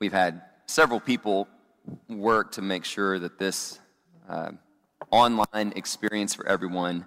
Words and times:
We've 0.00 0.12
had 0.12 0.42
several 0.66 1.00
people 1.00 1.48
work 2.08 2.52
to 2.52 2.62
make 2.62 2.84
sure 2.84 3.18
that 3.18 3.36
this 3.36 3.80
uh, 4.28 4.52
online 5.10 5.72
experience 5.74 6.34
for 6.34 6.46
everyone 6.46 7.04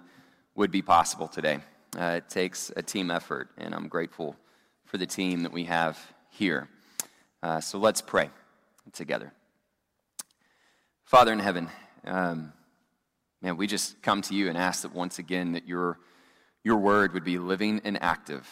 would 0.56 0.70
be 0.70 0.82
possible 0.82 1.26
today. 1.26 1.60
Uh, 1.98 2.16
it 2.18 2.28
takes 2.28 2.70
a 2.76 2.82
team 2.82 3.10
effort, 3.10 3.48
and 3.56 3.74
I'm 3.74 3.88
grateful 3.88 4.36
for 4.84 4.98
the 4.98 5.06
team 5.06 5.42
that 5.44 5.52
we 5.52 5.64
have 5.64 5.98
here. 6.28 6.68
Uh, 7.42 7.60
so 7.60 7.78
let's 7.78 8.02
pray 8.02 8.28
together. 8.92 9.32
Father 11.04 11.32
in 11.32 11.38
heaven, 11.38 11.70
um, 12.04 12.52
man, 13.40 13.56
we 13.56 13.66
just 13.66 14.02
come 14.02 14.20
to 14.20 14.34
you 14.34 14.50
and 14.50 14.58
ask 14.58 14.82
that 14.82 14.94
once 14.94 15.18
again 15.18 15.52
that 15.52 15.66
your, 15.66 15.98
your 16.62 16.76
word 16.76 17.14
would 17.14 17.24
be 17.24 17.38
living 17.38 17.80
and 17.84 18.02
active, 18.02 18.46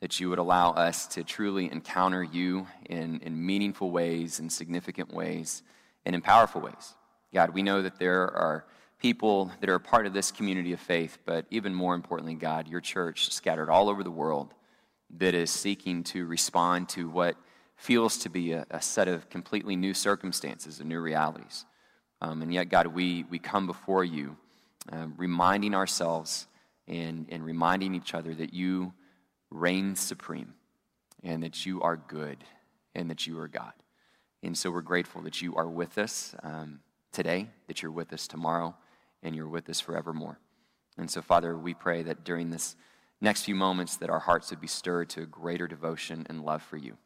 that 0.00 0.20
you 0.20 0.28
would 0.28 0.38
allow 0.38 0.72
us 0.72 1.06
to 1.06 1.24
truly 1.24 1.70
encounter 1.70 2.22
you 2.22 2.66
in, 2.88 3.20
in 3.20 3.44
meaningful 3.44 3.90
ways, 3.90 4.40
in 4.40 4.50
significant 4.50 5.12
ways, 5.12 5.62
and 6.04 6.14
in 6.14 6.20
powerful 6.20 6.60
ways. 6.60 6.94
God, 7.32 7.50
we 7.50 7.62
know 7.62 7.82
that 7.82 7.98
there 7.98 8.30
are 8.36 8.66
people 8.98 9.50
that 9.60 9.68
are 9.68 9.78
part 9.78 10.06
of 10.06 10.12
this 10.12 10.30
community 10.30 10.72
of 10.72 10.80
faith, 10.80 11.18
but 11.24 11.46
even 11.50 11.74
more 11.74 11.94
importantly, 11.94 12.34
God, 12.34 12.68
your 12.68 12.80
church 12.80 13.32
scattered 13.32 13.70
all 13.70 13.88
over 13.88 14.02
the 14.02 14.10
world 14.10 14.54
that 15.18 15.34
is 15.34 15.50
seeking 15.50 16.02
to 16.04 16.26
respond 16.26 16.88
to 16.90 17.08
what 17.08 17.36
feels 17.76 18.18
to 18.18 18.28
be 18.28 18.52
a, 18.52 18.66
a 18.70 18.80
set 18.80 19.08
of 19.08 19.28
completely 19.28 19.76
new 19.76 19.94
circumstances 19.94 20.80
and 20.80 20.88
new 20.88 21.00
realities. 21.00 21.64
Um, 22.20 22.42
and 22.42 22.52
yet, 22.52 22.68
God, 22.68 22.86
we, 22.88 23.24
we 23.24 23.38
come 23.38 23.66
before 23.66 24.04
you, 24.04 24.36
uh, 24.90 25.06
reminding 25.16 25.74
ourselves 25.74 26.46
and, 26.88 27.26
and 27.28 27.44
reminding 27.44 27.94
each 27.94 28.14
other 28.14 28.34
that 28.34 28.54
you 28.54 28.92
reign 29.50 29.94
supreme 29.94 30.54
and 31.22 31.42
that 31.42 31.66
you 31.66 31.80
are 31.82 31.96
good 31.96 32.38
and 32.94 33.10
that 33.10 33.26
you 33.26 33.38
are 33.38 33.48
God. 33.48 33.72
And 34.42 34.56
so 34.56 34.70
we're 34.70 34.80
grateful 34.82 35.22
that 35.22 35.42
you 35.42 35.56
are 35.56 35.68
with 35.68 35.98
us 35.98 36.34
um, 36.42 36.80
today, 37.12 37.48
that 37.66 37.82
you're 37.82 37.90
with 37.90 38.12
us 38.12 38.28
tomorrow, 38.28 38.74
and 39.22 39.34
you're 39.34 39.48
with 39.48 39.68
us 39.68 39.80
forevermore. 39.80 40.38
And 40.98 41.10
so, 41.10 41.20
Father, 41.20 41.56
we 41.56 41.74
pray 41.74 42.02
that 42.02 42.24
during 42.24 42.50
this 42.50 42.76
next 43.20 43.44
few 43.44 43.54
moments 43.54 43.96
that 43.96 44.10
our 44.10 44.18
hearts 44.18 44.50
would 44.50 44.60
be 44.60 44.66
stirred 44.66 45.08
to 45.10 45.22
a 45.22 45.26
greater 45.26 45.66
devotion 45.66 46.26
and 46.28 46.44
love 46.44 46.62
for 46.62 46.76
you. 46.76 46.96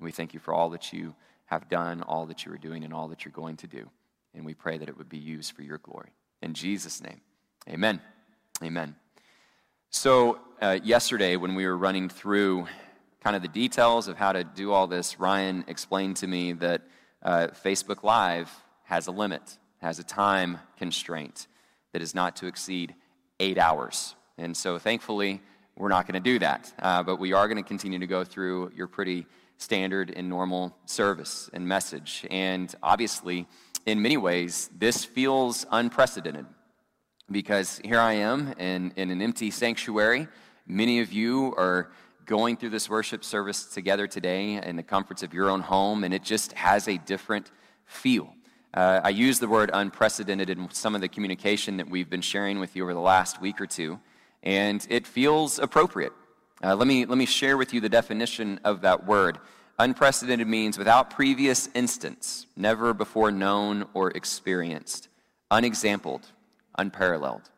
We 0.00 0.12
thank 0.12 0.34
you 0.34 0.40
for 0.40 0.54
all 0.54 0.70
that 0.70 0.92
you 0.92 1.14
have 1.46 1.68
done, 1.68 2.02
all 2.02 2.26
that 2.26 2.44
you 2.44 2.52
are 2.52 2.58
doing, 2.58 2.84
and 2.84 2.92
all 2.92 3.08
that 3.08 3.24
you're 3.24 3.32
going 3.32 3.56
to 3.58 3.66
do. 3.66 3.90
And 4.34 4.44
we 4.44 4.54
pray 4.54 4.78
that 4.78 4.88
it 4.88 4.96
would 4.96 5.08
be 5.08 5.18
used 5.18 5.52
for 5.52 5.62
your 5.62 5.78
glory. 5.78 6.12
In 6.42 6.54
Jesus' 6.54 7.02
name, 7.02 7.20
amen. 7.68 8.00
Amen. 8.62 8.96
So, 9.96 10.40
uh, 10.60 10.80
yesterday, 10.82 11.36
when 11.36 11.54
we 11.54 11.64
were 11.64 11.78
running 11.78 12.08
through 12.08 12.66
kind 13.22 13.36
of 13.36 13.42
the 13.42 13.48
details 13.48 14.08
of 14.08 14.16
how 14.16 14.32
to 14.32 14.42
do 14.42 14.72
all 14.72 14.88
this, 14.88 15.20
Ryan 15.20 15.64
explained 15.68 16.16
to 16.16 16.26
me 16.26 16.50
that 16.54 16.82
uh, 17.22 17.46
Facebook 17.64 18.02
Live 18.02 18.50
has 18.82 19.06
a 19.06 19.12
limit, 19.12 19.56
has 19.80 20.00
a 20.00 20.02
time 20.02 20.58
constraint 20.78 21.46
that 21.92 22.02
is 22.02 22.12
not 22.12 22.34
to 22.36 22.48
exceed 22.48 22.96
eight 23.38 23.56
hours. 23.56 24.16
And 24.36 24.56
so, 24.56 24.78
thankfully, 24.80 25.40
we're 25.76 25.90
not 25.90 26.08
going 26.08 26.20
to 26.20 26.28
do 26.28 26.40
that. 26.40 26.72
Uh, 26.80 27.04
but 27.04 27.20
we 27.20 27.32
are 27.32 27.46
going 27.46 27.62
to 27.62 27.66
continue 27.66 28.00
to 28.00 28.08
go 28.08 28.24
through 28.24 28.72
your 28.74 28.88
pretty 28.88 29.26
standard 29.58 30.12
and 30.14 30.28
normal 30.28 30.76
service 30.86 31.48
and 31.52 31.68
message. 31.68 32.26
And 32.32 32.74
obviously, 32.82 33.46
in 33.86 34.02
many 34.02 34.16
ways, 34.16 34.70
this 34.76 35.04
feels 35.04 35.64
unprecedented 35.70 36.46
because 37.30 37.80
here 37.84 38.00
I 38.00 38.14
am 38.14 38.54
in, 38.58 38.92
in 38.96 39.10
an 39.10 39.22
empty 39.22 39.50
sanctuary. 39.50 40.28
Many 40.66 41.00
of 41.00 41.12
you 41.12 41.54
are 41.56 41.90
going 42.26 42.56
through 42.56 42.70
this 42.70 42.88
worship 42.88 43.24
service 43.24 43.64
together 43.66 44.06
today 44.06 44.60
in 44.62 44.76
the 44.76 44.82
comforts 44.82 45.22
of 45.22 45.34
your 45.34 45.50
own 45.50 45.60
home, 45.60 46.04
and 46.04 46.14
it 46.14 46.22
just 46.22 46.52
has 46.52 46.88
a 46.88 46.98
different 46.98 47.50
feel. 47.86 48.34
Uh, 48.72 49.00
I 49.04 49.10
use 49.10 49.38
the 49.38 49.48
word 49.48 49.70
unprecedented 49.72 50.50
in 50.50 50.68
some 50.72 50.94
of 50.94 51.00
the 51.00 51.08
communication 51.08 51.76
that 51.76 51.88
we've 51.88 52.10
been 52.10 52.22
sharing 52.22 52.58
with 52.58 52.74
you 52.74 52.82
over 52.82 52.94
the 52.94 53.00
last 53.00 53.40
week 53.40 53.60
or 53.60 53.66
two, 53.66 54.00
and 54.42 54.86
it 54.90 55.06
feels 55.06 55.58
appropriate. 55.58 56.12
Uh, 56.62 56.74
let, 56.74 56.86
me, 56.86 57.04
let 57.04 57.18
me 57.18 57.26
share 57.26 57.56
with 57.56 57.74
you 57.74 57.80
the 57.80 57.88
definition 57.88 58.58
of 58.64 58.80
that 58.80 59.06
word. 59.06 59.38
Unprecedented 59.78 60.46
means 60.46 60.78
without 60.78 61.10
previous 61.10 61.68
instance, 61.74 62.46
never 62.56 62.94
before 62.94 63.30
known 63.30 63.86
or 63.92 64.10
experienced, 64.12 65.08
unexampled, 65.50 66.32
unparalleled. 66.76 67.50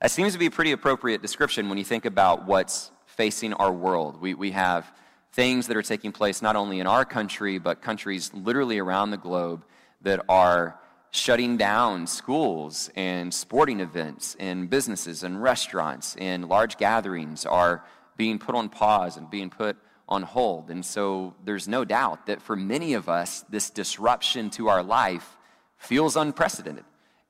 That 0.00 0.10
seems 0.10 0.32
to 0.32 0.38
be 0.38 0.46
a 0.46 0.50
pretty 0.50 0.72
appropriate 0.72 1.22
description 1.22 1.68
when 1.68 1.78
you 1.78 1.84
think 1.84 2.04
about 2.04 2.46
what's 2.46 2.90
facing 3.06 3.54
our 3.54 3.72
world. 3.72 4.20
We, 4.20 4.34
we 4.34 4.50
have 4.50 4.92
things 5.32 5.66
that 5.66 5.76
are 5.76 5.82
taking 5.82 6.12
place 6.12 6.42
not 6.42 6.56
only 6.56 6.80
in 6.80 6.86
our 6.86 7.04
country, 7.04 7.58
but 7.58 7.82
countries 7.82 8.32
literally 8.34 8.78
around 8.78 9.10
the 9.10 9.16
globe 9.16 9.64
that 10.02 10.20
are 10.28 10.78
shutting 11.10 11.56
down 11.56 12.06
schools 12.06 12.90
and 12.96 13.32
sporting 13.32 13.80
events 13.80 14.36
and 14.40 14.68
businesses 14.68 15.22
and 15.22 15.40
restaurants 15.40 16.16
and 16.16 16.48
large 16.48 16.76
gatherings 16.76 17.46
are 17.46 17.84
being 18.16 18.38
put 18.38 18.54
on 18.54 18.68
pause 18.68 19.16
and 19.16 19.30
being 19.30 19.48
put 19.48 19.76
on 20.08 20.22
hold. 20.22 20.70
And 20.70 20.84
so 20.84 21.34
there's 21.44 21.66
no 21.66 21.84
doubt 21.84 22.26
that 22.26 22.42
for 22.42 22.56
many 22.56 22.94
of 22.94 23.08
us, 23.08 23.44
this 23.48 23.70
disruption 23.70 24.50
to 24.50 24.68
our 24.68 24.82
life 24.82 25.36
feels 25.76 26.16
unprecedented. 26.16 26.84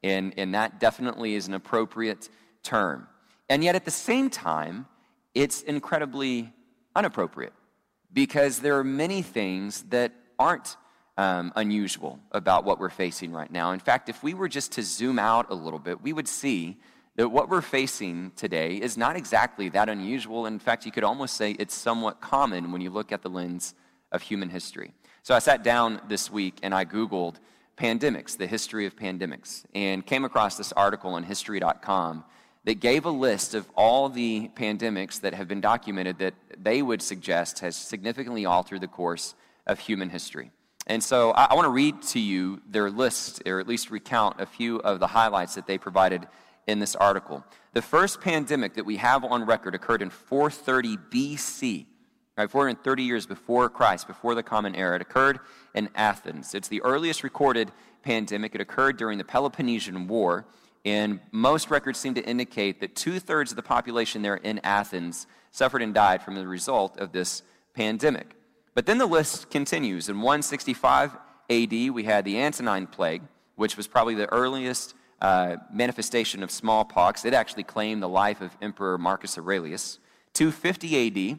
And, 0.05 0.35
and 0.37 0.55
that 0.55 0.81
definitely 0.81 1.35
is 1.35 1.49
an 1.49 1.55
appropriate 1.55 2.29
term. 2.63 3.09
And 3.49 3.65
yet 3.65 3.75
at 3.75 3.87
the 3.87 3.91
same 3.91 4.29
time, 4.29 4.87
it's 5.35 5.63
incredibly 5.63 6.53
unappropriate 6.95 7.55
because 8.13 8.61
there 8.61 8.79
are 8.79 8.85
many 8.85 9.23
things 9.23 9.83
that 9.85 10.13
aren't 10.39 10.77
um, 11.17 11.53
unusual 11.57 12.21
about 12.33 12.65
what 12.67 12.79
we're 12.79 12.91
facing 12.91 13.33
right 13.33 13.51
now. 13.51 13.73
In 13.73 13.81
fact, 13.81 14.11
if 14.11 14.23
we 14.23 14.35
were 14.35 14.49
just 14.49 14.73
to 14.73 14.83
zoom 14.83 15.19
out 15.19 15.47
a 15.49 15.55
little 15.55 15.79
bit, 15.79 16.03
we 16.03 16.13
would 16.13 16.29
see 16.29 16.77
that 17.17 17.31
what 17.31 17.49
we're 17.49 17.63
facing 17.63 18.33
today 18.37 18.77
is 18.77 18.99
not 18.99 19.17
exactly 19.17 19.71
that 19.71 19.89
unusual. 19.89 20.45
In 20.45 20.59
fact, 20.59 20.85
you 20.85 20.93
could 20.93 21.05
almost 21.05 21.35
say 21.35 21.53
it's 21.53 21.75
somewhat 21.75 22.21
common 22.21 22.73
when 22.73 22.83
you 22.83 22.91
look 22.91 23.11
at 23.11 23.23
the 23.23 23.31
lens 23.31 23.75
of 24.13 24.21
human 24.21 24.51
history. 24.51 24.93
So 25.23 25.35
I 25.35 25.39
sat 25.39 25.63
down 25.63 26.03
this 26.09 26.31
week 26.31 26.59
and 26.63 26.75
I 26.75 26.85
Googled 26.85 27.37
pandemics, 27.77 28.37
the 28.37 28.47
history 28.47 28.87
of 28.87 28.97
pandemics, 28.97 29.65
and 29.75 30.05
came 30.05 30.25
across 30.25 30.57
this 30.57 30.73
article 30.73 31.15
on 31.15 31.23
history.com 31.23 32.25
that 32.65 32.81
gave 32.81 33.05
a 33.05 33.11
list 33.11 33.55
of 33.55 33.69
all 33.77 34.09
the 34.09 34.51
pandemics 34.55 35.21
that 35.21 35.35
have 35.35 35.49
been 35.49 35.61
documented 35.61 36.19
that 36.19 36.35
they 36.59 36.83
would 36.83 37.03
suggest 37.03 37.59
has 37.61 37.77
significantly 37.77 38.47
altered 38.47 38.81
the 38.81 38.89
course 38.89 39.35
of 39.67 39.79
human 39.79 40.11
history. 40.11 40.51
And 40.87 41.03
so 41.03 41.33
I, 41.33 41.47
I 41.51 41.55
want 41.55 41.67
to 41.67 41.71
read 41.71 42.03
to 42.03 42.21
you 42.21 42.63
their 42.69 42.91
list, 42.91 43.43
or 43.47 43.61
at 43.61 43.69
least 43.69 43.91
recount 43.91 44.41
a 44.41 44.47
few 44.47 44.79
of 44.81 45.01
the 45.01 45.07
highlights 45.07 45.55
that 45.55 45.67
they 45.67 45.79
provided 45.79 46.27
in 46.67 46.79
this 46.79 46.97
article. 46.97 47.45
The 47.73 47.83
first 47.83 48.21
pandemic 48.21 48.75
that 48.75 48.87
we 48.87 48.97
have 48.97 49.25
on 49.25 49.45
record 49.45 49.75
occurred 49.75 50.03
in 50.03 50.11
430 50.11 50.97
BC, 50.97 51.87
right, 52.43 52.51
430 52.51 53.03
years 53.03 53.27
before 53.27 53.69
Christ, 53.69 54.07
before 54.07 54.35
the 54.35 54.43
Common 54.43 54.75
Era. 54.75 54.97
It 54.97 55.03
occurred 55.03 55.39
in 55.75 55.89
Athens. 55.95 56.55
It's 56.55 56.69
the 56.69 56.83
earliest 56.83 57.23
recorded 57.23 57.71
pandemic. 58.03 58.55
It 58.55 58.61
occurred 58.61 58.97
during 58.97 59.19
the 59.19 59.25
Peloponnesian 59.25 60.09
War, 60.09 60.45
and 60.85 61.21
most 61.33 61.71
records 61.71 61.99
seem 61.99 62.15
to 62.15 62.25
indicate 62.25 62.81
that 62.81 62.97
two 62.97 63.21
thirds 63.21 63.53
of 63.53 63.57
the 63.57 63.63
population 63.63 64.23
there 64.23 64.37
in 64.37 64.61
Athens 64.65 65.27
suffered 65.51 65.83
and 65.83 65.95
died 65.95 66.23
from 66.23 66.35
the 66.35 66.47
result 66.47 66.99
of 66.99 67.13
this 67.13 67.43
pandemic. 67.75 68.35
But 68.75 68.87
then 68.87 68.99
the 68.99 69.07
list 69.07 69.51
continues. 69.51 70.09
In 70.09 70.17
165 70.17 71.17
AD, 71.49 71.73
we 71.91 72.03
had 72.03 72.25
the 72.25 72.41
Antonine 72.41 72.89
Plague, 72.89 73.23
which 73.55 73.77
was 73.77 73.87
probably 73.87 74.15
the 74.15 74.31
earliest 74.33 74.95
uh, 75.23 75.57
manifestation 75.73 76.43
of 76.43 76.51
smallpox. 76.51 77.25
It 77.25 77.33
actually 77.33 77.63
claimed 77.63 78.03
the 78.03 78.09
life 78.09 78.41
of 78.41 78.57
Emperor 78.61 78.99
Marcus 78.99 79.39
Aurelius. 79.39 80.01
250 80.33 81.33
AD, 81.33 81.39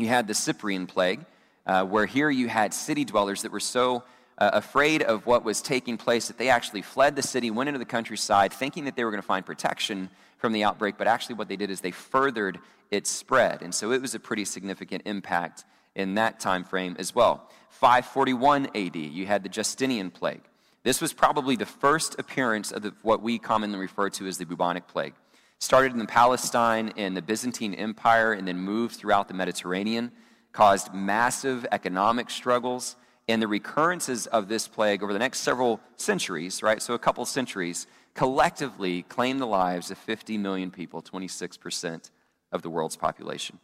you 0.00 0.08
had 0.08 0.26
the 0.26 0.34
Cyprian 0.34 0.86
Plague, 0.86 1.24
uh, 1.66 1.84
where 1.84 2.06
here 2.06 2.30
you 2.30 2.48
had 2.48 2.72
city 2.72 3.04
dwellers 3.04 3.42
that 3.42 3.52
were 3.52 3.60
so 3.60 4.02
uh, 4.38 4.50
afraid 4.52 5.02
of 5.02 5.26
what 5.26 5.44
was 5.44 5.60
taking 5.60 5.96
place 5.96 6.28
that 6.28 6.38
they 6.38 6.48
actually 6.48 6.82
fled 6.82 7.16
the 7.16 7.22
city, 7.22 7.50
went 7.50 7.68
into 7.68 7.78
the 7.78 7.84
countryside, 7.84 8.52
thinking 8.52 8.84
that 8.84 8.96
they 8.96 9.04
were 9.04 9.10
going 9.10 9.20
to 9.20 9.26
find 9.26 9.44
protection 9.44 10.08
from 10.38 10.52
the 10.52 10.64
outbreak, 10.64 10.96
but 10.96 11.06
actually 11.06 11.34
what 11.34 11.48
they 11.48 11.56
did 11.56 11.70
is 11.70 11.80
they 11.80 11.90
furthered 11.90 12.58
its 12.90 13.10
spread. 13.10 13.60
And 13.62 13.74
so 13.74 13.92
it 13.92 14.00
was 14.00 14.14
a 14.14 14.20
pretty 14.20 14.44
significant 14.44 15.02
impact 15.04 15.64
in 15.94 16.14
that 16.14 16.40
time 16.40 16.64
frame 16.64 16.96
as 16.98 17.14
well. 17.14 17.48
541 17.70 18.68
AD, 18.74 18.96
you 18.96 19.26
had 19.26 19.42
the 19.42 19.48
Justinian 19.48 20.10
plague. 20.10 20.42
This 20.84 21.00
was 21.00 21.12
probably 21.12 21.56
the 21.56 21.66
first 21.66 22.18
appearance 22.18 22.70
of 22.70 22.82
the, 22.82 22.94
what 23.02 23.20
we 23.20 23.38
commonly 23.38 23.78
refer 23.78 24.08
to 24.10 24.26
as 24.26 24.38
the 24.38 24.46
bubonic 24.46 24.86
plague. 24.86 25.14
Started 25.60 25.94
in 25.94 26.06
Palestine 26.06 26.92
and 26.96 27.16
the 27.16 27.22
Byzantine 27.22 27.74
Empire 27.74 28.32
and 28.32 28.46
then 28.46 28.58
moved 28.58 28.96
throughout 28.96 29.26
the 29.26 29.34
Mediterranean, 29.34 30.12
caused 30.52 30.94
massive 30.94 31.66
economic 31.72 32.30
struggles, 32.30 32.96
and 33.28 33.42
the 33.42 33.48
recurrences 33.48 34.26
of 34.28 34.48
this 34.48 34.68
plague 34.68 35.02
over 35.02 35.12
the 35.12 35.18
next 35.18 35.40
several 35.40 35.80
centuries, 35.96 36.62
right, 36.62 36.80
so 36.80 36.94
a 36.94 36.98
couple 36.98 37.24
centuries, 37.26 37.86
collectively 38.14 39.02
claimed 39.02 39.40
the 39.40 39.46
lives 39.46 39.90
of 39.90 39.98
50 39.98 40.38
million 40.38 40.70
people, 40.70 41.02
26% 41.02 42.10
of 42.52 42.62
the 42.62 42.70
world's 42.70 42.96
population. 42.96 43.58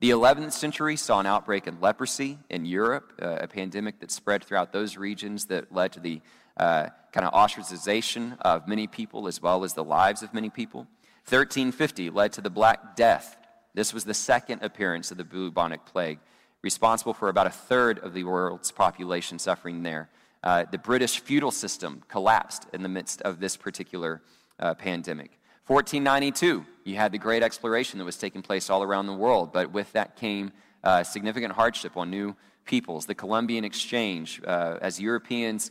The 0.00 0.10
11th 0.10 0.52
century 0.52 0.96
saw 0.96 1.20
an 1.20 1.26
outbreak 1.26 1.66
in 1.66 1.78
leprosy 1.80 2.38
in 2.48 2.64
Europe, 2.64 3.12
uh, 3.20 3.36
a 3.40 3.46
pandemic 3.46 4.00
that 4.00 4.10
spread 4.10 4.42
throughout 4.42 4.72
those 4.72 4.96
regions 4.96 5.46
that 5.46 5.72
led 5.72 5.92
to 5.92 6.00
the 6.00 6.22
uh, 6.56 6.88
kind 7.12 7.26
of 7.26 7.34
ostracization 7.34 8.38
of 8.40 8.66
many 8.66 8.86
people 8.86 9.26
as 9.28 9.42
well 9.42 9.62
as 9.62 9.74
the 9.74 9.84
lives 9.84 10.22
of 10.22 10.32
many 10.32 10.48
people. 10.48 10.86
1350 11.28 12.10
led 12.10 12.32
to 12.32 12.40
the 12.40 12.50
Black 12.50 12.96
Death. 12.96 13.36
This 13.74 13.94
was 13.94 14.04
the 14.04 14.14
second 14.14 14.62
appearance 14.62 15.10
of 15.10 15.16
the 15.16 15.24
bubonic 15.24 15.86
plague, 15.86 16.18
responsible 16.62 17.14
for 17.14 17.28
about 17.28 17.46
a 17.46 17.50
third 17.50 17.98
of 18.00 18.14
the 18.14 18.24
world's 18.24 18.72
population 18.72 19.38
suffering 19.38 19.82
there. 19.82 20.08
Uh, 20.42 20.64
the 20.70 20.78
British 20.78 21.20
feudal 21.20 21.50
system 21.50 22.02
collapsed 22.08 22.66
in 22.72 22.82
the 22.82 22.88
midst 22.88 23.20
of 23.22 23.38
this 23.38 23.56
particular 23.56 24.22
uh, 24.58 24.74
pandemic. 24.74 25.38
1492, 25.66 26.64
you 26.84 26.96
had 26.96 27.12
the 27.12 27.18
great 27.18 27.42
exploration 27.42 27.98
that 27.98 28.04
was 28.04 28.16
taking 28.16 28.42
place 28.42 28.70
all 28.70 28.82
around 28.82 29.06
the 29.06 29.12
world, 29.12 29.52
but 29.52 29.70
with 29.70 29.92
that 29.92 30.16
came 30.16 30.50
uh, 30.82 31.04
significant 31.04 31.52
hardship 31.52 31.96
on 31.96 32.10
new 32.10 32.34
peoples. 32.64 33.06
The 33.06 33.14
Columbian 33.14 33.64
Exchange, 33.64 34.40
uh, 34.44 34.78
as 34.80 35.00
Europeans 35.00 35.70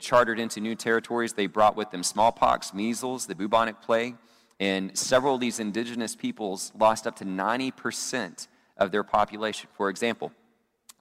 chartered 0.00 0.40
into 0.40 0.60
new 0.60 0.74
territories, 0.74 1.32
they 1.32 1.46
brought 1.46 1.76
with 1.76 1.92
them 1.92 2.02
smallpox, 2.02 2.74
measles, 2.74 3.26
the 3.26 3.36
bubonic 3.36 3.80
plague, 3.80 4.16
and 4.60 4.96
several 4.96 5.34
of 5.34 5.40
these 5.40 5.58
indigenous 5.58 6.14
peoples 6.14 6.70
lost 6.78 7.06
up 7.06 7.16
to 7.16 7.24
90% 7.24 8.46
of 8.76 8.92
their 8.92 9.02
population. 9.02 9.68
For 9.72 9.88
example, 9.90 10.32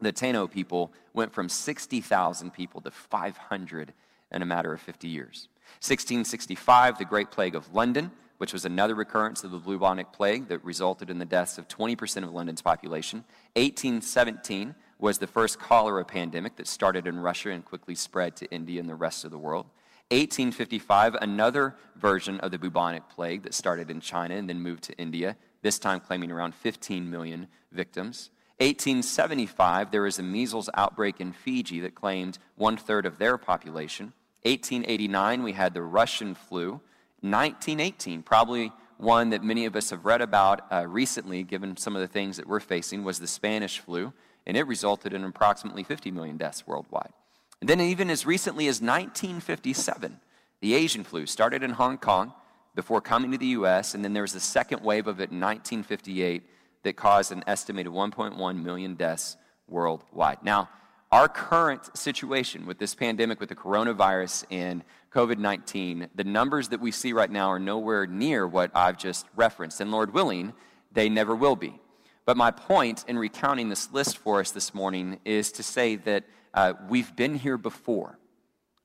the 0.01 0.11
Taino 0.11 0.49
people 0.49 0.91
went 1.13 1.33
from 1.33 1.49
60,000 1.49 2.51
people 2.51 2.81
to 2.81 2.89
500 2.89 3.93
in 4.31 4.41
a 4.41 4.45
matter 4.45 4.73
of 4.73 4.81
50 4.81 5.07
years. 5.07 5.49
1665, 5.81 6.97
the 6.97 7.05
Great 7.05 7.29
Plague 7.29 7.53
of 7.53 7.71
London 7.73 8.11
which 8.39 8.53
was 8.53 8.63
another 8.63 8.95
recurrence 8.95 9.43
of 9.43 9.51
the 9.51 9.57
bubonic 9.57 10.13
plague 10.13 10.47
that 10.47 10.63
resulted 10.63 11.09
in 11.09 11.19
the 11.19 11.25
deaths 11.25 11.57
of 11.57 11.67
20% 11.67 12.23
of 12.23 12.33
London's 12.33 12.61
population. 12.61 13.25
1817 13.57 14.75
was 14.97 15.17
the 15.17 15.27
first 15.27 15.59
cholera 15.59 16.05
pandemic 16.05 16.55
that 16.55 16.65
started 16.65 17.05
in 17.05 17.19
Russia 17.19 17.49
and 17.49 17.65
quickly 17.65 17.95
spread 17.95 18.37
to 18.37 18.49
India 18.49 18.79
and 18.79 18.89
the 18.89 18.95
rest 18.95 19.25
of 19.25 19.31
the 19.31 19.37
world. 19.37 19.65
1855, 20.11 21.15
another 21.21 21.75
version 21.95 22.39
of 22.39 22.49
the 22.49 22.57
bubonic 22.57 23.07
plague 23.09 23.43
that 23.43 23.53
started 23.53 23.91
in 23.91 24.01
China 24.01 24.35
and 24.35 24.49
then 24.49 24.59
moved 24.59 24.83
to 24.83 24.97
India, 24.97 25.37
this 25.61 25.77
time 25.77 25.99
claiming 25.99 26.31
around 26.31 26.55
15 26.55 27.09
million 27.09 27.47
victims. 27.71 28.31
1875, 28.57 29.91
there 29.91 30.01
was 30.01 30.17
a 30.17 30.23
measles 30.23 30.69
outbreak 30.73 31.21
in 31.21 31.31
Fiji 31.31 31.79
that 31.81 31.93
claimed 31.93 32.39
one 32.55 32.75
third 32.75 33.05
of 33.05 33.19
their 33.19 33.37
population. 33.37 34.13
1889, 34.43 35.43
we 35.43 35.53
had 35.53 35.75
the 35.75 35.83
Russian 35.83 36.33
flu, 36.33 36.81
1918, 37.21 38.23
probably 38.23 38.71
one 38.97 39.29
that 39.29 39.43
many 39.43 39.65
of 39.65 39.75
us 39.75 39.91
have 39.91 40.05
read 40.05 40.21
about 40.21 40.61
uh, 40.71 40.87
recently, 40.87 41.43
given 41.43 41.77
some 41.77 41.95
of 41.95 42.01
the 42.01 42.07
things 42.07 42.37
that 42.37 42.47
we're 42.47 42.59
facing, 42.59 43.03
was 43.03 43.19
the 43.19 43.27
Spanish 43.27 43.79
flu, 43.79 44.11
and 44.47 44.57
it 44.57 44.63
resulted 44.63 45.13
in 45.13 45.23
approximately 45.23 45.83
50 45.83 46.09
million 46.11 46.35
deaths 46.35 46.65
worldwide. 46.65 47.13
And 47.61 47.69
then, 47.69 47.81
even 47.81 48.09
as 48.09 48.25
recently 48.25 48.67
as 48.67 48.81
1957, 48.81 50.19
the 50.61 50.75
Asian 50.75 51.03
flu 51.03 51.25
started 51.25 51.63
in 51.63 51.71
Hong 51.71 51.97
Kong 51.97 52.33
before 52.75 53.01
coming 53.01 53.31
to 53.31 53.37
the 53.37 53.47
U.S., 53.47 53.93
and 53.93 54.03
then 54.03 54.13
there 54.13 54.23
was 54.23 54.35
a 54.35 54.39
second 54.39 54.81
wave 54.81 55.07
of 55.07 55.19
it 55.19 55.31
in 55.31 55.39
1958 55.39 56.43
that 56.83 56.95
caused 56.95 57.31
an 57.31 57.43
estimated 57.47 57.91
1.1 57.91 58.63
million 58.63 58.95
deaths 58.95 59.35
worldwide. 59.67 60.37
Now, 60.43 60.69
our 61.11 61.27
current 61.27 61.97
situation 61.97 62.65
with 62.65 62.77
this 62.77 62.93
pandemic, 62.95 63.39
with 63.39 63.49
the 63.49 63.55
coronavirus 63.55 64.45
and 64.51 64.83
COVID 65.11 65.39
19, 65.39 66.07
the 66.13 66.23
numbers 66.23 66.69
that 66.69 66.79
we 66.79 66.91
see 66.91 67.13
right 67.13 67.31
now 67.31 67.49
are 67.49 67.59
nowhere 67.59 68.05
near 68.05 68.47
what 68.47 68.71
I've 68.75 68.97
just 68.97 69.25
referenced. 69.35 69.81
And 69.81 69.91
Lord 69.91 70.13
willing, 70.13 70.53
they 70.91 71.09
never 71.09 71.35
will 71.35 71.55
be. 71.55 71.79
But 72.25 72.37
my 72.37 72.51
point 72.51 73.05
in 73.07 73.17
recounting 73.17 73.69
this 73.69 73.91
list 73.91 74.19
for 74.19 74.39
us 74.39 74.51
this 74.51 74.73
morning 74.75 75.19
is 75.25 75.51
to 75.53 75.63
say 75.63 75.95
that 75.95 76.25
uh, 76.53 76.73
we've 76.89 77.15
been 77.15 77.35
here 77.35 77.57
before. 77.57 78.17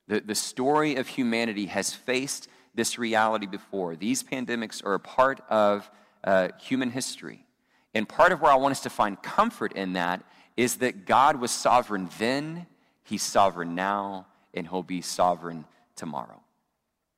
The, 0.07 0.19
the 0.19 0.35
story 0.35 0.95
of 0.95 1.07
humanity 1.07 1.65
has 1.67 1.93
faced 1.93 2.47
this 2.75 2.99
reality 2.99 3.45
before. 3.47 3.95
These 3.95 4.23
pandemics 4.23 4.85
are 4.85 4.93
a 4.93 4.99
part 4.99 5.41
of 5.49 5.89
uh, 6.23 6.49
human 6.59 6.91
history. 6.91 7.45
And 7.93 8.07
part 8.07 8.31
of 8.31 8.41
where 8.41 8.51
I 8.51 8.55
want 8.55 8.73
us 8.73 8.81
to 8.81 8.89
find 8.89 9.21
comfort 9.21 9.73
in 9.73 9.93
that 9.93 10.23
is 10.57 10.77
that 10.77 11.05
God 11.05 11.39
was 11.39 11.51
sovereign 11.51 12.09
then, 12.19 12.67
He's 13.03 13.23
sovereign 13.23 13.75
now, 13.75 14.27
and 14.53 14.67
He'll 14.67 14.83
be 14.83 15.01
sovereign 15.01 15.65
tomorrow. 15.95 16.41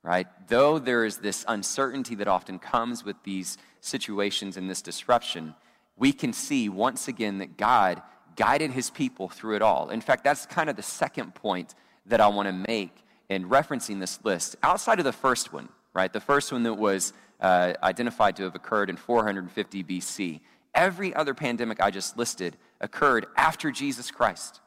Right? 0.04 0.28
Though 0.48 0.80
there 0.80 1.04
is 1.04 1.18
this 1.18 1.44
uncertainty 1.48 2.16
that 2.16 2.28
often 2.28 2.60
comes 2.60 3.04
with 3.04 3.16
these 3.24 3.58
situations 3.82 4.56
and 4.56 4.70
this 4.70 4.82
disruption, 4.82 5.56
we 5.98 6.14
can 6.14 6.32
see 6.32 6.70
once 6.70 7.08
again 7.08 7.40
that 7.40 7.58
God 7.58 8.02
guided 8.38 8.72
his 8.72 8.90
people 8.90 9.28
through 9.28 9.56
it 9.58 9.62
all. 9.62 9.90
In 9.90 10.00
fact, 10.00 10.24
that's 10.24 10.46
kind 10.46 10.70
of 10.70 10.78
the 10.78 10.84
second 10.84 11.36
point 11.36 11.76
that 12.06 12.22
I 12.22 12.28
want 12.28 12.48
to 12.48 12.54
make 12.54 13.04
in 13.28 13.50
referencing 13.50 14.00
this 14.00 14.24
list. 14.24 14.56
Outside 14.64 15.00
of 15.00 15.06
the 15.06 15.12
first 15.12 15.52
one, 15.52 15.68
right? 15.94 16.14
The 16.14 16.22
first 16.22 16.52
one 16.52 16.64
that 16.64 16.76
was 16.76 17.12
uh, 17.42 17.74
identified 17.84 18.36
to 18.38 18.44
have 18.44 18.56
occurred 18.56 18.90
in 18.90 18.96
450 18.96 19.84
BC. 19.84 20.40
Every 20.74 21.14
other 21.14 21.34
pandemic 21.34 21.82
I 21.82 21.92
just 21.92 22.18
listed 22.18 22.56
occurred 22.80 23.26
after 23.36 23.72
Jesus 23.72 24.12
Christ, 24.12 24.62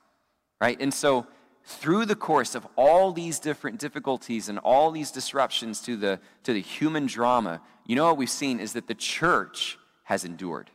right? 0.61 0.79
And 0.81 0.93
so 0.93 1.27
through 1.65 2.07
the 2.07 2.17
course 2.17 2.55
of 2.55 2.67
all 2.77 3.13
these 3.13 3.39
different 3.39 3.79
difficulties 3.79 4.49
and 4.49 4.59
all 4.59 4.91
these 4.91 5.11
disruptions 5.11 5.81
to 5.83 5.97
the, 5.97 6.21
to 6.43 6.53
the 6.53 6.61
human 6.61 7.07
drama, 7.07 7.61
you 7.87 7.97
know 7.97 8.07
what 8.07 8.17
we've 8.17 8.29
seen 8.29 8.59
is 8.61 8.73
that 8.73 8.89
the 8.89 8.95
church 8.95 9.79
has 10.05 10.25
endured. 10.25 10.71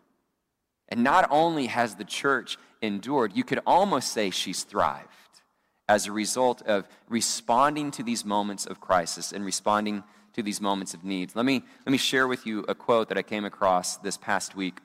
And 0.89 1.03
not 1.03 1.27
only 1.31 1.67
has 1.67 1.95
the 1.95 2.03
church 2.03 2.57
endured, 2.81 3.35
you 3.35 3.43
could 3.43 3.59
almost 3.65 4.11
say 4.11 4.29
she's 4.29 4.63
thrived 4.63 5.09
as 5.87 6.05
a 6.05 6.11
result 6.11 6.61
of 6.63 6.87
responding 7.09 7.91
to 7.91 8.03
these 8.03 8.25
moments 8.25 8.65
of 8.65 8.81
crisis 8.81 9.31
and 9.31 9.45
responding 9.45 10.03
to 10.33 10.43
these 10.43 10.59
moments 10.59 10.93
of 10.93 11.03
need. 11.03 11.31
Let 11.35 11.45
me, 11.45 11.63
let 11.85 11.91
me 11.91 11.97
share 11.97 12.27
with 12.27 12.45
you 12.45 12.65
a 12.67 12.75
quote 12.75 13.09
that 13.09 13.17
I 13.17 13.23
came 13.23 13.45
across 13.45 13.97
this 13.97 14.17
past 14.17 14.55
week 14.55 14.79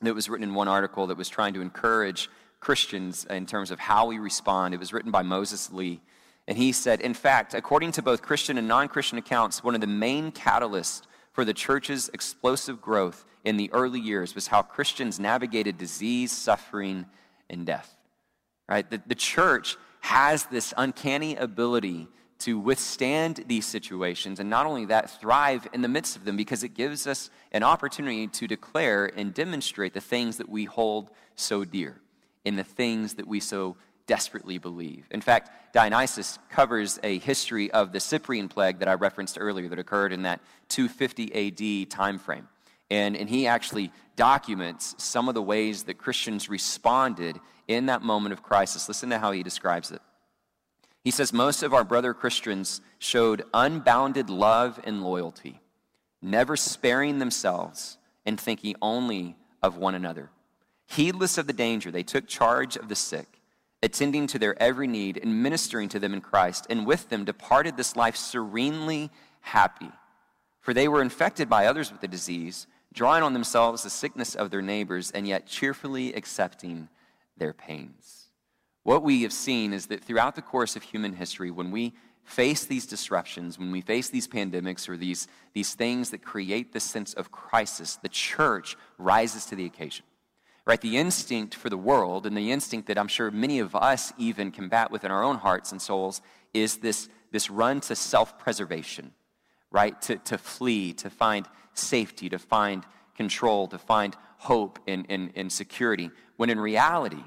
that 0.00 0.14
was 0.14 0.28
written 0.28 0.48
in 0.48 0.54
one 0.54 0.68
article 0.68 1.06
that 1.08 1.16
was 1.16 1.28
trying 1.28 1.54
to 1.54 1.60
encourage 1.60 2.30
Christians 2.60 3.24
in 3.28 3.46
terms 3.46 3.70
of 3.70 3.78
how 3.78 4.06
we 4.06 4.18
respond. 4.18 4.74
It 4.74 4.80
was 4.80 4.92
written 4.92 5.10
by 5.10 5.22
Moses 5.22 5.72
Lee. 5.72 6.00
And 6.46 6.56
he 6.56 6.72
said, 6.72 7.00
in 7.00 7.14
fact, 7.14 7.52
according 7.52 7.92
to 7.92 8.02
both 8.02 8.22
Christian 8.22 8.56
and 8.56 8.66
non 8.66 8.88
Christian 8.88 9.18
accounts, 9.18 9.62
one 9.62 9.74
of 9.74 9.80
the 9.80 9.86
main 9.86 10.32
catalysts 10.32 11.02
for 11.32 11.44
the 11.44 11.52
church's 11.52 12.08
explosive 12.14 12.80
growth 12.80 13.26
in 13.48 13.56
the 13.56 13.72
early 13.72 13.98
years 13.98 14.34
was 14.34 14.46
how 14.46 14.60
Christians 14.60 15.18
navigated 15.18 15.78
disease, 15.78 16.30
suffering, 16.30 17.06
and 17.48 17.64
death. 17.64 17.96
Right? 18.68 18.88
The, 18.88 19.00
the 19.06 19.14
church 19.14 19.78
has 20.00 20.44
this 20.44 20.74
uncanny 20.76 21.34
ability 21.34 22.08
to 22.40 22.58
withstand 22.58 23.42
these 23.48 23.64
situations 23.64 24.38
and 24.38 24.50
not 24.50 24.66
only 24.66 24.84
that, 24.84 25.18
thrive 25.18 25.66
in 25.72 25.80
the 25.80 25.88
midst 25.88 26.14
of 26.14 26.26
them 26.26 26.36
because 26.36 26.62
it 26.62 26.74
gives 26.74 27.06
us 27.06 27.30
an 27.50 27.62
opportunity 27.62 28.26
to 28.26 28.46
declare 28.46 29.06
and 29.16 29.32
demonstrate 29.32 29.94
the 29.94 30.00
things 30.00 30.36
that 30.36 30.50
we 30.50 30.66
hold 30.66 31.10
so 31.34 31.64
dear 31.64 31.96
and 32.44 32.58
the 32.58 32.64
things 32.64 33.14
that 33.14 33.26
we 33.26 33.40
so 33.40 33.76
desperately 34.06 34.58
believe. 34.58 35.06
In 35.10 35.22
fact, 35.22 35.72
Dionysius 35.72 36.38
covers 36.50 37.00
a 37.02 37.18
history 37.18 37.70
of 37.70 37.92
the 37.92 38.00
Cyprian 38.00 38.48
plague 38.48 38.80
that 38.80 38.88
I 38.88 38.94
referenced 38.94 39.38
earlier 39.40 39.68
that 39.68 39.78
occurred 39.78 40.12
in 40.12 40.22
that 40.22 40.40
250 40.68 41.84
AD 41.84 41.90
time 41.90 42.18
frame. 42.18 42.46
And, 42.90 43.16
and 43.16 43.28
he 43.28 43.46
actually 43.46 43.92
documents 44.16 44.94
some 44.98 45.28
of 45.28 45.34
the 45.34 45.42
ways 45.42 45.84
that 45.84 45.98
Christians 45.98 46.48
responded 46.48 47.38
in 47.66 47.86
that 47.86 48.02
moment 48.02 48.32
of 48.32 48.42
crisis. 48.42 48.88
Listen 48.88 49.10
to 49.10 49.18
how 49.18 49.32
he 49.32 49.42
describes 49.42 49.90
it. 49.90 50.00
He 51.04 51.10
says, 51.10 51.32
Most 51.32 51.62
of 51.62 51.72
our 51.72 51.84
brother 51.84 52.14
Christians 52.14 52.80
showed 52.98 53.44
unbounded 53.54 54.28
love 54.30 54.80
and 54.84 55.02
loyalty, 55.02 55.60
never 56.20 56.56
sparing 56.56 57.18
themselves 57.18 57.98
and 58.26 58.40
thinking 58.40 58.74
only 58.82 59.36
of 59.62 59.76
one 59.76 59.94
another. 59.94 60.30
Heedless 60.86 61.38
of 61.38 61.46
the 61.46 61.52
danger, 61.52 61.90
they 61.90 62.02
took 62.02 62.26
charge 62.26 62.76
of 62.76 62.88
the 62.88 62.96
sick, 62.96 63.40
attending 63.82 64.26
to 64.28 64.38
their 64.38 64.60
every 64.60 64.86
need 64.86 65.18
and 65.22 65.42
ministering 65.42 65.88
to 65.90 65.98
them 65.98 66.14
in 66.14 66.20
Christ, 66.20 66.66
and 66.68 66.86
with 66.86 67.08
them 67.08 67.24
departed 67.24 67.76
this 67.76 67.94
life 67.94 68.16
serenely 68.16 69.10
happy. 69.40 69.90
For 70.60 70.74
they 70.74 70.88
were 70.88 71.02
infected 71.02 71.48
by 71.48 71.66
others 71.66 71.92
with 71.92 72.00
the 72.00 72.08
disease, 72.08 72.66
drawing 72.92 73.22
on 73.22 73.32
themselves 73.32 73.82
the 73.82 73.90
sickness 73.90 74.34
of 74.34 74.50
their 74.50 74.62
neighbors, 74.62 75.10
and 75.10 75.26
yet 75.26 75.46
cheerfully 75.46 76.12
accepting 76.14 76.88
their 77.36 77.52
pains. 77.52 78.30
What 78.82 79.02
we 79.02 79.22
have 79.22 79.32
seen 79.32 79.72
is 79.72 79.86
that 79.86 80.02
throughout 80.02 80.34
the 80.34 80.42
course 80.42 80.74
of 80.74 80.82
human 80.82 81.14
history, 81.14 81.50
when 81.50 81.70
we 81.70 81.94
face 82.24 82.64
these 82.64 82.86
disruptions, 82.86 83.58
when 83.58 83.70
we 83.70 83.80
face 83.80 84.08
these 84.08 84.28
pandemics 84.28 84.88
or 84.88 84.96
these, 84.96 85.28
these 85.54 85.74
things 85.74 86.10
that 86.10 86.22
create 86.22 86.72
this 86.72 86.84
sense 86.84 87.14
of 87.14 87.30
crisis, 87.30 87.96
the 87.96 88.08
church 88.08 88.76
rises 88.98 89.44
to 89.46 89.56
the 89.56 89.66
occasion 89.66 90.04
right? 90.68 90.82
The 90.82 90.98
instinct 90.98 91.54
for 91.54 91.70
the 91.70 91.78
world, 91.78 92.26
and 92.26 92.36
the 92.36 92.52
instinct 92.52 92.88
that 92.88 92.98
I'm 92.98 93.08
sure 93.08 93.30
many 93.30 93.58
of 93.58 93.74
us 93.74 94.12
even 94.18 94.52
combat 94.52 94.90
within 94.90 95.10
our 95.10 95.24
own 95.24 95.36
hearts 95.36 95.72
and 95.72 95.80
souls, 95.80 96.20
is 96.52 96.76
this, 96.76 97.08
this 97.32 97.48
run 97.48 97.80
to 97.80 97.96
self 97.96 98.38
preservation, 98.38 99.12
right? 99.70 99.98
To, 100.02 100.16
to 100.16 100.36
flee, 100.36 100.92
to 100.92 101.08
find 101.08 101.48
safety, 101.78 102.28
to 102.28 102.38
find 102.38 102.84
control, 103.16 103.68
to 103.68 103.78
find 103.78 104.16
hope 104.38 104.78
and, 104.86 105.06
and, 105.08 105.32
and 105.34 105.52
security, 105.52 106.10
when 106.36 106.50
in 106.50 106.60
reality, 106.60 107.22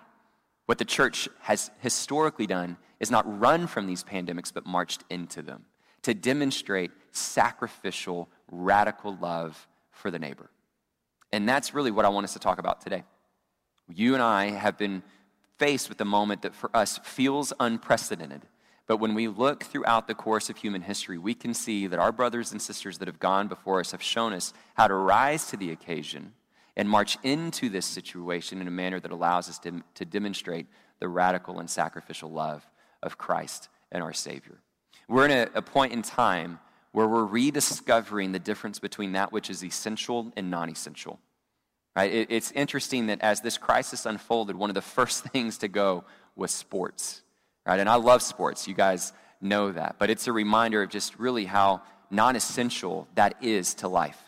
what 0.66 0.78
the 0.78 0.86
church 0.86 1.28
has 1.40 1.72
historically 1.80 2.48
done 2.48 2.78
is 3.00 3.12
not 3.12 3.40
run 3.40 3.68
from 3.68 3.88
these 3.88 4.04
pandemics, 4.04 4.54
but 4.54 4.66
marched 4.66 5.04
into 5.10 5.42
them 5.42 5.66
to 6.04 6.14
demonstrate 6.14 6.92
sacrificial, 7.12 8.30
radical 8.50 9.16
love 9.18 9.68
for 9.92 10.10
the 10.10 10.20
neighbor. 10.20 10.50
And 11.32 11.48
that's 11.48 11.74
really 11.74 11.92
what 11.92 12.06
I 12.06 12.10
want 12.10 12.24
us 12.26 12.34
to 12.34 12.40
talk 12.40 12.60
about 12.60 12.82
today. 12.82 13.04
You 13.94 14.14
and 14.14 14.24
I 14.24 14.52
have 14.52 14.78
been 14.78 15.04
faced 15.58 15.90
with 15.90 16.02
a 16.02 16.06
moment 16.06 16.42
that 16.42 16.56
for 16.56 16.76
us 16.76 17.00
feels 17.04 17.54
unprecedented. 17.60 18.42
But 18.92 19.00
when 19.00 19.14
we 19.14 19.30
look 19.30 19.64
throughout 19.64 20.10
the 20.10 20.14
course 20.14 20.50
of 20.50 20.58
human 20.58 20.82
history, 20.82 21.18
we 21.18 21.34
can 21.34 21.54
see 21.54 21.88
that 21.88 21.98
our 21.98 22.12
brothers 22.12 22.52
and 22.52 22.62
sisters 22.62 22.98
that 22.98 23.08
have 23.08 23.22
gone 23.22 23.48
before 23.48 23.80
us 23.80 23.92
have 23.92 24.04
shown 24.04 24.34
us 24.34 24.52
how 24.74 24.90
to 24.90 24.94
rise 24.94 25.46
to 25.46 25.56
the 25.56 25.72
occasion 25.72 26.34
and 26.76 26.90
march 26.90 27.18
into 27.24 27.70
this 27.70 27.86
situation 27.86 28.60
in 28.60 28.68
a 28.68 28.70
manner 28.70 29.00
that 29.00 29.14
allows 29.14 29.48
us 29.48 29.60
to, 29.60 29.82
to 29.94 30.04
demonstrate 30.04 30.66
the 31.00 31.08
radical 31.08 31.62
and 31.62 31.70
sacrificial 31.70 32.30
love 32.30 32.70
of 33.02 33.18
Christ 33.18 33.70
and 33.94 34.04
our 34.04 34.12
Savior. 34.12 34.58
We're 35.08 35.24
in 35.24 35.32
a, 35.32 35.48
a 35.56 35.62
point 35.62 35.94
in 35.94 36.02
time 36.02 36.60
where 36.92 37.08
we're 37.08 37.24
rediscovering 37.24 38.34
the 38.34 38.40
difference 38.40 38.78
between 38.78 39.14
that 39.14 39.32
which 39.32 39.50
is 39.50 39.64
essential 39.64 40.34
and 40.36 40.52
non 40.52 40.70
essential. 40.70 41.18
Right? 41.96 42.12
It, 42.12 42.28
it's 42.30 42.52
interesting 42.52 43.08
that 43.08 43.22
as 43.22 43.40
this 43.40 43.58
crisis 43.58 44.06
unfolded, 44.06 44.58
one 44.58 44.70
of 44.70 44.74
the 44.74 44.82
first 45.00 45.24
things 45.24 45.60
to 45.60 45.70
go 45.70 46.04
was 46.36 46.52
sports. 46.52 47.22
Right? 47.66 47.80
And 47.80 47.90
I 47.90 47.96
love 47.96 48.22
sports. 48.22 48.68
You 48.68 48.74
guys 48.74 49.14
know 49.40 49.72
that. 49.72 49.96
But 50.00 50.10
it's 50.10 50.28
a 50.28 50.32
reminder 50.32 50.82
of 50.84 50.90
just 50.90 51.18
really 51.20 51.46
how 51.46 51.82
non 52.10 52.36
essential 52.36 53.08
that 53.16 53.36
is 53.42 53.74
to 53.76 53.88
life. 53.88 54.22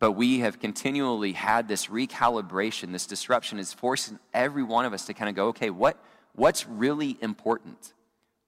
But 0.00 0.12
we 0.12 0.40
have 0.40 0.60
continually 0.60 1.32
had 1.32 1.66
this 1.66 1.86
recalibration, 1.86 2.92
this 2.92 3.06
disruption 3.06 3.58
is 3.58 3.72
forcing 3.72 4.18
every 4.32 4.62
one 4.62 4.84
of 4.84 4.92
us 4.92 5.06
to 5.06 5.14
kind 5.14 5.28
of 5.28 5.34
go, 5.34 5.48
okay, 5.48 5.70
what, 5.70 5.96
what's 6.34 6.68
really 6.68 7.18
important? 7.20 7.94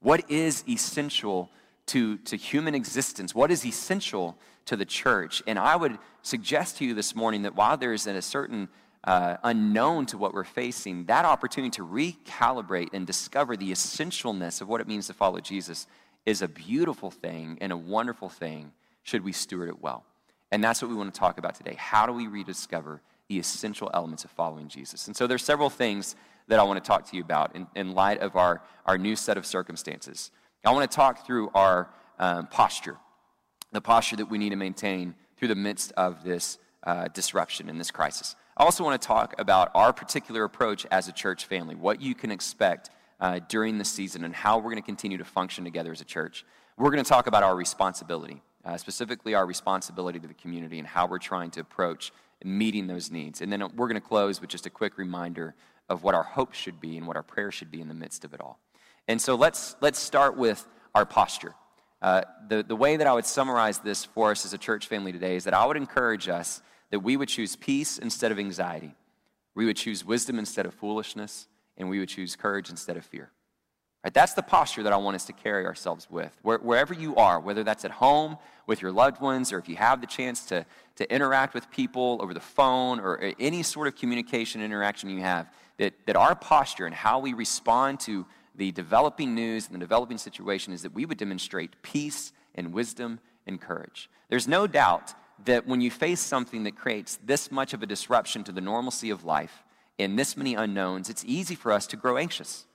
What 0.01 0.31
is 0.31 0.63
essential 0.69 1.51
to, 1.87 2.19
to 2.19 2.37
human 2.37 2.77
existence? 2.77 3.35
What 3.35 3.51
is 3.51 3.67
essential 3.67 4.39
to 4.67 4.77
the 4.77 4.85
church? 4.85 5.43
And 5.47 5.59
I 5.59 5.75
would 5.75 5.99
suggest 6.23 6.79
to 6.79 6.85
you 6.85 6.95
this 6.95 7.17
morning 7.17 7.43
that 7.43 7.57
while 7.57 7.77
there 7.77 7.93
is 7.93 8.07
a 8.07 8.23
certain 8.23 8.69
uh, 9.05 9.37
unknown 9.45 10.07
to 10.07 10.19
what 10.19 10.35
we're 10.35 10.45
facing, 10.45 11.07
that 11.07 11.25
opportunity 11.25 11.71
to 11.71 11.87
recalibrate 11.87 12.89
and 12.93 13.07
discover 13.07 13.57
the 13.57 13.71
essentialness 13.71 14.61
of 14.61 14.69
what 14.69 14.81
it 14.81 14.89
means 14.89 15.07
to 15.07 15.15
follow 15.15 15.41
Jesus 15.41 15.87
is 16.27 16.43
a 16.43 16.49
beautiful 16.49 17.11
thing 17.11 17.57
and 17.61 17.73
a 17.73 17.77
wonderful 17.77 18.29
thing 18.29 18.73
should 19.03 19.25
we 19.25 19.33
steward 19.33 19.69
it 19.69 19.81
well. 19.81 20.05
And 20.53 20.63
that's 20.63 20.83
what 20.83 20.91
we 20.91 20.97
want 20.97 21.13
to 21.13 21.19
talk 21.19 21.39
about 21.39 21.55
today. 21.55 21.77
How 21.79 22.07
do 22.07 22.13
we 22.13 22.27
rediscover 22.27 23.01
the 23.29 23.39
essential 23.39 23.91
elements 23.95 24.25
of 24.25 24.31
following 24.33 24.69
Jesus? 24.69 25.07
And 25.07 25.17
so 25.17 25.27
there's 25.27 25.45
several 25.45 25.71
things 25.71 26.17
that 26.49 26.59
I 26.59 26.63
want 26.65 26.83
to 26.83 26.87
talk 26.87 27.09
to 27.11 27.17
you 27.17 27.23
about 27.23 27.55
in, 27.55 27.67
in 27.75 27.95
light 27.95 28.19
of 28.19 28.37
our, 28.37 28.63
our 28.85 28.99
new 28.99 29.17
set 29.17 29.39
of 29.39 29.47
circumstances. 29.47 30.31
I 30.65 30.73
want 30.73 30.91
to 30.91 30.95
talk 30.95 31.27
through 31.27 31.51
our 31.55 31.89
um, 32.19 32.49
posture, 32.49 32.99
the 33.73 33.81
posture 33.81 34.17
that 34.17 34.29
we 34.29 34.37
need 34.37 34.51
to 34.51 34.57
maintain 34.57 35.15
through 35.37 35.49
the 35.49 35.55
midst 35.55 35.93
of 35.93 36.23
this 36.23 36.59
uh, 36.83 37.09
disruption 37.09 37.69
in 37.69 37.79
this 37.79 37.91
crisis. 37.91 38.37
I 38.61 38.65
also 38.65 38.85
want 38.85 39.01
to 39.01 39.09
talk 39.09 39.35
about 39.39 39.71
our 39.75 39.91
particular 39.91 40.45
approach 40.45 40.85
as 40.91 41.09
a 41.09 41.13
church 41.13 41.47
family, 41.47 41.75
what 41.75 42.03
you 42.03 42.15
can 42.15 42.31
expect 42.31 42.91
uh, 43.19 43.41
during 43.49 43.79
the 43.79 43.87
season, 43.87 44.23
and 44.23 44.35
how 44.35 44.59
we're 44.59 44.65
going 44.65 44.77
to 44.77 44.83
continue 44.83 45.17
to 45.17 45.25
function 45.25 45.65
together 45.65 45.93
as 45.93 46.03
a 46.03 46.05
church. 46.05 46.45
We're 46.77 46.91
going 46.91 47.03
to 47.03 47.09
talk 47.09 47.27
about 47.27 47.43
our 47.43 47.57
responsibility 47.57 48.43
uh, 48.63 48.77
specifically 48.77 49.35
our 49.35 49.47
responsibility 49.47 50.19
to 50.19 50.29
the 50.29 50.35
community 50.35 50.79
and 50.79 50.87
how 50.87 51.07
we're 51.07 51.19
trying 51.19 51.51
to 51.53 51.61
approach 51.61 52.13
meeting 52.45 52.87
those 52.87 53.11
needs. 53.11 53.41
And 53.41 53.51
then 53.51 53.63
we're 53.77 53.89
going 53.89 53.95
to 53.95 54.07
close 54.07 54.43
with 54.43 54.51
just 54.51 54.67
a 54.67 54.71
quick 54.71 54.99
reminder 54.99 55.55
of 55.89 56.03
what 56.03 56.15
our 56.15 56.23
hope 56.23 56.53
should 56.53 56.83
be 56.83 56.99
and 56.99 57.07
what 57.07 57.17
our 57.17 57.23
prayer 57.23 57.51
should 57.51 57.71
be 57.71 57.81
in 57.81 57.89
the 57.89 57.95
midst 57.95 58.27
of 58.27 58.35
it 58.35 58.43
all. 58.43 58.59
And 59.09 59.23
so 59.23 59.37
let's, 59.37 59.75
let's 59.81 59.99
start 59.99 60.37
with 60.37 60.69
our 60.95 61.07
posture. 61.07 61.55
Uh, 62.03 62.25
the, 62.49 62.63
the 62.63 62.77
way 62.77 62.99
that 62.99 63.07
I 63.07 63.15
would 63.15 63.25
summarize 63.25 63.79
this 63.79 64.05
for 64.05 64.31
us 64.33 64.45
as 64.45 64.53
a 64.53 64.59
church 64.59 64.87
family 64.87 65.13
today 65.13 65.37
is 65.37 65.45
that 65.45 65.55
I 65.55 65.65
would 65.65 65.79
encourage 65.79 66.29
us 66.29 66.61
that 66.91 67.01
we 67.01 67.17
would 67.17 67.29
choose 67.29 67.57
peace 67.57 67.99
instead 67.99 68.33
of 68.33 68.39
anxiety. 68.39 68.95
We 69.55 69.67
would 69.67 69.77
choose 69.77 70.05
wisdom 70.05 70.39
instead 70.39 70.67
of 70.67 70.75
foolishness, 70.75 71.47
and 71.77 71.89
we 71.89 71.99
would 71.99 72.09
choose 72.09 72.37
courage 72.37 72.71
instead 72.71 72.97
of 72.97 73.05
fear. 73.05 73.31
Right, 74.03 74.15
that's 74.15 74.33
the 74.33 74.43
posture 74.43 74.83
that 74.85 74.93
I 74.93 74.97
want 74.97 75.15
us 75.15 75.27
to 75.27 75.35
carry 75.35 75.67
ourselves 75.67 76.09
with. 76.11 76.35
Where, 76.43 76.59
wherever 76.59 76.95
you 76.95 77.17
are, 77.17 77.39
whether 77.39 77.63
that's 77.63 77.85
at 77.85 77.91
home 77.91 78.39
with 78.67 78.81
your 78.81 78.93
loved 78.93 79.21
ones, 79.21 79.53
or 79.53 79.59
if 79.59 79.69
you 79.69 79.77
have 79.77 80.01
the 80.01 80.07
chance 80.07 80.47
to, 80.47 80.65
to 80.97 81.13
interact 81.13 81.53
with 81.53 81.71
people 81.71 82.19
over 82.23 82.33
the 82.33 82.41
phone, 82.41 82.99
or 82.99 83.35
any 83.39 83.63
sort 83.63 83.89
of 83.89 83.97
communication 83.97 84.63
interaction 84.63 85.11
you 85.11 85.21
have, 85.21 85.53
that, 85.77 85.95
that 86.07 86.17
our 86.17 86.35
posture 86.35 86.87
and 86.87 86.95
how 86.95 87.19
we 87.19 87.35
respond 87.35 88.01
to 88.01 88.25
the 88.55 88.73
developing 88.73 89.35
news 89.35 89.67
and 89.67 89.75
the 89.75 89.79
developing 89.79 90.19
situation 90.19 90.73
is 90.73 90.83
that 90.83 90.95
we 90.95 91.05
would 91.05 91.19
demonstrate 91.19 91.83
peace 91.83 92.33
and 92.55 92.73
wisdom 92.73 93.21
and 93.47 93.61
courage. 93.61 94.09
There's 94.29 94.49
no 94.49 94.67
doubt 94.67 95.15
that 95.45 95.67
when 95.67 95.81
you 95.81 95.91
face 95.91 96.21
something 96.21 96.65
that 96.65 96.77
creates 96.77 97.19
this 97.25 97.51
much 97.51 97.73
of 97.73 97.83
a 97.83 97.87
disruption 97.87 98.45
to 98.45 98.53
the 98.53 98.61
normalcy 98.61 99.11
of 99.11 99.25
life 99.25 99.63
and 99.99 100.19
this 100.19 100.37
many 100.37 100.55
unknowns, 100.55 101.11
it's 101.11 101.25
easy 101.27 101.55
for 101.55 101.73
us 101.73 101.87
to 101.89 101.97
grow 101.97 102.17
anxious 102.17 102.67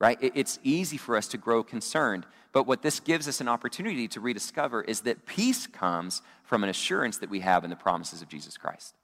right? 0.00 0.18
It's 0.20 0.58
easy 0.62 0.96
for 0.96 1.16
us 1.16 1.28
to 1.28 1.38
grow 1.38 1.62
concerned. 1.62 2.26
But 2.52 2.66
what 2.66 2.82
this 2.82 3.00
gives 3.00 3.28
us 3.28 3.40
an 3.40 3.48
opportunity 3.48 4.08
to 4.08 4.20
rediscover 4.20 4.82
is 4.82 5.00
that 5.02 5.24
peace 5.26 5.66
comes 5.66 6.20
from 6.42 6.62
an 6.62 6.68
assurance 6.68 7.18
that 7.18 7.30
we 7.30 7.40
have 7.40 7.64
in 7.64 7.70
the 7.70 7.76
promises 7.76 8.20
of 8.20 8.28
Jesus 8.28 8.56
Christ, 8.56 8.94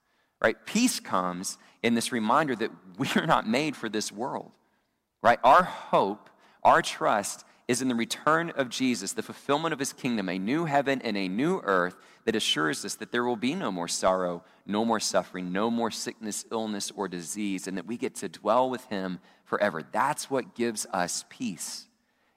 right? 0.41 0.55
Peace 0.65 0.99
comes 0.99 1.57
in 1.81 1.95
this 1.95 2.11
reminder 2.11 2.55
that 2.55 2.71
we 2.97 3.09
are 3.15 3.25
not 3.25 3.47
made 3.47 3.75
for 3.75 3.89
this 3.89 4.11
world, 4.11 4.51
right? 5.23 5.39
Our 5.43 5.63
hope, 5.63 6.29
our 6.63 6.81
trust 6.81 7.45
is 7.71 7.81
in 7.81 7.87
the 7.87 7.95
return 7.95 8.49
of 8.57 8.67
Jesus, 8.67 9.13
the 9.13 9.23
fulfillment 9.23 9.71
of 9.71 9.79
his 9.79 9.93
kingdom, 9.93 10.27
a 10.27 10.37
new 10.37 10.65
heaven 10.65 11.01
and 11.05 11.15
a 11.15 11.29
new 11.29 11.61
earth 11.63 11.95
that 12.25 12.35
assures 12.35 12.83
us 12.83 12.95
that 12.95 13.13
there 13.13 13.23
will 13.23 13.37
be 13.37 13.55
no 13.55 13.71
more 13.71 13.87
sorrow, 13.87 14.43
no 14.65 14.83
more 14.83 14.99
suffering, 14.99 15.53
no 15.53 15.71
more 15.71 15.89
sickness, 15.89 16.43
illness, 16.51 16.91
or 16.93 17.07
disease, 17.07 17.67
and 17.67 17.77
that 17.77 17.87
we 17.87 17.95
get 17.95 18.13
to 18.13 18.27
dwell 18.27 18.69
with 18.69 18.83
him 18.87 19.19
forever. 19.45 19.83
That's 19.89 20.29
what 20.29 20.53
gives 20.53 20.85
us 20.87 21.23
peace. 21.29 21.87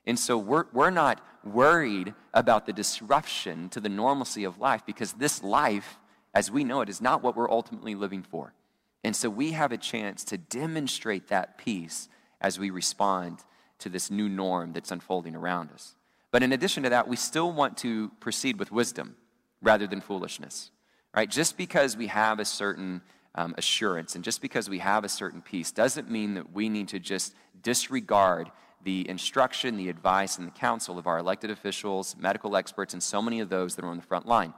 And 0.06 0.16
so 0.16 0.38
we're, 0.38 0.66
we're 0.72 0.90
not 0.90 1.20
worried 1.42 2.14
about 2.32 2.64
the 2.64 2.72
disruption 2.72 3.68
to 3.70 3.80
the 3.80 3.88
normalcy 3.88 4.44
of 4.44 4.60
life 4.60 4.86
because 4.86 5.14
this 5.14 5.42
life, 5.42 5.98
as 6.32 6.48
we 6.48 6.62
know 6.62 6.80
it, 6.80 6.88
is 6.88 7.00
not 7.00 7.24
what 7.24 7.34
we're 7.34 7.50
ultimately 7.50 7.96
living 7.96 8.22
for. 8.22 8.54
And 9.02 9.16
so 9.16 9.28
we 9.28 9.50
have 9.50 9.72
a 9.72 9.78
chance 9.78 10.22
to 10.26 10.38
demonstrate 10.38 11.26
that 11.26 11.58
peace 11.58 12.08
as 12.40 12.56
we 12.56 12.70
respond 12.70 13.42
to 13.84 13.88
this 13.88 14.10
new 14.10 14.28
norm 14.28 14.72
that's 14.72 14.90
unfolding 14.90 15.36
around 15.36 15.70
us. 15.70 15.94
But 16.30 16.42
in 16.42 16.52
addition 16.52 16.82
to 16.82 16.90
that, 16.90 17.06
we 17.06 17.16
still 17.16 17.52
want 17.52 17.76
to 17.78 18.10
proceed 18.18 18.58
with 18.58 18.72
wisdom 18.72 19.14
rather 19.62 19.86
than 19.86 20.00
foolishness, 20.00 20.70
right? 21.14 21.30
Just 21.30 21.56
because 21.56 21.96
we 21.96 22.08
have 22.08 22.40
a 22.40 22.44
certain 22.44 23.02
um, 23.34 23.54
assurance 23.56 24.14
and 24.14 24.24
just 24.24 24.42
because 24.42 24.68
we 24.68 24.78
have 24.78 25.04
a 25.04 25.08
certain 25.08 25.42
peace 25.42 25.70
doesn't 25.70 26.10
mean 26.10 26.34
that 26.34 26.52
we 26.52 26.68
need 26.68 26.88
to 26.88 26.98
just 26.98 27.34
disregard 27.62 28.50
the 28.82 29.08
instruction, 29.08 29.76
the 29.76 29.88
advice, 29.88 30.38
and 30.38 30.46
the 30.46 30.52
counsel 30.52 30.98
of 30.98 31.06
our 31.06 31.18
elected 31.18 31.50
officials, 31.50 32.16
medical 32.18 32.56
experts, 32.56 32.92
and 32.92 33.02
so 33.02 33.22
many 33.22 33.40
of 33.40 33.48
those 33.48 33.76
that 33.76 33.84
are 33.84 33.88
on 33.88 33.96
the 33.96 34.02
front 34.02 34.26
line. 34.26 34.52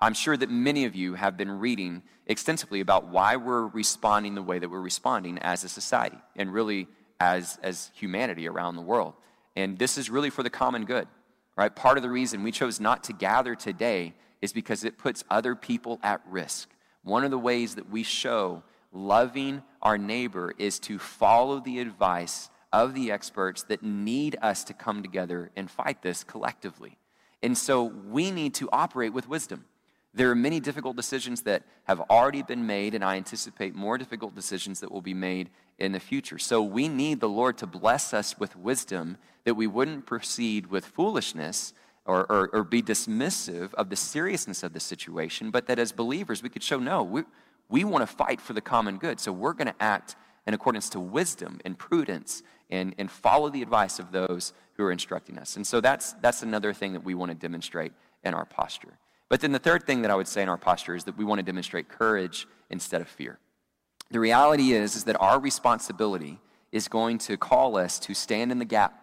I'm 0.00 0.14
sure 0.14 0.36
that 0.36 0.50
many 0.50 0.84
of 0.84 0.94
you 0.94 1.14
have 1.14 1.36
been 1.36 1.58
reading 1.58 2.02
extensively 2.26 2.80
about 2.80 3.08
why 3.08 3.36
we're 3.36 3.66
responding 3.66 4.34
the 4.34 4.42
way 4.42 4.58
that 4.58 4.68
we're 4.68 4.80
responding 4.80 5.38
as 5.38 5.64
a 5.64 5.68
society 5.68 6.18
and 6.36 6.52
really 6.52 6.88
as, 7.20 7.58
as 7.62 7.90
humanity 7.94 8.48
around 8.48 8.76
the 8.76 8.82
world. 8.82 9.14
And 9.56 9.78
this 9.78 9.98
is 9.98 10.08
really 10.08 10.30
for 10.30 10.42
the 10.42 10.50
common 10.50 10.84
good, 10.84 11.08
right? 11.56 11.74
Part 11.74 11.96
of 11.96 12.02
the 12.02 12.10
reason 12.10 12.42
we 12.42 12.52
chose 12.52 12.80
not 12.80 13.04
to 13.04 13.12
gather 13.12 13.54
today 13.54 14.14
is 14.40 14.52
because 14.52 14.84
it 14.84 14.98
puts 14.98 15.24
other 15.28 15.54
people 15.54 15.98
at 16.02 16.20
risk. 16.28 16.70
One 17.02 17.24
of 17.24 17.30
the 17.30 17.38
ways 17.38 17.74
that 17.74 17.90
we 17.90 18.02
show 18.02 18.62
loving 18.92 19.62
our 19.82 19.98
neighbor 19.98 20.54
is 20.58 20.78
to 20.80 20.98
follow 20.98 21.60
the 21.60 21.80
advice 21.80 22.50
of 22.72 22.94
the 22.94 23.10
experts 23.10 23.62
that 23.64 23.82
need 23.82 24.36
us 24.42 24.64
to 24.64 24.74
come 24.74 25.02
together 25.02 25.50
and 25.56 25.70
fight 25.70 26.02
this 26.02 26.22
collectively. 26.22 26.98
And 27.42 27.56
so 27.56 27.84
we 27.84 28.30
need 28.30 28.54
to 28.54 28.68
operate 28.72 29.12
with 29.12 29.28
wisdom. 29.28 29.64
There 30.14 30.30
are 30.30 30.34
many 30.34 30.58
difficult 30.58 30.96
decisions 30.96 31.42
that 31.42 31.64
have 31.84 32.00
already 32.10 32.42
been 32.42 32.66
made, 32.66 32.94
and 32.94 33.04
I 33.04 33.16
anticipate 33.16 33.74
more 33.74 33.98
difficult 33.98 34.34
decisions 34.34 34.80
that 34.80 34.90
will 34.90 35.02
be 35.02 35.14
made 35.14 35.50
in 35.78 35.92
the 35.92 36.00
future. 36.00 36.38
So 36.38 36.62
we 36.62 36.88
need 36.88 37.20
the 37.20 37.28
Lord 37.28 37.58
to 37.58 37.66
bless 37.66 38.14
us 38.14 38.38
with 38.38 38.56
wisdom 38.56 39.18
that 39.44 39.54
we 39.54 39.66
wouldn't 39.66 40.06
proceed 40.06 40.66
with 40.66 40.84
foolishness 40.84 41.72
or, 42.04 42.20
or, 42.32 42.48
or 42.52 42.64
be 42.64 42.82
dismissive 42.82 43.74
of 43.74 43.90
the 43.90 43.96
seriousness 43.96 44.62
of 44.62 44.72
the 44.72 44.80
situation, 44.80 45.50
but 45.50 45.66
that 45.66 45.78
as 45.78 45.92
believers 45.92 46.42
we 46.42 46.48
could 46.48 46.62
show 46.62 46.78
no, 46.78 47.02
we, 47.02 47.22
we 47.68 47.84
want 47.84 48.02
to 48.02 48.06
fight 48.06 48.40
for 48.40 48.54
the 48.54 48.62
common 48.62 48.96
good. 48.96 49.20
So 49.20 49.30
we're 49.30 49.52
going 49.52 49.68
to 49.68 49.82
act 49.82 50.16
in 50.46 50.54
accordance 50.54 50.88
to 50.90 51.00
wisdom 51.00 51.60
and 51.66 51.78
prudence 51.78 52.42
and, 52.70 52.94
and 52.96 53.10
follow 53.10 53.50
the 53.50 53.60
advice 53.60 53.98
of 53.98 54.10
those 54.10 54.54
who 54.74 54.84
are 54.84 54.92
instructing 54.92 55.38
us. 55.38 55.56
And 55.56 55.66
so 55.66 55.80
that's, 55.82 56.14
that's 56.14 56.42
another 56.42 56.72
thing 56.72 56.94
that 56.94 57.04
we 57.04 57.14
want 57.14 57.30
to 57.30 57.34
demonstrate 57.34 57.92
in 58.24 58.32
our 58.32 58.46
posture. 58.46 58.98
But 59.28 59.40
then 59.40 59.52
the 59.52 59.58
third 59.58 59.84
thing 59.84 60.02
that 60.02 60.10
I 60.10 60.14
would 60.14 60.28
say 60.28 60.42
in 60.42 60.48
our 60.48 60.56
posture 60.56 60.94
is 60.94 61.04
that 61.04 61.18
we 61.18 61.24
want 61.24 61.38
to 61.38 61.42
demonstrate 61.42 61.88
courage 61.88 62.46
instead 62.70 63.00
of 63.00 63.08
fear. 63.08 63.38
The 64.10 64.20
reality 64.20 64.72
is, 64.72 64.96
is 64.96 65.04
that 65.04 65.20
our 65.20 65.38
responsibility 65.38 66.40
is 66.72 66.88
going 66.88 67.18
to 67.18 67.36
call 67.36 67.76
us 67.76 67.98
to 68.00 68.14
stand 68.14 68.50
in 68.50 68.58
the 68.58 68.64
gap 68.64 69.02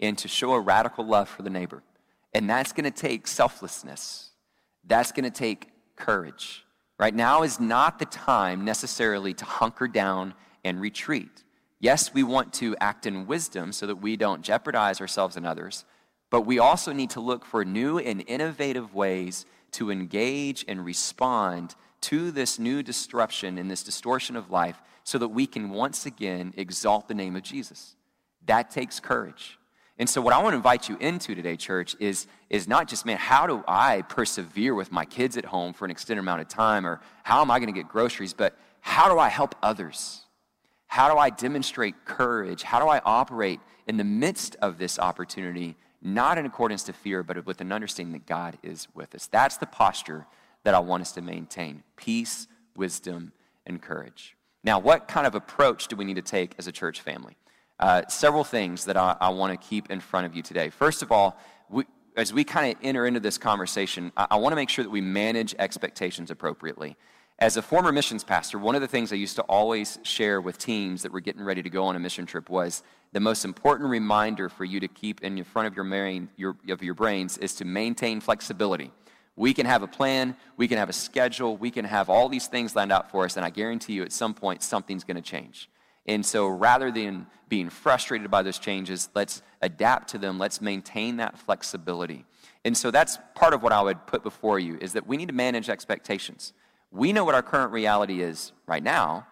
and 0.00 0.18
to 0.18 0.28
show 0.28 0.52
a 0.52 0.60
radical 0.60 1.04
love 1.06 1.28
for 1.28 1.42
the 1.42 1.50
neighbor. 1.50 1.82
And 2.34 2.48
that's 2.48 2.72
going 2.72 2.84
to 2.84 2.90
take 2.90 3.26
selflessness. 3.26 4.30
That's 4.86 5.12
going 5.12 5.24
to 5.24 5.30
take 5.30 5.70
courage. 5.96 6.64
Right 6.98 7.14
now 7.14 7.42
is 7.42 7.58
not 7.58 7.98
the 7.98 8.04
time 8.04 8.64
necessarily 8.64 9.32
to 9.34 9.44
hunker 9.44 9.88
down 9.88 10.34
and 10.64 10.80
retreat. 10.80 11.42
Yes, 11.80 12.12
we 12.12 12.22
want 12.22 12.52
to 12.54 12.76
act 12.80 13.06
in 13.06 13.26
wisdom 13.26 13.72
so 13.72 13.86
that 13.86 13.96
we 13.96 14.16
don't 14.16 14.42
jeopardize 14.42 15.00
ourselves 15.00 15.36
and 15.36 15.46
others, 15.46 15.84
but 16.30 16.42
we 16.42 16.58
also 16.58 16.92
need 16.92 17.10
to 17.10 17.20
look 17.20 17.44
for 17.44 17.64
new 17.64 17.98
and 17.98 18.24
innovative 18.26 18.94
ways 18.94 19.44
to 19.74 19.90
engage 19.90 20.64
and 20.66 20.84
respond 20.84 21.74
to 22.02 22.30
this 22.30 22.58
new 22.58 22.82
disruption 22.82 23.58
and 23.58 23.70
this 23.70 23.82
distortion 23.82 24.36
of 24.36 24.50
life 24.50 24.80
so 25.04 25.18
that 25.18 25.28
we 25.28 25.46
can 25.46 25.70
once 25.70 26.06
again 26.06 26.52
exalt 26.56 27.08
the 27.08 27.14
name 27.14 27.36
of 27.36 27.42
Jesus. 27.42 27.96
That 28.46 28.70
takes 28.70 29.00
courage. 29.00 29.58
And 29.98 30.08
so, 30.08 30.20
what 30.20 30.34
I 30.34 30.42
want 30.42 30.54
to 30.54 30.56
invite 30.56 30.88
you 30.88 30.96
into 30.98 31.34
today, 31.34 31.56
church, 31.56 31.94
is, 32.00 32.26
is 32.50 32.66
not 32.66 32.88
just, 32.88 33.06
man, 33.06 33.16
how 33.16 33.46
do 33.46 33.62
I 33.68 34.02
persevere 34.02 34.74
with 34.74 34.90
my 34.90 35.04
kids 35.04 35.36
at 35.36 35.44
home 35.44 35.72
for 35.72 35.84
an 35.84 35.92
extended 35.92 36.20
amount 36.20 36.40
of 36.40 36.48
time, 36.48 36.84
or 36.84 37.00
how 37.22 37.40
am 37.42 37.50
I 37.50 37.60
going 37.60 37.72
to 37.72 37.80
get 37.80 37.88
groceries, 37.88 38.34
but 38.34 38.58
how 38.80 39.08
do 39.08 39.18
I 39.18 39.28
help 39.28 39.54
others? 39.62 40.22
How 40.88 41.12
do 41.12 41.18
I 41.18 41.30
demonstrate 41.30 42.04
courage? 42.04 42.62
How 42.62 42.80
do 42.80 42.88
I 42.88 43.00
operate 43.04 43.60
in 43.86 43.96
the 43.96 44.04
midst 44.04 44.56
of 44.56 44.78
this 44.78 44.98
opportunity, 44.98 45.76
not 46.04 46.38
in 46.38 46.46
accordance 46.46 46.84
to 46.84 46.92
fear, 46.92 47.22
but 47.22 47.44
with 47.46 47.60
an 47.60 47.72
understanding 47.72 48.12
that 48.12 48.26
God 48.26 48.58
is 48.62 48.86
with 48.94 49.14
us? 49.14 49.26
That's 49.26 49.56
the 49.56 49.66
posture 49.66 50.26
that 50.62 50.74
I 50.74 50.78
want 50.78 51.00
us 51.00 51.12
to 51.12 51.22
maintain 51.22 51.82
peace, 51.96 52.46
wisdom, 52.76 53.32
and 53.66 53.80
courage. 53.80 54.36
Now, 54.62 54.78
what 54.78 55.08
kind 55.08 55.26
of 55.26 55.34
approach 55.34 55.88
do 55.88 55.96
we 55.96 56.04
need 56.04 56.16
to 56.16 56.22
take 56.22 56.54
as 56.58 56.66
a 56.66 56.72
church 56.72 57.00
family? 57.00 57.36
Uh, 57.78 58.02
several 58.08 58.44
things 58.44 58.84
that 58.84 58.96
I, 58.96 59.16
I 59.20 59.30
want 59.30 59.58
to 59.58 59.68
keep 59.68 59.90
in 59.90 60.00
front 60.00 60.26
of 60.26 60.36
you 60.36 60.42
today. 60.42 60.70
First 60.70 61.02
of 61.02 61.10
all, 61.10 61.38
we, 61.68 61.84
as 62.16 62.32
we 62.32 62.44
kind 62.44 62.72
of 62.72 62.78
enter 62.82 63.06
into 63.06 63.20
this 63.20 63.36
conversation, 63.36 64.12
I, 64.16 64.26
I 64.32 64.36
want 64.36 64.52
to 64.52 64.56
make 64.56 64.68
sure 64.68 64.84
that 64.84 64.90
we 64.90 65.00
manage 65.00 65.54
expectations 65.58 66.30
appropriately. 66.30 66.96
As 67.44 67.58
a 67.58 67.62
former 67.62 67.92
missions 67.92 68.24
pastor, 68.24 68.58
one 68.58 68.74
of 68.74 68.80
the 68.80 68.88
things 68.88 69.12
I 69.12 69.16
used 69.16 69.36
to 69.36 69.42
always 69.42 69.98
share 70.02 70.40
with 70.40 70.56
teams 70.56 71.02
that 71.02 71.12
were 71.12 71.20
getting 71.20 71.44
ready 71.44 71.62
to 71.62 71.68
go 71.68 71.84
on 71.84 71.94
a 71.94 71.98
mission 71.98 72.24
trip 72.24 72.48
was 72.48 72.82
the 73.12 73.20
most 73.20 73.44
important 73.44 73.90
reminder 73.90 74.48
for 74.48 74.64
you 74.64 74.80
to 74.80 74.88
keep 74.88 75.22
in 75.22 75.44
front 75.44 75.68
of 75.68 75.76
your, 75.76 76.26
your, 76.38 76.56
of 76.70 76.82
your 76.82 76.94
brains 76.94 77.36
is 77.36 77.54
to 77.56 77.66
maintain 77.66 78.22
flexibility. 78.22 78.90
We 79.36 79.52
can 79.52 79.66
have 79.66 79.82
a 79.82 79.86
plan, 79.86 80.36
we 80.56 80.66
can 80.68 80.78
have 80.78 80.88
a 80.88 80.94
schedule, 80.94 81.58
we 81.58 81.70
can 81.70 81.84
have 81.84 82.08
all 82.08 82.30
these 82.30 82.46
things 82.46 82.74
lined 82.74 82.90
out 82.90 83.10
for 83.10 83.26
us, 83.26 83.36
and 83.36 83.44
I 83.44 83.50
guarantee 83.50 83.92
you 83.92 84.04
at 84.04 84.12
some 84.12 84.32
point 84.32 84.62
something's 84.62 85.04
going 85.04 85.16
to 85.16 85.20
change. 85.22 85.68
And 86.06 86.24
so 86.24 86.48
rather 86.48 86.90
than 86.90 87.26
being 87.50 87.68
frustrated 87.68 88.30
by 88.30 88.40
those 88.40 88.58
changes, 88.58 89.10
let's 89.14 89.42
adapt 89.60 90.08
to 90.12 90.18
them, 90.18 90.38
let's 90.38 90.62
maintain 90.62 91.18
that 91.18 91.38
flexibility. 91.38 92.24
And 92.64 92.74
so 92.74 92.90
that's 92.90 93.18
part 93.34 93.52
of 93.52 93.62
what 93.62 93.72
I 93.72 93.82
would 93.82 94.06
put 94.06 94.22
before 94.22 94.58
you 94.58 94.78
is 94.80 94.94
that 94.94 95.06
we 95.06 95.18
need 95.18 95.28
to 95.28 95.34
manage 95.34 95.68
expectations. 95.68 96.54
We 96.94 97.12
know 97.12 97.24
what 97.24 97.34
our 97.34 97.42
current 97.42 97.72
reality 97.72 98.22
is 98.22 98.52
right 98.66 98.82
now, 98.82 99.26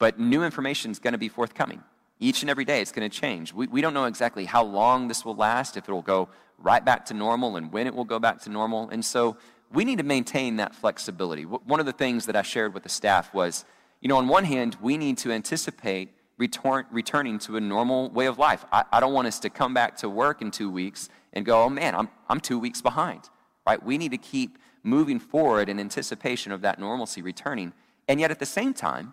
but 0.00 0.18
new 0.18 0.42
information 0.42 0.90
is 0.90 0.98
going 0.98 1.12
to 1.12 1.18
be 1.18 1.28
forthcoming. 1.28 1.84
Each 2.18 2.42
and 2.42 2.50
every 2.50 2.64
day 2.64 2.80
it's 2.80 2.90
going 2.90 3.08
to 3.08 3.20
change. 3.20 3.54
We, 3.54 3.68
we 3.68 3.80
don't 3.80 3.94
know 3.94 4.06
exactly 4.06 4.44
how 4.44 4.64
long 4.64 5.06
this 5.06 5.24
will 5.24 5.36
last, 5.36 5.76
if 5.76 5.88
it 5.88 5.92
will 5.92 6.02
go 6.02 6.28
right 6.58 6.84
back 6.84 7.06
to 7.06 7.14
normal 7.14 7.56
and 7.56 7.72
when 7.72 7.86
it 7.86 7.94
will 7.94 8.04
go 8.04 8.18
back 8.18 8.40
to 8.42 8.50
normal. 8.50 8.90
And 8.90 9.04
so 9.04 9.36
we 9.72 9.84
need 9.84 9.98
to 9.98 10.04
maintain 10.04 10.56
that 10.56 10.74
flexibility. 10.74 11.44
One 11.44 11.78
of 11.78 11.86
the 11.86 11.92
things 11.92 12.26
that 12.26 12.34
I 12.34 12.42
shared 12.42 12.74
with 12.74 12.82
the 12.82 12.88
staff 12.88 13.32
was, 13.32 13.64
you 14.00 14.08
know, 14.08 14.16
on 14.16 14.26
one 14.26 14.44
hand, 14.44 14.76
we 14.82 14.96
need 14.96 15.16
to 15.18 15.30
anticipate 15.30 16.12
return, 16.38 16.86
returning 16.90 17.38
to 17.40 17.56
a 17.56 17.60
normal 17.60 18.10
way 18.10 18.26
of 18.26 18.36
life. 18.36 18.64
I, 18.72 18.84
I 18.92 18.98
don't 18.98 19.12
want 19.12 19.28
us 19.28 19.38
to 19.40 19.50
come 19.50 19.74
back 19.74 19.96
to 19.98 20.08
work 20.08 20.42
in 20.42 20.50
two 20.50 20.70
weeks 20.70 21.08
and 21.32 21.46
go, 21.46 21.62
oh 21.62 21.68
man, 21.68 21.94
I'm, 21.94 22.08
I'm 22.28 22.40
two 22.40 22.58
weeks 22.58 22.82
behind, 22.82 23.30
right? 23.64 23.80
We 23.80 23.96
need 23.96 24.10
to 24.10 24.18
keep 24.18 24.58
moving 24.82 25.18
forward 25.18 25.68
in 25.68 25.78
anticipation 25.78 26.52
of 26.52 26.62
that 26.62 26.78
normalcy 26.78 27.22
returning. 27.22 27.72
And 28.08 28.20
yet 28.20 28.30
at 28.30 28.38
the 28.38 28.46
same 28.46 28.74
time, 28.74 29.12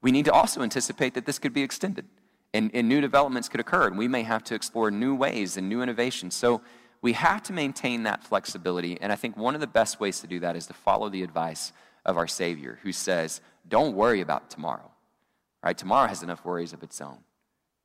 we 0.00 0.12
need 0.12 0.24
to 0.26 0.32
also 0.32 0.62
anticipate 0.62 1.14
that 1.14 1.26
this 1.26 1.38
could 1.38 1.52
be 1.52 1.62
extended 1.62 2.06
and, 2.54 2.70
and 2.72 2.88
new 2.88 3.00
developments 3.00 3.48
could 3.48 3.60
occur, 3.60 3.86
and 3.86 3.98
we 3.98 4.08
may 4.08 4.22
have 4.22 4.42
to 4.44 4.54
explore 4.54 4.90
new 4.90 5.14
ways 5.14 5.56
and 5.56 5.68
new 5.68 5.82
innovations. 5.82 6.34
So 6.34 6.62
we 7.02 7.12
have 7.12 7.42
to 7.44 7.52
maintain 7.52 8.04
that 8.04 8.24
flexibility. 8.24 8.98
And 9.00 9.12
I 9.12 9.16
think 9.16 9.36
one 9.36 9.54
of 9.54 9.60
the 9.60 9.66
best 9.66 10.00
ways 10.00 10.20
to 10.20 10.26
do 10.26 10.40
that 10.40 10.56
is 10.56 10.66
to 10.66 10.74
follow 10.74 11.08
the 11.08 11.22
advice 11.22 11.72
of 12.06 12.16
our 12.16 12.26
Savior, 12.26 12.78
who 12.82 12.92
says, 12.92 13.40
Don't 13.68 13.94
worry 13.94 14.20
about 14.20 14.50
tomorrow. 14.50 14.90
Right? 15.62 15.76
Tomorrow 15.76 16.08
has 16.08 16.22
enough 16.22 16.44
worries 16.44 16.72
of 16.72 16.82
its 16.82 17.00
own. 17.00 17.18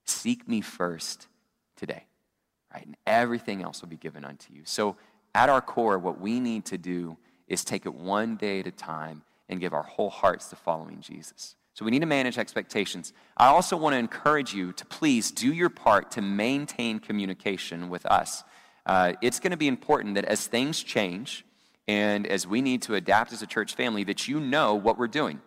Seek 0.05 0.47
me 0.47 0.61
first 0.61 1.27
today. 1.75 2.05
Right? 2.73 2.85
And 2.85 2.95
everything 3.05 3.61
else 3.61 3.81
will 3.81 3.89
be 3.89 3.97
given 3.97 4.23
unto 4.23 4.53
you. 4.53 4.61
So 4.63 4.95
at 5.35 5.49
our 5.49 5.61
core, 5.61 5.99
what 5.99 6.21
we 6.21 6.39
need 6.39 6.65
to 6.65 6.77
do 6.77 7.17
is 7.47 7.63
take 7.63 7.85
it 7.85 7.93
one 7.93 8.35
day 8.35 8.59
at 8.59 8.67
a 8.67 8.71
time 8.71 9.23
and 9.49 9.59
give 9.59 9.73
our 9.73 9.83
whole 9.83 10.09
hearts 10.09 10.49
to 10.49 10.55
following 10.55 11.01
Jesus. 11.01 11.55
So 11.73 11.85
we 11.85 11.91
need 11.91 12.01
to 12.01 12.05
manage 12.05 12.37
expectations. 12.37 13.13
I 13.35 13.47
also 13.47 13.75
want 13.75 13.93
to 13.93 13.97
encourage 13.97 14.53
you 14.53 14.73
to 14.73 14.85
please 14.85 15.31
do 15.31 15.51
your 15.51 15.69
part 15.69 16.11
to 16.11 16.21
maintain 16.21 16.99
communication 16.99 17.89
with 17.89 18.05
us. 18.05 18.43
Uh, 18.85 19.13
it's 19.21 19.39
going 19.39 19.51
to 19.51 19.57
be 19.57 19.67
important 19.67 20.15
that 20.15 20.25
as 20.25 20.45
things 20.45 20.83
change 20.83 21.45
and 21.87 22.27
as 22.27 22.45
we 22.45 22.61
need 22.61 22.81
to 22.83 22.95
adapt 22.95 23.33
as 23.33 23.41
a 23.41 23.47
church 23.47 23.75
family, 23.75 24.03
that 24.03 24.27
you 24.27 24.39
know 24.39 24.75
what 24.75 24.97
we're 24.97 25.07
doing. 25.07 25.41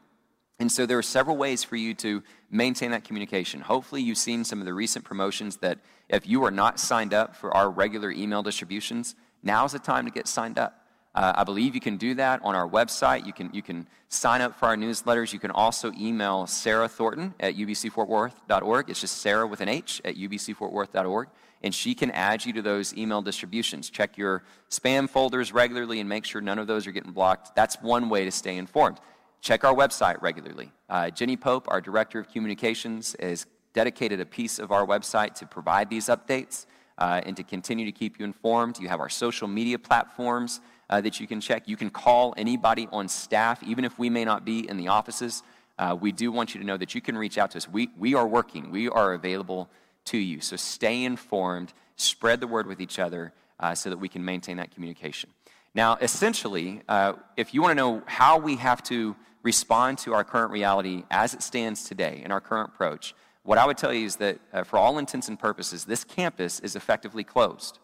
And 0.58 0.72
so 0.72 0.86
there 0.86 0.98
are 0.98 1.02
several 1.02 1.36
ways 1.36 1.62
for 1.62 1.76
you 1.76 1.94
to 1.94 2.22
maintain 2.50 2.90
that 2.90 3.04
communication. 3.04 3.60
Hopefully, 3.60 4.02
you've 4.02 4.18
seen 4.18 4.42
some 4.42 4.58
of 4.58 4.64
the 4.64 4.72
recent 4.72 5.04
promotions 5.04 5.58
that 5.58 5.78
if 6.08 6.26
you 6.26 6.44
are 6.44 6.50
not 6.50 6.80
signed 6.80 7.12
up 7.12 7.36
for 7.36 7.54
our 7.54 7.70
regular 7.70 8.10
email 8.10 8.42
distributions, 8.42 9.14
now's 9.42 9.72
the 9.72 9.78
time 9.78 10.06
to 10.06 10.10
get 10.10 10.26
signed 10.26 10.58
up. 10.58 10.85
Uh, 11.16 11.32
I 11.34 11.44
believe 11.44 11.74
you 11.74 11.80
can 11.80 11.96
do 11.96 12.14
that 12.14 12.40
on 12.44 12.54
our 12.54 12.68
website. 12.68 13.26
You 13.26 13.32
can, 13.32 13.48
you 13.54 13.62
can 13.62 13.88
sign 14.10 14.42
up 14.42 14.54
for 14.54 14.66
our 14.66 14.76
newsletters. 14.76 15.32
You 15.32 15.38
can 15.38 15.50
also 15.50 15.90
email 15.98 16.46
Sarah 16.46 16.88
Thornton 16.88 17.34
at 17.40 17.56
ubcfortworth.org. 17.56 18.90
It's 18.90 19.00
just 19.00 19.16
Sarah 19.22 19.46
with 19.46 19.62
an 19.62 19.68
H 19.68 20.02
at 20.04 20.16
ubcfortworth.org. 20.16 21.28
And 21.62 21.74
she 21.74 21.94
can 21.94 22.10
add 22.10 22.44
you 22.44 22.52
to 22.52 22.60
those 22.60 22.94
email 22.94 23.22
distributions. 23.22 23.88
Check 23.88 24.18
your 24.18 24.44
spam 24.70 25.08
folders 25.08 25.54
regularly 25.54 26.00
and 26.00 26.08
make 26.08 26.26
sure 26.26 26.42
none 26.42 26.58
of 26.58 26.66
those 26.66 26.86
are 26.86 26.92
getting 26.92 27.12
blocked. 27.12 27.56
That's 27.56 27.76
one 27.80 28.10
way 28.10 28.26
to 28.26 28.30
stay 28.30 28.58
informed. 28.58 28.98
Check 29.40 29.64
our 29.64 29.74
website 29.74 30.20
regularly. 30.20 30.70
Uh, 30.90 31.08
Jenny 31.08 31.38
Pope, 31.38 31.66
our 31.68 31.80
Director 31.80 32.18
of 32.18 32.28
Communications, 32.28 33.16
has 33.18 33.46
dedicated 33.72 34.20
a 34.20 34.26
piece 34.26 34.58
of 34.58 34.70
our 34.70 34.86
website 34.86 35.34
to 35.36 35.46
provide 35.46 35.88
these 35.88 36.06
updates 36.06 36.66
uh, 36.98 37.22
and 37.24 37.36
to 37.36 37.42
continue 37.42 37.86
to 37.86 37.92
keep 37.92 38.18
you 38.18 38.24
informed. 38.24 38.78
You 38.78 38.88
have 38.88 39.00
our 39.00 39.08
social 39.08 39.48
media 39.48 39.78
platforms 39.78 40.60
uh, 40.90 41.00
that 41.00 41.20
you 41.20 41.26
can 41.26 41.40
check. 41.40 41.66
You 41.66 41.76
can 41.76 41.90
call 41.90 42.34
anybody 42.36 42.88
on 42.92 43.08
staff, 43.08 43.62
even 43.62 43.84
if 43.84 43.98
we 43.98 44.10
may 44.10 44.24
not 44.24 44.44
be 44.44 44.68
in 44.68 44.76
the 44.76 44.88
offices. 44.88 45.42
Uh, 45.78 45.96
we 45.98 46.12
do 46.12 46.32
want 46.32 46.54
you 46.54 46.60
to 46.60 46.66
know 46.66 46.76
that 46.76 46.94
you 46.94 47.00
can 47.00 47.18
reach 47.18 47.38
out 47.38 47.50
to 47.52 47.58
us. 47.58 47.68
We, 47.68 47.90
we 47.98 48.14
are 48.14 48.26
working, 48.26 48.70
we 48.70 48.88
are 48.88 49.12
available 49.12 49.68
to 50.06 50.18
you. 50.18 50.40
So 50.40 50.56
stay 50.56 51.04
informed, 51.04 51.72
spread 51.96 52.40
the 52.40 52.46
word 52.46 52.66
with 52.66 52.80
each 52.80 52.98
other 52.98 53.32
uh, 53.60 53.74
so 53.74 53.90
that 53.90 53.98
we 53.98 54.08
can 54.08 54.24
maintain 54.24 54.56
that 54.58 54.70
communication. 54.70 55.30
Now, 55.74 55.98
essentially, 56.00 56.80
uh, 56.88 57.14
if 57.36 57.52
you 57.52 57.60
want 57.60 57.72
to 57.72 57.74
know 57.74 58.02
how 58.06 58.38
we 58.38 58.56
have 58.56 58.82
to 58.84 59.14
respond 59.42 59.98
to 59.98 60.14
our 60.14 60.24
current 60.24 60.50
reality 60.50 61.04
as 61.10 61.34
it 61.34 61.42
stands 61.42 61.84
today 61.84 62.22
in 62.24 62.32
our 62.32 62.40
current 62.40 62.70
approach, 62.70 63.14
what 63.42 63.58
I 63.58 63.66
would 63.66 63.76
tell 63.76 63.92
you 63.92 64.06
is 64.06 64.16
that 64.16 64.38
uh, 64.52 64.64
for 64.64 64.78
all 64.78 64.98
intents 64.98 65.28
and 65.28 65.38
purposes, 65.38 65.84
this 65.84 66.02
campus 66.02 66.60
is 66.60 66.76
effectively 66.76 67.24
closed 67.24 67.78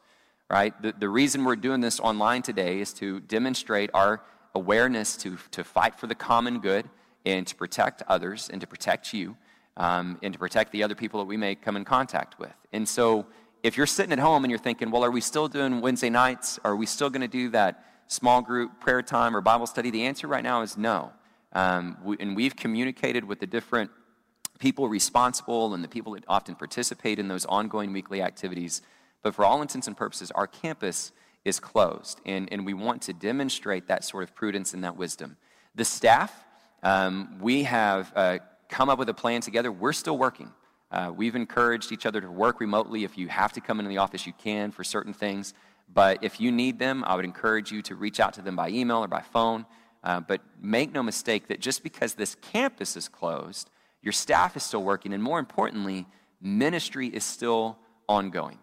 right? 0.52 0.80
The, 0.82 0.92
the 0.92 1.08
reason 1.08 1.44
we're 1.44 1.56
doing 1.56 1.80
this 1.80 1.98
online 1.98 2.42
today 2.42 2.80
is 2.80 2.92
to 2.94 3.20
demonstrate 3.20 3.88
our 3.94 4.20
awareness 4.54 5.16
to, 5.16 5.38
to 5.52 5.64
fight 5.64 5.98
for 5.98 6.06
the 6.06 6.14
common 6.14 6.60
good 6.60 6.90
and 7.24 7.46
to 7.46 7.54
protect 7.54 8.02
others 8.06 8.50
and 8.52 8.60
to 8.60 8.66
protect 8.66 9.14
you 9.14 9.34
um, 9.78 10.18
and 10.22 10.34
to 10.34 10.38
protect 10.38 10.70
the 10.72 10.82
other 10.82 10.94
people 10.94 11.20
that 11.20 11.24
we 11.24 11.38
may 11.38 11.54
come 11.54 11.74
in 11.74 11.86
contact 11.86 12.38
with. 12.38 12.52
And 12.70 12.86
so 12.86 13.24
if 13.62 13.78
you're 13.78 13.86
sitting 13.86 14.12
at 14.12 14.18
home 14.18 14.44
and 14.44 14.50
you're 14.50 14.58
thinking, 14.58 14.90
well, 14.90 15.02
are 15.02 15.10
we 15.10 15.22
still 15.22 15.48
doing 15.48 15.80
Wednesday 15.80 16.10
nights? 16.10 16.60
Are 16.64 16.76
we 16.76 16.84
still 16.84 17.08
going 17.08 17.22
to 17.22 17.28
do 17.28 17.48
that 17.50 17.86
small 18.08 18.42
group 18.42 18.78
prayer 18.78 19.00
time 19.00 19.34
or 19.34 19.40
Bible 19.40 19.66
study? 19.66 19.90
The 19.90 20.02
answer 20.02 20.26
right 20.26 20.44
now 20.44 20.60
is 20.60 20.76
no. 20.76 21.12
Um, 21.54 21.96
we, 22.04 22.18
and 22.20 22.36
we've 22.36 22.56
communicated 22.56 23.24
with 23.24 23.40
the 23.40 23.46
different 23.46 23.90
people 24.58 24.86
responsible 24.90 25.72
and 25.72 25.82
the 25.82 25.88
people 25.88 26.12
that 26.12 26.24
often 26.28 26.56
participate 26.56 27.18
in 27.18 27.28
those 27.28 27.46
ongoing 27.46 27.94
weekly 27.94 28.20
activities 28.20 28.82
but 29.22 29.34
for 29.34 29.44
all 29.44 29.62
intents 29.62 29.86
and 29.86 29.96
purposes, 29.96 30.30
our 30.32 30.46
campus 30.46 31.12
is 31.44 31.60
closed. 31.60 32.20
And, 32.24 32.48
and 32.52 32.64
we 32.66 32.74
want 32.74 33.02
to 33.02 33.12
demonstrate 33.12 33.88
that 33.88 34.04
sort 34.04 34.22
of 34.22 34.34
prudence 34.34 34.74
and 34.74 34.84
that 34.84 34.96
wisdom. 34.96 35.36
The 35.74 35.84
staff, 35.84 36.44
um, 36.82 37.38
we 37.40 37.64
have 37.64 38.12
uh, 38.14 38.38
come 38.68 38.88
up 38.88 38.98
with 38.98 39.08
a 39.08 39.14
plan 39.14 39.40
together. 39.40 39.72
We're 39.72 39.92
still 39.92 40.18
working. 40.18 40.52
Uh, 40.90 41.12
we've 41.14 41.34
encouraged 41.34 41.90
each 41.90 42.04
other 42.04 42.20
to 42.20 42.30
work 42.30 42.60
remotely. 42.60 43.04
If 43.04 43.16
you 43.16 43.28
have 43.28 43.52
to 43.54 43.60
come 43.60 43.80
into 43.80 43.88
the 43.88 43.98
office, 43.98 44.26
you 44.26 44.34
can 44.34 44.70
for 44.70 44.84
certain 44.84 45.12
things. 45.12 45.54
But 45.92 46.22
if 46.22 46.40
you 46.40 46.52
need 46.52 46.78
them, 46.78 47.04
I 47.04 47.16
would 47.16 47.24
encourage 47.24 47.72
you 47.72 47.82
to 47.82 47.94
reach 47.94 48.20
out 48.20 48.34
to 48.34 48.42
them 48.42 48.56
by 48.56 48.68
email 48.68 48.98
or 48.98 49.08
by 49.08 49.22
phone. 49.22 49.66
Uh, 50.04 50.20
but 50.20 50.40
make 50.60 50.92
no 50.92 51.02
mistake 51.02 51.48
that 51.48 51.60
just 51.60 51.82
because 51.82 52.14
this 52.14 52.34
campus 52.34 52.96
is 52.96 53.08
closed, 53.08 53.70
your 54.02 54.12
staff 54.12 54.56
is 54.56 54.64
still 54.64 54.82
working, 54.82 55.12
and 55.12 55.22
more 55.22 55.38
importantly, 55.38 56.06
ministry 56.40 57.06
is 57.06 57.24
still 57.24 57.78
ongoing. 58.08 58.58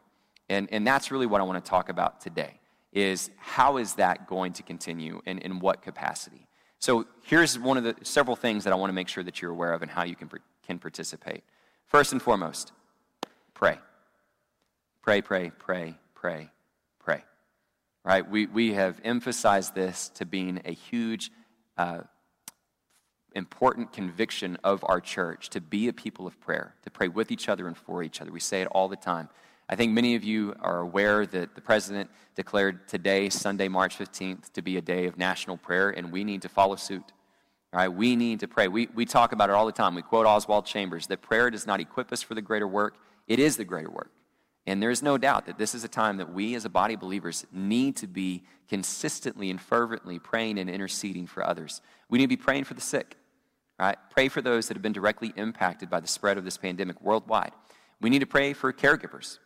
And, 0.49 0.67
and 0.71 0.85
that's 0.85 1.11
really 1.11 1.27
what 1.27 1.41
I 1.41 1.43
want 1.43 1.63
to 1.63 1.69
talk 1.69 1.89
about 1.89 2.21
today 2.21 2.59
is 2.91 3.29
how 3.37 3.77
is 3.77 3.93
that 3.95 4.27
going 4.27 4.53
to 4.53 4.63
continue 4.63 5.21
and 5.25 5.39
in 5.39 5.59
what 5.59 5.81
capacity? 5.81 6.47
So 6.79 7.05
here's 7.23 7.59
one 7.59 7.77
of 7.77 7.83
the 7.83 7.95
several 8.03 8.35
things 8.35 8.63
that 8.63 8.73
I 8.73 8.75
want 8.75 8.89
to 8.89 8.93
make 8.93 9.07
sure 9.07 9.23
that 9.23 9.41
you're 9.41 9.51
aware 9.51 9.73
of 9.73 9.81
and 9.81 9.91
how 9.91 10.03
you 10.03 10.15
can, 10.15 10.29
can 10.65 10.79
participate. 10.79 11.43
First 11.85 12.13
and 12.13 12.21
foremost, 12.21 12.71
pray. 13.53 13.77
Pray, 15.03 15.21
pray, 15.21 15.51
pray, 15.59 15.95
pray, 16.15 16.49
pray. 16.99 17.23
Right? 18.03 18.27
We, 18.27 18.47
we 18.47 18.73
have 18.73 18.99
emphasized 19.03 19.75
this 19.75 20.09
to 20.15 20.25
being 20.25 20.61
a 20.65 20.71
huge, 20.71 21.31
uh, 21.77 22.01
important 23.35 23.93
conviction 23.93 24.57
of 24.63 24.83
our 24.87 24.99
church 24.99 25.49
to 25.49 25.61
be 25.61 25.87
a 25.89 25.93
people 25.93 26.25
of 26.25 26.39
prayer, 26.39 26.73
to 26.83 26.89
pray 26.89 27.07
with 27.07 27.31
each 27.31 27.49
other 27.49 27.67
and 27.67 27.77
for 27.77 28.01
each 28.03 28.21
other. 28.21 28.31
We 28.31 28.39
say 28.39 28.61
it 28.61 28.67
all 28.71 28.87
the 28.87 28.95
time. 28.95 29.29
I 29.71 29.75
think 29.75 29.93
many 29.93 30.15
of 30.15 30.23
you 30.23 30.55
are 30.61 30.79
aware 30.79 31.27
that 31.27 31.53
the 31.53 31.61
president 31.61 32.09
declared 32.33 32.87
today, 32.87 33.29
Sunday, 33.29 33.67
March 33.67 33.99
15th, 33.99 34.51
to 34.53 34.63
be 34.63 34.77
a 34.77 34.81
day 34.81 35.05
of 35.05 35.15
national 35.15 35.57
prayer, 35.57 35.91
and 35.91 36.11
we 36.11 36.23
need 36.23 36.41
to 36.41 36.49
follow 36.49 36.75
suit. 36.75 37.13
Right, 37.71 37.87
we 37.87 38.15
need 38.15 38.39
to 38.39 38.47
pray. 38.47 38.67
We, 38.67 38.87
we 38.95 39.05
talk 39.05 39.31
about 39.31 39.51
it 39.51 39.53
all 39.53 39.67
the 39.67 39.71
time. 39.71 39.93
We 39.93 40.01
quote 40.01 40.25
Oswald 40.25 40.65
Chambers 40.65 41.05
that 41.05 41.21
prayer 41.21 41.51
does 41.51 41.67
not 41.67 41.79
equip 41.79 42.11
us 42.11 42.23
for 42.23 42.33
the 42.33 42.41
greater 42.41 42.67
work, 42.67 42.97
it 43.27 43.37
is 43.37 43.57
the 43.57 43.63
greater 43.63 43.91
work. 43.91 44.09
And 44.65 44.81
there's 44.81 45.03
no 45.03 45.19
doubt 45.19 45.45
that 45.45 45.59
this 45.59 45.75
is 45.75 45.83
a 45.83 45.87
time 45.87 46.17
that 46.17 46.33
we 46.33 46.55
as 46.55 46.65
a 46.65 46.69
body 46.69 46.95
of 46.95 46.99
believers 46.99 47.45
need 47.51 47.95
to 47.97 48.07
be 48.07 48.43
consistently 48.69 49.51
and 49.51 49.61
fervently 49.61 50.17
praying 50.17 50.57
and 50.57 50.67
interceding 50.67 51.27
for 51.27 51.45
others. 51.45 51.81
We 52.09 52.17
need 52.17 52.25
to 52.25 52.29
be 52.29 52.37
praying 52.37 52.63
for 52.63 52.73
the 52.73 52.81
sick, 52.81 53.17
right? 53.79 53.97
Pray 54.09 54.29
for 54.29 54.41
those 54.41 54.67
that 54.67 54.73
have 54.73 54.81
been 54.81 54.93
directly 54.93 55.31
impacted 55.35 55.91
by 55.91 55.99
the 55.99 56.07
spread 56.07 56.39
of 56.39 56.45
this 56.45 56.57
pandemic 56.57 56.99
worldwide. 57.03 57.51
We 58.01 58.09
need 58.09 58.19
to 58.19 58.25
pray 58.25 58.53
for 58.53 58.73
caregivers 58.73 59.37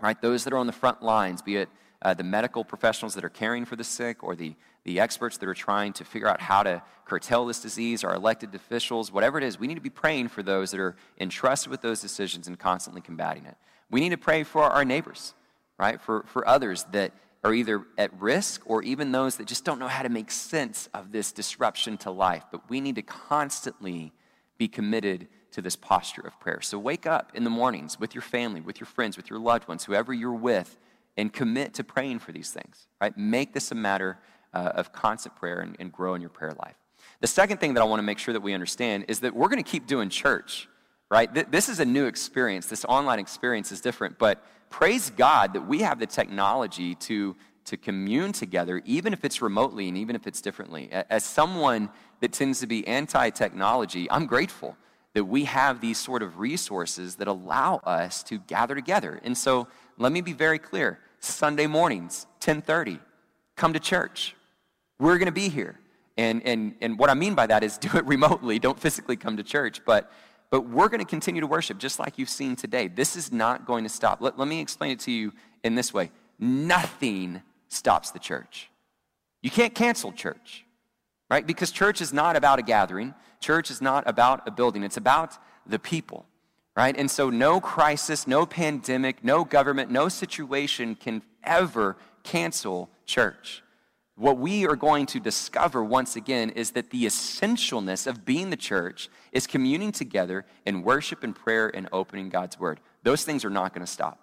right? 0.00 0.20
Those 0.20 0.44
that 0.44 0.52
are 0.52 0.58
on 0.58 0.66
the 0.66 0.72
front 0.72 1.02
lines, 1.02 1.42
be 1.42 1.56
it 1.56 1.68
uh, 2.02 2.14
the 2.14 2.22
medical 2.22 2.64
professionals 2.64 3.14
that 3.14 3.24
are 3.24 3.28
caring 3.28 3.64
for 3.64 3.76
the 3.76 3.84
sick 3.84 4.22
or 4.22 4.36
the, 4.36 4.54
the 4.84 5.00
experts 5.00 5.36
that 5.38 5.48
are 5.48 5.54
trying 5.54 5.92
to 5.92 6.04
figure 6.04 6.28
out 6.28 6.40
how 6.40 6.62
to 6.62 6.82
curtail 7.04 7.44
this 7.46 7.60
disease, 7.60 8.04
our 8.04 8.14
elected 8.14 8.54
officials, 8.54 9.10
whatever 9.10 9.38
it 9.38 9.44
is, 9.44 9.58
we 9.58 9.66
need 9.66 9.74
to 9.74 9.80
be 9.80 9.90
praying 9.90 10.28
for 10.28 10.42
those 10.42 10.70
that 10.70 10.80
are 10.80 10.94
entrusted 11.18 11.70
with 11.70 11.80
those 11.80 12.00
decisions 12.00 12.46
and 12.46 12.58
constantly 12.58 13.00
combating 13.00 13.44
it. 13.46 13.56
We 13.90 14.00
need 14.00 14.10
to 14.10 14.18
pray 14.18 14.44
for 14.44 14.62
our 14.62 14.84
neighbors, 14.84 15.34
right? 15.78 16.00
For, 16.00 16.24
for 16.26 16.46
others 16.46 16.84
that 16.92 17.12
are 17.42 17.54
either 17.54 17.84
at 17.96 18.12
risk 18.20 18.62
or 18.66 18.82
even 18.82 19.12
those 19.12 19.36
that 19.36 19.46
just 19.46 19.64
don't 19.64 19.78
know 19.78 19.88
how 19.88 20.02
to 20.02 20.08
make 20.08 20.30
sense 20.30 20.88
of 20.92 21.12
this 21.12 21.32
disruption 21.32 21.96
to 21.98 22.10
life. 22.10 22.44
But 22.50 22.68
we 22.68 22.80
need 22.80 22.96
to 22.96 23.02
constantly 23.02 24.12
be 24.58 24.68
committed 24.68 25.28
to 25.58 25.62
this 25.62 25.74
posture 25.74 26.22
of 26.22 26.38
prayer. 26.38 26.60
So 26.60 26.78
wake 26.78 27.04
up 27.04 27.32
in 27.34 27.42
the 27.42 27.50
mornings 27.50 27.98
with 27.98 28.14
your 28.14 28.22
family, 28.22 28.60
with 28.60 28.78
your 28.78 28.86
friends, 28.86 29.16
with 29.16 29.28
your 29.28 29.40
loved 29.40 29.66
ones, 29.66 29.84
whoever 29.84 30.12
you're 30.14 30.32
with, 30.32 30.76
and 31.16 31.32
commit 31.32 31.74
to 31.74 31.82
praying 31.82 32.20
for 32.20 32.30
these 32.30 32.52
things, 32.52 32.86
right? 33.00 33.16
Make 33.18 33.54
this 33.54 33.72
a 33.72 33.74
matter 33.74 34.18
uh, 34.54 34.70
of 34.76 34.92
constant 34.92 35.34
prayer 35.34 35.58
and, 35.58 35.74
and 35.80 35.92
grow 35.92 36.14
in 36.14 36.20
your 36.20 36.30
prayer 36.30 36.54
life. 36.60 36.76
The 37.20 37.26
second 37.26 37.58
thing 37.58 37.74
that 37.74 37.80
I 37.80 37.84
want 37.86 37.98
to 37.98 38.04
make 38.04 38.20
sure 38.20 38.32
that 38.34 38.40
we 38.40 38.54
understand 38.54 39.06
is 39.08 39.18
that 39.20 39.34
we're 39.34 39.48
going 39.48 39.62
to 39.62 39.68
keep 39.68 39.88
doing 39.88 40.10
church, 40.10 40.68
right? 41.10 41.32
Th- 41.34 41.46
this 41.50 41.68
is 41.68 41.80
a 41.80 41.84
new 41.84 42.06
experience. 42.06 42.66
This 42.66 42.84
online 42.84 43.18
experience 43.18 43.72
is 43.72 43.80
different, 43.80 44.16
but 44.16 44.44
praise 44.70 45.10
God 45.10 45.54
that 45.54 45.66
we 45.66 45.80
have 45.80 45.98
the 45.98 46.06
technology 46.06 46.94
to, 46.94 47.34
to 47.64 47.76
commune 47.76 48.30
together, 48.30 48.80
even 48.84 49.12
if 49.12 49.24
it's 49.24 49.42
remotely 49.42 49.88
and 49.88 49.98
even 49.98 50.14
if 50.14 50.28
it's 50.28 50.40
differently. 50.40 50.88
As 50.92 51.24
someone 51.24 51.90
that 52.20 52.30
tends 52.30 52.60
to 52.60 52.68
be 52.68 52.86
anti 52.86 53.30
technology, 53.30 54.08
I'm 54.08 54.26
grateful 54.26 54.76
that 55.18 55.24
we 55.24 55.46
have 55.46 55.80
these 55.80 55.98
sort 55.98 56.22
of 56.22 56.38
resources 56.38 57.16
that 57.16 57.26
allow 57.26 57.78
us 57.78 58.22
to 58.22 58.38
gather 58.38 58.76
together. 58.76 59.20
And 59.24 59.36
so 59.36 59.66
let 59.96 60.12
me 60.12 60.20
be 60.20 60.32
very 60.32 60.60
clear. 60.60 61.00
Sunday 61.18 61.66
mornings, 61.66 62.28
1030, 62.34 63.00
come 63.56 63.72
to 63.72 63.80
church. 63.80 64.36
We're 65.00 65.18
going 65.18 65.26
to 65.26 65.32
be 65.32 65.48
here. 65.48 65.80
And, 66.16 66.40
and, 66.46 66.76
and 66.80 66.96
what 67.00 67.10
I 67.10 67.14
mean 67.14 67.34
by 67.34 67.48
that 67.48 67.64
is 67.64 67.78
do 67.78 67.98
it 67.98 68.06
remotely. 68.06 68.60
Don't 68.60 68.78
physically 68.78 69.16
come 69.16 69.38
to 69.38 69.42
church. 69.42 69.84
But, 69.84 70.08
but 70.50 70.68
we're 70.68 70.88
going 70.88 71.00
to 71.00 71.04
continue 71.04 71.40
to 71.40 71.48
worship 71.48 71.78
just 71.78 71.98
like 71.98 72.16
you've 72.16 72.28
seen 72.28 72.54
today. 72.54 72.86
This 72.86 73.16
is 73.16 73.32
not 73.32 73.66
going 73.66 73.82
to 73.82 73.90
stop. 73.90 74.20
Let, 74.20 74.38
let 74.38 74.46
me 74.46 74.60
explain 74.60 74.92
it 74.92 75.00
to 75.00 75.10
you 75.10 75.32
in 75.64 75.74
this 75.74 75.92
way 75.92 76.12
nothing 76.38 77.42
stops 77.66 78.12
the 78.12 78.20
church. 78.20 78.70
You 79.42 79.50
can't 79.50 79.74
cancel 79.74 80.12
church 80.12 80.64
right? 81.30 81.46
Because 81.46 81.70
church 81.70 82.00
is 82.00 82.12
not 82.12 82.36
about 82.36 82.58
a 82.58 82.62
gathering, 82.62 83.14
church 83.40 83.70
is 83.70 83.80
not 83.80 84.04
about 84.06 84.46
a 84.46 84.50
building, 84.50 84.82
it's 84.82 84.96
about 84.96 85.36
the 85.66 85.78
people, 85.78 86.26
right? 86.76 86.96
And 86.96 87.10
so, 87.10 87.30
no 87.30 87.60
crisis, 87.60 88.26
no 88.26 88.46
pandemic, 88.46 89.22
no 89.22 89.44
government, 89.44 89.90
no 89.90 90.08
situation 90.08 90.94
can 90.94 91.22
ever 91.44 91.96
cancel 92.22 92.90
church. 93.06 93.62
What 94.16 94.38
we 94.38 94.66
are 94.66 94.74
going 94.74 95.06
to 95.06 95.20
discover 95.20 95.84
once 95.84 96.16
again 96.16 96.50
is 96.50 96.72
that 96.72 96.90
the 96.90 97.04
essentialness 97.04 98.06
of 98.06 98.24
being 98.24 98.50
the 98.50 98.56
church 98.56 99.08
is 99.30 99.46
communing 99.46 99.92
together 99.92 100.44
in 100.66 100.82
worship 100.82 101.22
and 101.22 101.36
prayer 101.36 101.68
and 101.68 101.88
opening 101.92 102.28
God's 102.28 102.58
word. 102.58 102.80
Those 103.04 103.22
things 103.22 103.44
are 103.44 103.50
not 103.50 103.72
going 103.72 103.86
to 103.86 103.92
stop. 103.92 104.18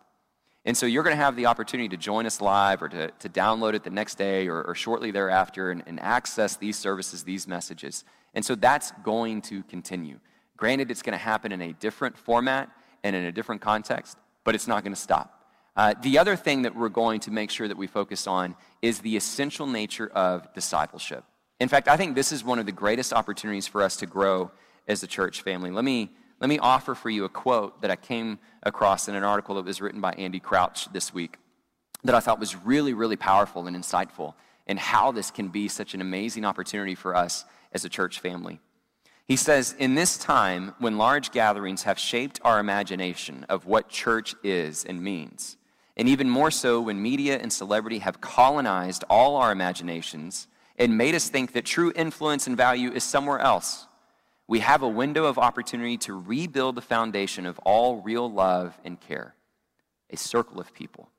And 0.66 0.76
so 0.76 0.86
you're 0.86 1.04
going 1.04 1.16
to 1.16 1.24
have 1.24 1.36
the 1.36 1.46
opportunity 1.46 1.88
to 1.90 1.98
join 1.98 2.26
us 2.26 2.42
live 2.42 2.82
or 2.82 2.90
to, 2.90 3.12
to 3.12 3.30
download 3.30 3.76
it 3.76 3.84
the 3.84 3.90
next 3.92 4.16
day 4.16 4.48
or, 4.48 4.64
or 4.64 4.76
shortly 4.76 5.12
thereafter 5.12 5.72
and, 5.72 5.84
and 5.86 6.00
access 6.00 6.58
these 6.58 6.78
services, 6.78 7.24
these 7.24 7.48
messages. 7.48 8.04
And 8.36 8.46
so 8.46 8.54
that's 8.54 8.92
going 9.04 9.42
to 9.44 9.64
continue. 9.64 10.20
Granted, 10.58 10.92
it's 10.92 11.02
going 11.02 11.18
to 11.18 11.24
happen 11.24 11.52
in 11.52 11.62
a 11.62 11.74
different 11.74 12.18
format 12.18 12.70
and 13.04 13.16
in 13.16 13.26
a 13.26 13.32
different 13.32 13.62
context, 13.62 14.18
but 14.44 14.54
it's 14.54 14.68
not 14.68 14.84
going 14.84 14.94
to 14.94 15.00
stop. 15.02 15.32
Uh, 15.76 15.94
the 16.02 16.18
other 16.20 16.36
thing 16.36 16.62
that 16.62 16.76
we're 16.76 16.90
going 16.90 17.20
to 17.22 17.32
make 17.32 17.50
sure 17.50 17.68
that 17.68 17.78
we 17.78 17.88
focus 17.88 18.28
on 18.28 18.56
is 18.82 19.00
the 19.00 19.18
essential 19.18 19.68
nature 19.68 20.08
of 20.08 20.54
discipleship. 20.54 21.24
In 21.60 21.68
fact, 21.68 21.88
I 21.88 21.98
think 21.98 22.16
this 22.16 22.32
is 22.32 22.44
one 22.44 22.60
of 22.60 22.66
the 22.66 22.72
greatest 22.72 23.14
opportunities 23.14 23.68
for 23.68 23.82
us 23.82 23.98
to 23.98 24.06
grow 24.06 24.52
as 24.88 25.04
a 25.04 25.08
church 25.08 25.42
family. 25.42 25.72
Let 25.72 25.84
me 25.84 26.12
let 26.40 26.50
me 26.50 26.60
offer 26.60 26.96
for 26.96 27.10
you 27.10 27.24
a 27.24 27.30
quote 27.30 27.82
that 27.82 27.90
I 27.90 27.96
came 27.96 28.40
across 28.62 29.08
in 29.08 29.16
an 29.16 29.24
article 29.24 29.56
that 29.56 29.64
was 29.64 29.80
written 29.80 30.02
by 30.02 30.12
Andy 30.12 30.42
Crouch 30.42 30.92
this 30.92 31.14
week 31.14 31.38
that 32.04 32.14
I 32.14 32.20
thought 32.20 32.40
was 32.40 32.58
really, 32.58 32.94
really 32.94 33.16
powerful 33.16 33.68
and 33.68 33.76
insightful 33.76 34.34
and 34.68 34.78
how 34.78 35.12
this 35.12 35.32
can 35.32 35.48
be 35.48 35.68
such 35.68 35.94
an 35.94 36.02
amazing 36.02 36.44
opportunity 36.44 36.94
for 36.94 37.16
us 37.16 37.46
as 37.76 37.86
a 37.86 37.90
church 37.90 38.20
family. 38.20 38.60
He 39.28 39.36
says, 39.36 39.76
In 39.78 39.94
this 39.94 40.18
time 40.18 40.74
when 40.80 40.98
large 40.98 41.30
gatherings 41.30 41.84
have 41.84 42.00
shaped 42.00 42.40
our 42.44 42.60
imagination 42.60 43.46
of 43.48 43.68
what 43.68 43.90
church 43.90 44.34
is 44.44 44.84
and 44.84 45.04
means, 45.04 45.58
and 45.96 46.10
even 46.10 46.28
more 46.28 46.50
so 46.50 46.82
when 46.82 47.00
media 47.00 47.38
and 47.38 47.54
celebrity 47.54 48.00
have 48.00 48.20
colonized 48.20 49.04
all 49.12 49.36
our 49.36 49.52
imaginations 49.52 50.48
and 50.78 50.98
made 50.98 51.14
us 51.14 51.30
think 51.30 51.54
that 51.54 51.66
true 51.66 51.94
influence 51.96 52.48
and 52.48 52.58
value 52.58 52.92
is 52.92 53.04
somewhere 53.04 53.40
else 53.40 53.86
we 54.48 54.60
have 54.60 54.84
a 54.84 54.88
window 54.88 55.26
of 55.26 55.40
opportunity 55.40 55.98
to 55.98 56.14
rebuild 56.14 56.76
the 56.76 56.82
foundation 56.82 57.46
of 57.46 57.58
all 57.60 57.98
real 58.02 58.32
love 58.32 58.80
and 58.84 59.00
care. 59.00 59.34
A 60.12 60.18
circle 60.18 60.60
of 60.60 60.74
people 60.74 61.10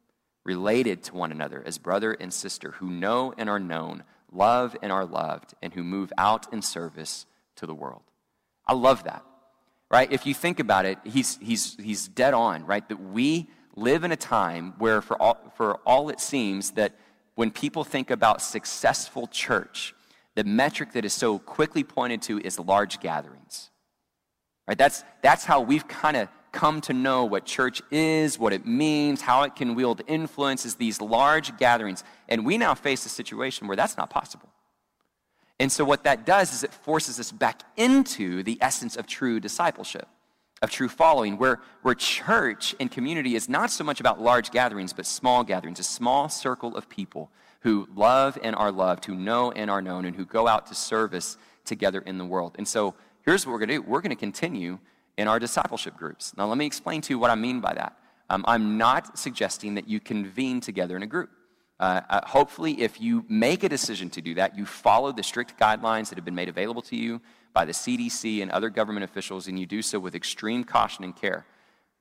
related 0.44 1.02
to 1.02 1.14
one 1.14 1.32
another 1.32 1.62
as 1.66 1.76
brother 1.76 2.12
and 2.12 2.32
sister 2.32 2.72
who 2.72 2.88
know 2.88 3.34
and 3.36 3.50
are 3.50 3.58
known, 3.58 4.04
love 4.32 4.76
and 4.82 4.92
are 4.92 5.04
loved, 5.04 5.54
and 5.62 5.72
who 5.74 5.82
move 5.82 6.12
out 6.18 6.52
in 6.52 6.62
service 6.62 7.26
to 7.56 7.66
the 7.66 7.74
world. 7.74 8.02
I 8.66 8.74
love 8.74 9.04
that, 9.04 9.24
right? 9.90 10.10
If 10.10 10.26
you 10.26 10.34
think 10.34 10.60
about 10.60 10.84
it, 10.86 10.98
he's, 11.04 11.38
he's, 11.38 11.76
he's 11.76 12.08
dead 12.08 12.34
on, 12.34 12.64
right? 12.66 12.86
That 12.88 13.00
we 13.00 13.48
live 13.76 14.04
in 14.04 14.12
a 14.12 14.16
time 14.16 14.74
where, 14.78 15.00
for 15.00 15.20
all, 15.20 15.52
for 15.56 15.76
all 15.86 16.08
it 16.08 16.20
seems, 16.20 16.72
that 16.72 16.94
when 17.34 17.50
people 17.50 17.84
think 17.84 18.10
about 18.10 18.42
successful 18.42 19.26
church, 19.26 19.94
the 20.34 20.44
metric 20.44 20.92
that 20.92 21.04
is 21.04 21.12
so 21.12 21.38
quickly 21.38 21.84
pointed 21.84 22.22
to 22.22 22.38
is 22.40 22.58
large 22.58 23.00
gatherings. 23.00 23.70
Right? 24.66 24.76
That's, 24.76 25.04
that's 25.22 25.44
how 25.44 25.60
we've 25.60 25.86
kind 25.86 26.16
of 26.16 26.28
come 26.56 26.80
to 26.80 26.94
know 26.94 27.26
what 27.26 27.44
church 27.44 27.82
is, 27.90 28.38
what 28.38 28.54
it 28.54 28.64
means, 28.64 29.20
how 29.20 29.42
it 29.42 29.54
can 29.54 29.74
wield 29.74 30.00
influence, 30.06 30.64
is 30.64 30.76
these 30.76 31.02
large 31.02 31.54
gatherings. 31.58 32.02
And 32.30 32.46
we 32.46 32.56
now 32.56 32.74
face 32.74 33.04
a 33.04 33.10
situation 33.10 33.66
where 33.66 33.76
that's 33.76 33.98
not 33.98 34.08
possible. 34.08 34.48
And 35.60 35.70
so, 35.70 35.84
what 35.84 36.04
that 36.04 36.24
does 36.24 36.54
is 36.54 36.64
it 36.64 36.72
forces 36.72 37.20
us 37.20 37.30
back 37.30 37.62
into 37.76 38.42
the 38.42 38.56
essence 38.62 38.96
of 38.96 39.06
true 39.06 39.38
discipleship, 39.38 40.08
of 40.62 40.70
true 40.70 40.88
following, 40.88 41.36
where, 41.36 41.60
where 41.82 41.94
church 41.94 42.74
and 42.80 42.90
community 42.90 43.34
is 43.34 43.50
not 43.50 43.70
so 43.70 43.84
much 43.84 44.00
about 44.00 44.20
large 44.20 44.50
gatherings, 44.50 44.94
but 44.94 45.04
small 45.04 45.44
gatherings, 45.44 45.78
a 45.78 45.84
small 45.84 46.30
circle 46.30 46.74
of 46.74 46.88
people 46.88 47.30
who 47.60 47.86
love 47.94 48.38
and 48.42 48.56
are 48.56 48.72
loved, 48.72 49.04
who 49.04 49.14
know 49.14 49.52
and 49.52 49.70
are 49.70 49.82
known, 49.82 50.06
and 50.06 50.16
who 50.16 50.24
go 50.24 50.48
out 50.48 50.66
to 50.68 50.74
service 50.74 51.36
together 51.66 52.00
in 52.00 52.16
the 52.16 52.24
world. 52.24 52.54
And 52.56 52.66
so 52.66 52.94
here's 53.26 53.44
what 53.44 53.52
we're 53.52 53.58
going 53.58 53.68
to 53.68 53.74
do 53.74 53.82
we're 53.82 54.00
going 54.00 54.10
to 54.10 54.16
continue 54.16 54.78
in 55.16 55.28
our 55.28 55.38
discipleship 55.38 55.96
groups. 55.96 56.36
Now, 56.36 56.46
let 56.46 56.58
me 56.58 56.66
explain 56.66 57.00
to 57.02 57.12
you 57.12 57.18
what 57.18 57.30
I 57.30 57.34
mean 57.34 57.60
by 57.60 57.74
that. 57.74 57.96
Um, 58.28 58.44
I'm 58.46 58.76
not 58.76 59.18
suggesting 59.18 59.74
that 59.74 59.88
you 59.88 60.00
convene 60.00 60.60
together 60.60 60.96
in 60.96 61.02
a 61.02 61.06
group. 61.06 61.30
Uh, 61.78 62.00
uh, 62.08 62.26
hopefully, 62.26 62.80
if 62.80 63.00
you 63.00 63.24
make 63.28 63.62
a 63.62 63.68
decision 63.68 64.08
to 64.10 64.22
do 64.22 64.34
that, 64.34 64.56
you 64.56 64.64
follow 64.64 65.12
the 65.12 65.22
strict 65.22 65.58
guidelines 65.58 66.08
that 66.08 66.16
have 66.16 66.24
been 66.24 66.34
made 66.34 66.48
available 66.48 66.82
to 66.82 66.96
you 66.96 67.20
by 67.52 67.64
the 67.64 67.72
CDC 67.72 68.42
and 68.42 68.50
other 68.50 68.70
government 68.70 69.04
officials, 69.04 69.46
and 69.46 69.58
you 69.58 69.66
do 69.66 69.82
so 69.82 69.98
with 69.98 70.14
extreme 70.14 70.64
caution 70.64 71.04
and 71.04 71.14
care. 71.14 71.46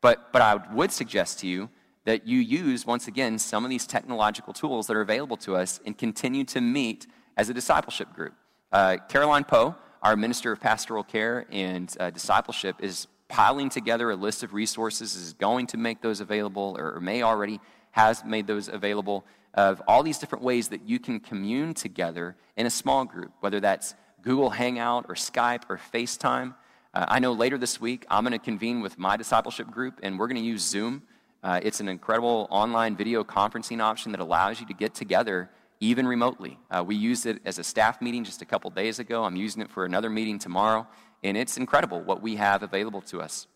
But, 0.01 0.32
but 0.32 0.41
I 0.41 0.56
would 0.73 0.91
suggest 0.91 1.39
to 1.39 1.47
you 1.47 1.69
that 2.06 2.25
you 2.25 2.39
use, 2.39 2.86
once 2.86 3.08
again, 3.08 3.38
some 3.38 3.63
of 3.63 3.69
these 3.69 3.86
technological 3.86 4.54
tools 4.54 4.88
that 4.88 4.95
are 4.95 5.01
available 5.01 5.38
to 5.38 5.56
us 5.56 5.80
and 5.86 5.97
continue 5.97 6.43
to 6.45 6.62
meet 6.62 7.08
as 7.36 7.49
a 7.49 7.54
discipleship 7.54 8.13
group. 8.13 8.34
Uh, 8.71 8.97
Caroline 9.10 9.43
Poe, 9.43 9.75
our 10.05 10.15
Minister 10.15 10.51
of 10.51 10.61
Pastoral 10.61 11.03
Care 11.03 11.47
and 11.51 11.91
uh, 11.99 12.11
Discipleship, 12.11 12.75
is 12.77 13.07
piling 13.27 13.69
together 13.69 14.11
a 14.11 14.15
list 14.15 14.43
of 14.43 14.53
resources, 14.53 15.15
is 15.15 15.33
going 15.33 15.65
to 15.65 15.77
make 15.77 15.99
those 16.03 16.19
available, 16.19 16.75
or, 16.77 16.99
may 16.99 17.23
already 17.23 17.59
has 17.89 18.23
made 18.23 18.45
those 18.45 18.67
available, 18.67 19.25
of 19.55 19.81
all 19.87 20.03
these 20.03 20.19
different 20.19 20.43
ways 20.43 20.67
that 20.67 20.87
you 20.87 20.99
can 20.99 21.19
commune 21.19 21.73
together 21.73 22.35
in 22.55 22.67
a 22.67 22.69
small 22.69 23.03
group, 23.03 23.31
whether 23.39 23.59
that's 23.59 23.95
Google 24.21 24.51
Hangout 24.51 25.07
or 25.09 25.15
Skype 25.15 25.63
or 25.69 25.79
FaceTime. 25.91 26.53
Uh, 26.93 27.05
I 27.07 27.17
know 27.17 27.31
later 27.33 27.57
this 27.57 27.81
week 27.81 28.05
I'm 28.07 28.23
going 28.23 28.31
to 28.33 28.37
convene 28.37 28.81
with 28.81 28.99
my 28.99 29.17
discipleship 29.17 29.71
group, 29.71 30.01
and 30.03 30.19
we're 30.19 30.27
going 30.27 30.39
to 30.39 30.47
use 30.47 30.61
Zoom. 30.61 31.01
Uh, 31.41 31.59
it's 31.63 31.79
an 31.79 31.87
incredible 31.87 32.45
online 32.51 32.95
video 32.95 33.23
conferencing 33.23 33.81
option 33.81 34.11
that 34.11 34.21
allows 34.21 34.59
you 34.59 34.67
to 34.67 34.73
get 34.75 34.93
together 34.93 35.49
even 35.79 36.07
remotely. 36.07 36.57
Uh, 36.71 36.83
we 36.85 36.95
used 36.95 37.25
it 37.25 37.41
as 37.45 37.59
a 37.59 37.63
staff 37.63 38.01
meeting 38.01 38.23
just 38.23 38.41
a 38.41 38.45
couple 38.45 38.69
days 38.69 38.99
ago. 38.99 39.23
I'm 39.23 39.35
using 39.35 39.61
it 39.61 39.69
for 39.69 39.85
another 39.85 40.09
meeting 40.09 40.39
tomorrow, 40.39 40.88
and 41.23 41.38
it's 41.38 41.57
incredible 41.57 42.01
what 42.01 42.21
we 42.21 42.35
have 42.38 42.63
available 42.63 43.01
to 43.01 43.21
us. 43.21 43.47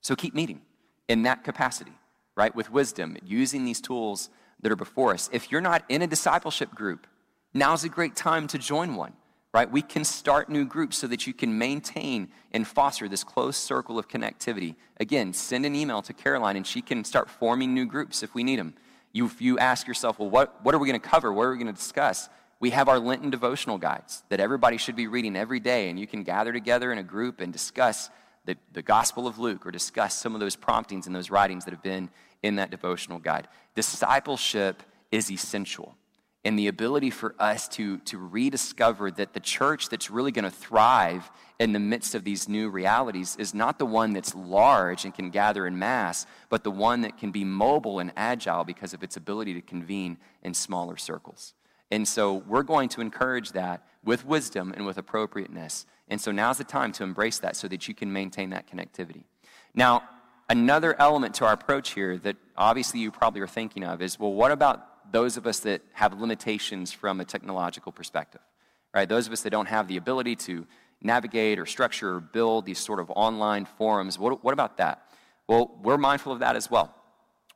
So 0.00 0.16
keep 0.16 0.34
meeting 0.34 0.62
in 1.08 1.22
that 1.22 1.44
capacity, 1.44 1.92
right? 2.36 2.54
With 2.54 2.70
wisdom, 2.70 3.16
using 3.24 3.64
these 3.64 3.80
tools 3.80 4.30
that 4.60 4.72
are 4.72 4.76
before 4.76 5.12
us. 5.12 5.28
If 5.32 5.50
you're 5.50 5.60
not 5.60 5.84
in 5.88 6.02
a 6.02 6.06
discipleship 6.06 6.74
group, 6.74 7.06
now's 7.54 7.84
a 7.84 7.88
great 7.88 8.16
time 8.16 8.46
to 8.48 8.58
join 8.58 8.96
one 8.96 9.12
right? 9.52 9.70
We 9.70 9.82
can 9.82 10.04
start 10.04 10.48
new 10.48 10.64
groups 10.64 10.96
so 10.98 11.06
that 11.08 11.26
you 11.26 11.34
can 11.34 11.56
maintain 11.58 12.28
and 12.52 12.66
foster 12.66 13.08
this 13.08 13.22
close 13.22 13.56
circle 13.56 13.98
of 13.98 14.08
connectivity. 14.08 14.76
Again, 14.98 15.32
send 15.34 15.66
an 15.66 15.76
email 15.76 16.00
to 16.02 16.14
Caroline 16.14 16.56
and 16.56 16.66
she 16.66 16.80
can 16.80 17.04
start 17.04 17.28
forming 17.28 17.74
new 17.74 17.84
groups 17.84 18.22
if 18.22 18.34
we 18.34 18.44
need 18.44 18.58
them. 18.58 18.74
You, 19.12 19.26
if 19.26 19.40
you 19.40 19.58
ask 19.58 19.86
yourself, 19.86 20.18
well, 20.18 20.30
what, 20.30 20.64
what 20.64 20.74
are 20.74 20.78
we 20.78 20.88
going 20.88 21.00
to 21.00 21.08
cover? 21.08 21.32
What 21.32 21.42
are 21.44 21.50
we 21.50 21.56
going 21.56 21.66
to 21.66 21.72
discuss? 21.72 22.28
We 22.60 22.70
have 22.70 22.88
our 22.88 22.98
Lenten 22.98 23.30
devotional 23.30 23.78
guides 23.78 24.22
that 24.28 24.40
everybody 24.40 24.76
should 24.76 24.96
be 24.96 25.06
reading 25.06 25.36
every 25.36 25.60
day, 25.60 25.90
and 25.90 25.98
you 25.98 26.06
can 26.06 26.22
gather 26.22 26.52
together 26.52 26.92
in 26.92 26.98
a 26.98 27.02
group 27.02 27.40
and 27.40 27.52
discuss 27.52 28.08
the, 28.44 28.56
the 28.72 28.82
Gospel 28.82 29.26
of 29.26 29.38
Luke 29.38 29.66
or 29.66 29.70
discuss 29.70 30.18
some 30.18 30.34
of 30.34 30.40
those 30.40 30.56
promptings 30.56 31.06
and 31.06 31.14
those 31.14 31.30
writings 31.30 31.64
that 31.64 31.72
have 31.72 31.82
been 31.82 32.08
in 32.42 32.56
that 32.56 32.70
devotional 32.70 33.18
guide. 33.18 33.48
Discipleship 33.74 34.82
is 35.10 35.30
essential 35.30 35.96
and 36.44 36.58
the 36.58 36.66
ability 36.66 37.10
for 37.10 37.34
us 37.38 37.68
to, 37.68 37.98
to 37.98 38.18
rediscover 38.18 39.10
that 39.12 39.32
the 39.32 39.40
church 39.40 39.88
that's 39.88 40.10
really 40.10 40.32
going 40.32 40.44
to 40.44 40.50
thrive 40.50 41.30
in 41.60 41.72
the 41.72 41.78
midst 41.78 42.16
of 42.16 42.24
these 42.24 42.48
new 42.48 42.68
realities 42.68 43.36
is 43.38 43.54
not 43.54 43.78
the 43.78 43.86
one 43.86 44.12
that's 44.12 44.34
large 44.34 45.04
and 45.04 45.14
can 45.14 45.30
gather 45.30 45.66
in 45.66 45.78
mass, 45.78 46.26
but 46.48 46.64
the 46.64 46.70
one 46.70 47.02
that 47.02 47.16
can 47.16 47.30
be 47.30 47.44
mobile 47.44 48.00
and 48.00 48.12
agile 48.16 48.64
because 48.64 48.92
of 48.92 49.04
its 49.04 49.16
ability 49.16 49.54
to 49.54 49.60
convene 49.60 50.18
in 50.42 50.52
smaller 50.52 50.96
circles. 50.96 51.54
And 51.92 52.08
so 52.08 52.42
we're 52.48 52.64
going 52.64 52.88
to 52.90 53.00
encourage 53.00 53.52
that 53.52 53.86
with 54.02 54.26
wisdom 54.26 54.72
and 54.76 54.84
with 54.84 54.98
appropriateness. 54.98 55.86
And 56.08 56.20
so 56.20 56.32
now's 56.32 56.58
the 56.58 56.64
time 56.64 56.90
to 56.92 57.04
embrace 57.04 57.38
that 57.40 57.54
so 57.54 57.68
that 57.68 57.86
you 57.86 57.94
can 57.94 58.12
maintain 58.12 58.50
that 58.50 58.66
connectivity. 58.66 59.24
Now, 59.74 60.02
another 60.48 60.98
element 61.00 61.34
to 61.34 61.46
our 61.46 61.52
approach 61.52 61.90
here 61.90 62.18
that 62.18 62.36
obviously 62.56 62.98
you 62.98 63.12
probably 63.12 63.42
are 63.42 63.46
thinking 63.46 63.84
of 63.84 64.02
is 64.02 64.18
well, 64.18 64.32
what 64.32 64.50
about 64.50 64.91
those 65.12 65.36
of 65.36 65.46
us 65.46 65.60
that 65.60 65.82
have 65.92 66.18
limitations 66.18 66.92
from 66.92 67.20
a 67.20 67.24
technological 67.24 67.92
perspective, 67.92 68.40
right? 68.94 69.08
Those 69.08 69.26
of 69.26 69.32
us 69.32 69.42
that 69.42 69.50
don't 69.50 69.66
have 69.66 69.86
the 69.86 69.98
ability 69.98 70.36
to 70.36 70.66
navigate 71.02 71.58
or 71.58 71.66
structure 71.66 72.16
or 72.16 72.20
build 72.20 72.64
these 72.64 72.78
sort 72.78 72.98
of 72.98 73.10
online 73.10 73.64
forums. 73.64 74.18
What, 74.18 74.42
what 74.42 74.52
about 74.52 74.78
that? 74.78 75.06
Well, 75.46 75.78
we're 75.82 75.98
mindful 75.98 76.32
of 76.32 76.38
that 76.40 76.56
as 76.56 76.70
well. 76.70 76.94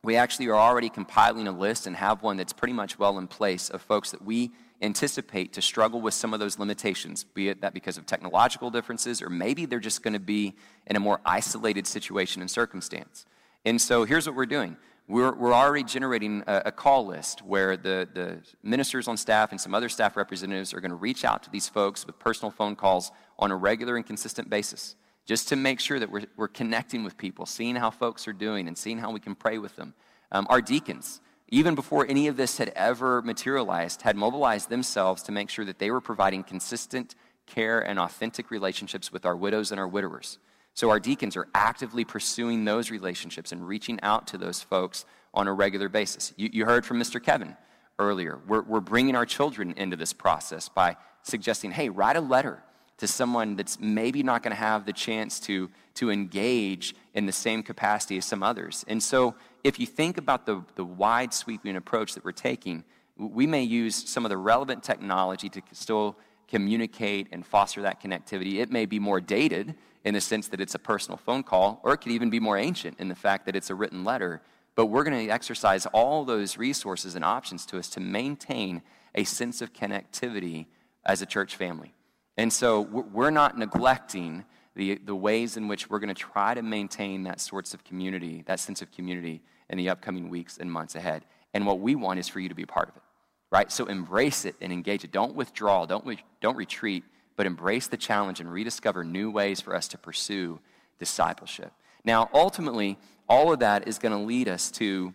We 0.02 0.16
actually 0.16 0.48
are 0.48 0.54
already 0.54 0.88
compiling 0.88 1.48
a 1.48 1.52
list 1.52 1.86
and 1.86 1.96
have 1.96 2.22
one 2.22 2.36
that's 2.36 2.52
pretty 2.52 2.74
much 2.74 2.98
well 2.98 3.18
in 3.18 3.26
place 3.26 3.70
of 3.70 3.82
folks 3.82 4.10
that 4.10 4.22
we 4.22 4.52
anticipate 4.82 5.54
to 5.54 5.62
struggle 5.62 6.00
with 6.00 6.12
some 6.12 6.34
of 6.34 6.40
those 6.40 6.58
limitations, 6.58 7.24
be 7.24 7.48
it 7.48 7.62
that 7.62 7.72
because 7.72 7.96
of 7.96 8.04
technological 8.04 8.70
differences, 8.70 9.22
or 9.22 9.30
maybe 9.30 9.64
they're 9.64 9.80
just 9.80 10.02
going 10.02 10.12
to 10.12 10.20
be 10.20 10.54
in 10.86 10.96
a 10.96 11.00
more 11.00 11.20
isolated 11.24 11.86
situation 11.86 12.42
and 12.42 12.50
circumstance. 12.50 13.24
And 13.64 13.80
so 13.80 14.04
here's 14.04 14.26
what 14.26 14.36
we're 14.36 14.46
doing 14.46 14.76
we're, 15.08 15.34
we're 15.34 15.54
already 15.54 15.84
generating 15.84 16.42
a, 16.46 16.62
a, 16.66 16.72
call 16.72 17.06
list 17.06 17.42
where 17.42 17.76
the, 17.76 18.08
the 18.12 18.38
ministers 18.62 19.06
on 19.06 19.16
staff 19.16 19.52
and 19.52 19.60
some 19.60 19.74
other 19.74 19.88
staff 19.88 20.16
representatives 20.16 20.74
are 20.74 20.80
going 20.80 20.90
to 20.90 20.96
reach 20.96 21.24
out 21.24 21.42
to 21.44 21.50
these 21.50 21.68
folks 21.68 22.06
with 22.06 22.18
personal 22.18 22.50
phone 22.50 22.74
calls 22.74 23.12
on 23.38 23.52
a 23.52 23.56
regular 23.56 23.96
and 23.96 24.04
consistent 24.04 24.50
basis 24.50 24.96
just 25.24 25.48
to 25.48 25.56
make 25.56 25.80
sure 25.80 25.98
that 25.98 26.10
we're, 26.10 26.24
we're 26.36 26.48
connecting 26.48 27.04
with 27.04 27.16
people, 27.18 27.46
seeing 27.46 27.76
how 27.76 27.90
folks 27.90 28.26
are 28.28 28.32
doing, 28.32 28.68
and 28.68 28.78
seeing 28.78 28.98
how 28.98 29.10
we 29.10 29.20
can 29.20 29.34
pray 29.34 29.58
with 29.58 29.76
them. 29.76 29.92
Um, 30.32 30.46
our 30.48 30.62
deacons, 30.62 31.20
even 31.48 31.74
before 31.74 32.06
any 32.08 32.28
of 32.28 32.36
this 32.36 32.58
had 32.58 32.72
ever 32.76 33.22
materialized, 33.22 34.02
had 34.02 34.16
mobilized 34.16 34.70
themselves 34.70 35.22
to 35.24 35.32
make 35.32 35.50
sure 35.50 35.64
that 35.64 35.78
they 35.78 35.90
were 35.90 36.00
providing 36.00 36.44
consistent 36.44 37.14
care 37.46 37.80
and 37.80 37.98
authentic 37.98 38.50
relationships 38.50 39.12
with 39.12 39.26
our 39.26 39.36
widows 39.36 39.70
and 39.70 39.80
our 39.80 39.88
widowers. 39.88 40.38
So 40.76 40.90
our 40.90 41.00
deacons 41.00 41.38
are 41.38 41.48
actively 41.54 42.04
pursuing 42.04 42.66
those 42.66 42.90
relationships 42.90 43.50
and 43.50 43.66
reaching 43.66 43.98
out 44.02 44.26
to 44.28 44.38
those 44.38 44.60
folks 44.60 45.06
on 45.32 45.48
a 45.48 45.52
regular 45.52 45.88
basis. 45.88 46.34
You, 46.36 46.50
you 46.52 46.64
heard 46.66 46.84
from 46.84 47.00
Mr. 47.00 47.20
Kevin 47.20 47.56
earlier. 47.98 48.40
We're, 48.46 48.60
we're 48.60 48.80
bringing 48.80 49.16
our 49.16 49.24
children 49.24 49.72
into 49.78 49.96
this 49.96 50.12
process 50.12 50.68
by 50.68 50.98
suggesting, 51.22 51.70
hey, 51.70 51.88
write 51.88 52.16
a 52.16 52.20
letter 52.20 52.62
to 52.98 53.08
someone 53.08 53.56
that's 53.56 53.80
maybe 53.80 54.22
not 54.22 54.42
going 54.42 54.50
to 54.50 54.60
have 54.60 54.84
the 54.84 54.92
chance 54.92 55.40
to, 55.40 55.70
to 55.94 56.10
engage 56.10 56.94
in 57.14 57.24
the 57.24 57.32
same 57.32 57.62
capacity 57.62 58.18
as 58.18 58.26
some 58.26 58.42
others. 58.42 58.84
And 58.86 59.02
so, 59.02 59.34
if 59.64 59.80
you 59.80 59.86
think 59.86 60.18
about 60.18 60.44
the, 60.44 60.62
the 60.74 60.84
wide 60.84 61.32
sweeping 61.32 61.76
approach 61.76 62.14
that 62.14 62.24
we're 62.24 62.32
taking, 62.32 62.84
we 63.16 63.46
may 63.46 63.62
use 63.62 63.96
some 64.08 64.26
of 64.26 64.28
the 64.28 64.36
relevant 64.36 64.82
technology 64.82 65.48
to 65.48 65.62
still 65.72 66.16
communicate 66.48 67.28
and 67.32 67.44
foster 67.46 67.82
that 67.82 68.00
connectivity. 68.02 68.60
It 68.60 68.70
may 68.70 68.86
be 68.86 68.98
more 68.98 69.20
dated 69.20 69.74
in 70.06 70.14
the 70.14 70.20
sense 70.20 70.46
that 70.46 70.60
it's 70.60 70.76
a 70.76 70.78
personal 70.78 71.18
phone 71.18 71.42
call, 71.42 71.80
or 71.82 71.92
it 71.92 71.96
could 71.96 72.12
even 72.12 72.30
be 72.30 72.38
more 72.38 72.56
ancient 72.56 72.98
in 73.00 73.08
the 73.08 73.14
fact 73.16 73.44
that 73.44 73.56
it's 73.56 73.70
a 73.70 73.74
written 73.74 74.04
letter. 74.04 74.40
But 74.76 74.86
we're 74.86 75.02
going 75.02 75.26
to 75.26 75.32
exercise 75.32 75.84
all 75.86 76.24
those 76.24 76.56
resources 76.56 77.16
and 77.16 77.24
options 77.24 77.66
to 77.66 77.78
us 77.78 77.88
to 77.90 78.00
maintain 78.00 78.82
a 79.16 79.24
sense 79.24 79.60
of 79.60 79.72
connectivity 79.72 80.66
as 81.04 81.22
a 81.22 81.26
church 81.26 81.56
family. 81.56 81.92
And 82.36 82.52
so 82.52 82.82
we're 82.82 83.30
not 83.30 83.58
neglecting 83.58 84.44
the, 84.76 85.00
the 85.04 85.14
ways 85.14 85.56
in 85.56 85.66
which 85.66 85.90
we're 85.90 85.98
going 85.98 86.14
to 86.14 86.14
try 86.14 86.54
to 86.54 86.62
maintain 86.62 87.24
that 87.24 87.40
sorts 87.40 87.74
of 87.74 87.82
community, 87.82 88.44
that 88.46 88.60
sense 88.60 88.82
of 88.82 88.92
community 88.92 89.42
in 89.68 89.76
the 89.76 89.88
upcoming 89.88 90.28
weeks 90.28 90.56
and 90.56 90.70
months 90.70 90.94
ahead. 90.94 91.24
And 91.52 91.66
what 91.66 91.80
we 91.80 91.96
want 91.96 92.20
is 92.20 92.28
for 92.28 92.38
you 92.38 92.48
to 92.48 92.54
be 92.54 92.62
a 92.62 92.68
part 92.68 92.88
of 92.90 92.94
it, 92.94 93.02
right? 93.50 93.72
So 93.72 93.86
embrace 93.86 94.44
it 94.44 94.54
and 94.60 94.72
engage 94.72 95.02
it. 95.02 95.10
Don't 95.10 95.34
withdraw, 95.34 95.84
don't, 95.84 96.20
don't 96.40 96.56
retreat, 96.56 97.02
but 97.37 97.46
embrace 97.46 97.87
the 97.87 97.96
challenge 97.96 98.40
and 98.40 98.51
rediscover 98.51 99.05
new 99.05 99.31
ways 99.31 99.61
for 99.61 99.75
us 99.75 99.88
to 99.88 99.99
pursue 99.99 100.59
discipleship. 100.99 101.72
Now, 102.05 102.31
ultimately, 102.33 102.99
all 103.29 103.53
of 103.53 103.61
that 103.61 103.87
is 103.87 103.99
going 103.99 104.12
to 104.12 104.18
lead 104.18 104.49
us 104.49 104.70
to 104.72 105.12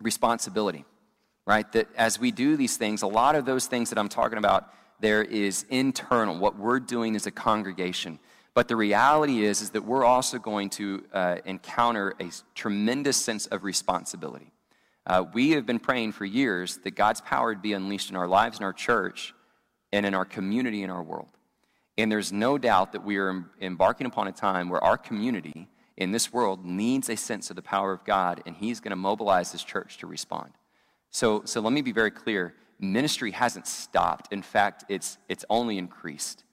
responsibility, 0.00 0.84
right? 1.46 1.70
That 1.72 1.88
as 1.96 2.18
we 2.18 2.30
do 2.30 2.56
these 2.56 2.76
things, 2.76 3.02
a 3.02 3.06
lot 3.06 3.36
of 3.36 3.44
those 3.44 3.66
things 3.66 3.90
that 3.90 3.98
I'm 3.98 4.08
talking 4.08 4.38
about, 4.38 4.72
there 5.00 5.22
is 5.22 5.64
internal, 5.68 6.38
what 6.38 6.58
we're 6.58 6.80
doing 6.80 7.14
as 7.16 7.26
a 7.26 7.30
congregation. 7.30 8.18
But 8.54 8.68
the 8.68 8.76
reality 8.76 9.44
is, 9.44 9.60
is 9.60 9.70
that 9.70 9.84
we're 9.84 10.04
also 10.04 10.38
going 10.38 10.70
to 10.70 11.04
uh, 11.12 11.36
encounter 11.44 12.14
a 12.18 12.30
tremendous 12.54 13.18
sense 13.18 13.46
of 13.46 13.64
responsibility. 13.64 14.50
Uh, 15.06 15.24
we 15.34 15.50
have 15.50 15.66
been 15.66 15.78
praying 15.78 16.12
for 16.12 16.24
years 16.24 16.78
that 16.78 16.92
God's 16.92 17.20
power 17.20 17.48
would 17.48 17.62
be 17.62 17.74
unleashed 17.74 18.10
in 18.10 18.16
our 18.16 18.26
lives, 18.26 18.58
in 18.58 18.64
our 18.64 18.72
church, 18.72 19.34
and 19.92 20.04
in 20.06 20.14
our 20.14 20.24
community, 20.24 20.82
in 20.82 20.90
our 20.90 21.02
world. 21.02 21.28
And 21.98 22.12
there's 22.12 22.32
no 22.32 22.58
doubt 22.58 22.92
that 22.92 23.04
we 23.04 23.16
are 23.16 23.44
embarking 23.60 24.06
upon 24.06 24.28
a 24.28 24.32
time 24.32 24.68
where 24.68 24.82
our 24.84 24.98
community 24.98 25.68
in 25.96 26.12
this 26.12 26.32
world 26.32 26.64
needs 26.64 27.08
a 27.08 27.16
sense 27.16 27.48
of 27.48 27.56
the 27.56 27.62
power 27.62 27.92
of 27.92 28.04
God, 28.04 28.42
and 28.44 28.54
He's 28.54 28.80
going 28.80 28.90
to 28.90 28.96
mobilize 28.96 29.52
His 29.52 29.64
church 29.64 29.98
to 29.98 30.06
respond. 30.06 30.52
So, 31.10 31.42
so 31.44 31.60
let 31.60 31.72
me 31.72 31.80
be 31.80 31.92
very 31.92 32.10
clear 32.10 32.54
ministry 32.78 33.30
hasn't 33.30 33.66
stopped. 33.66 34.32
In 34.32 34.42
fact, 34.42 34.84
it's, 34.88 35.16
it's 35.28 35.44
only 35.48 35.78
increased. 35.78 36.44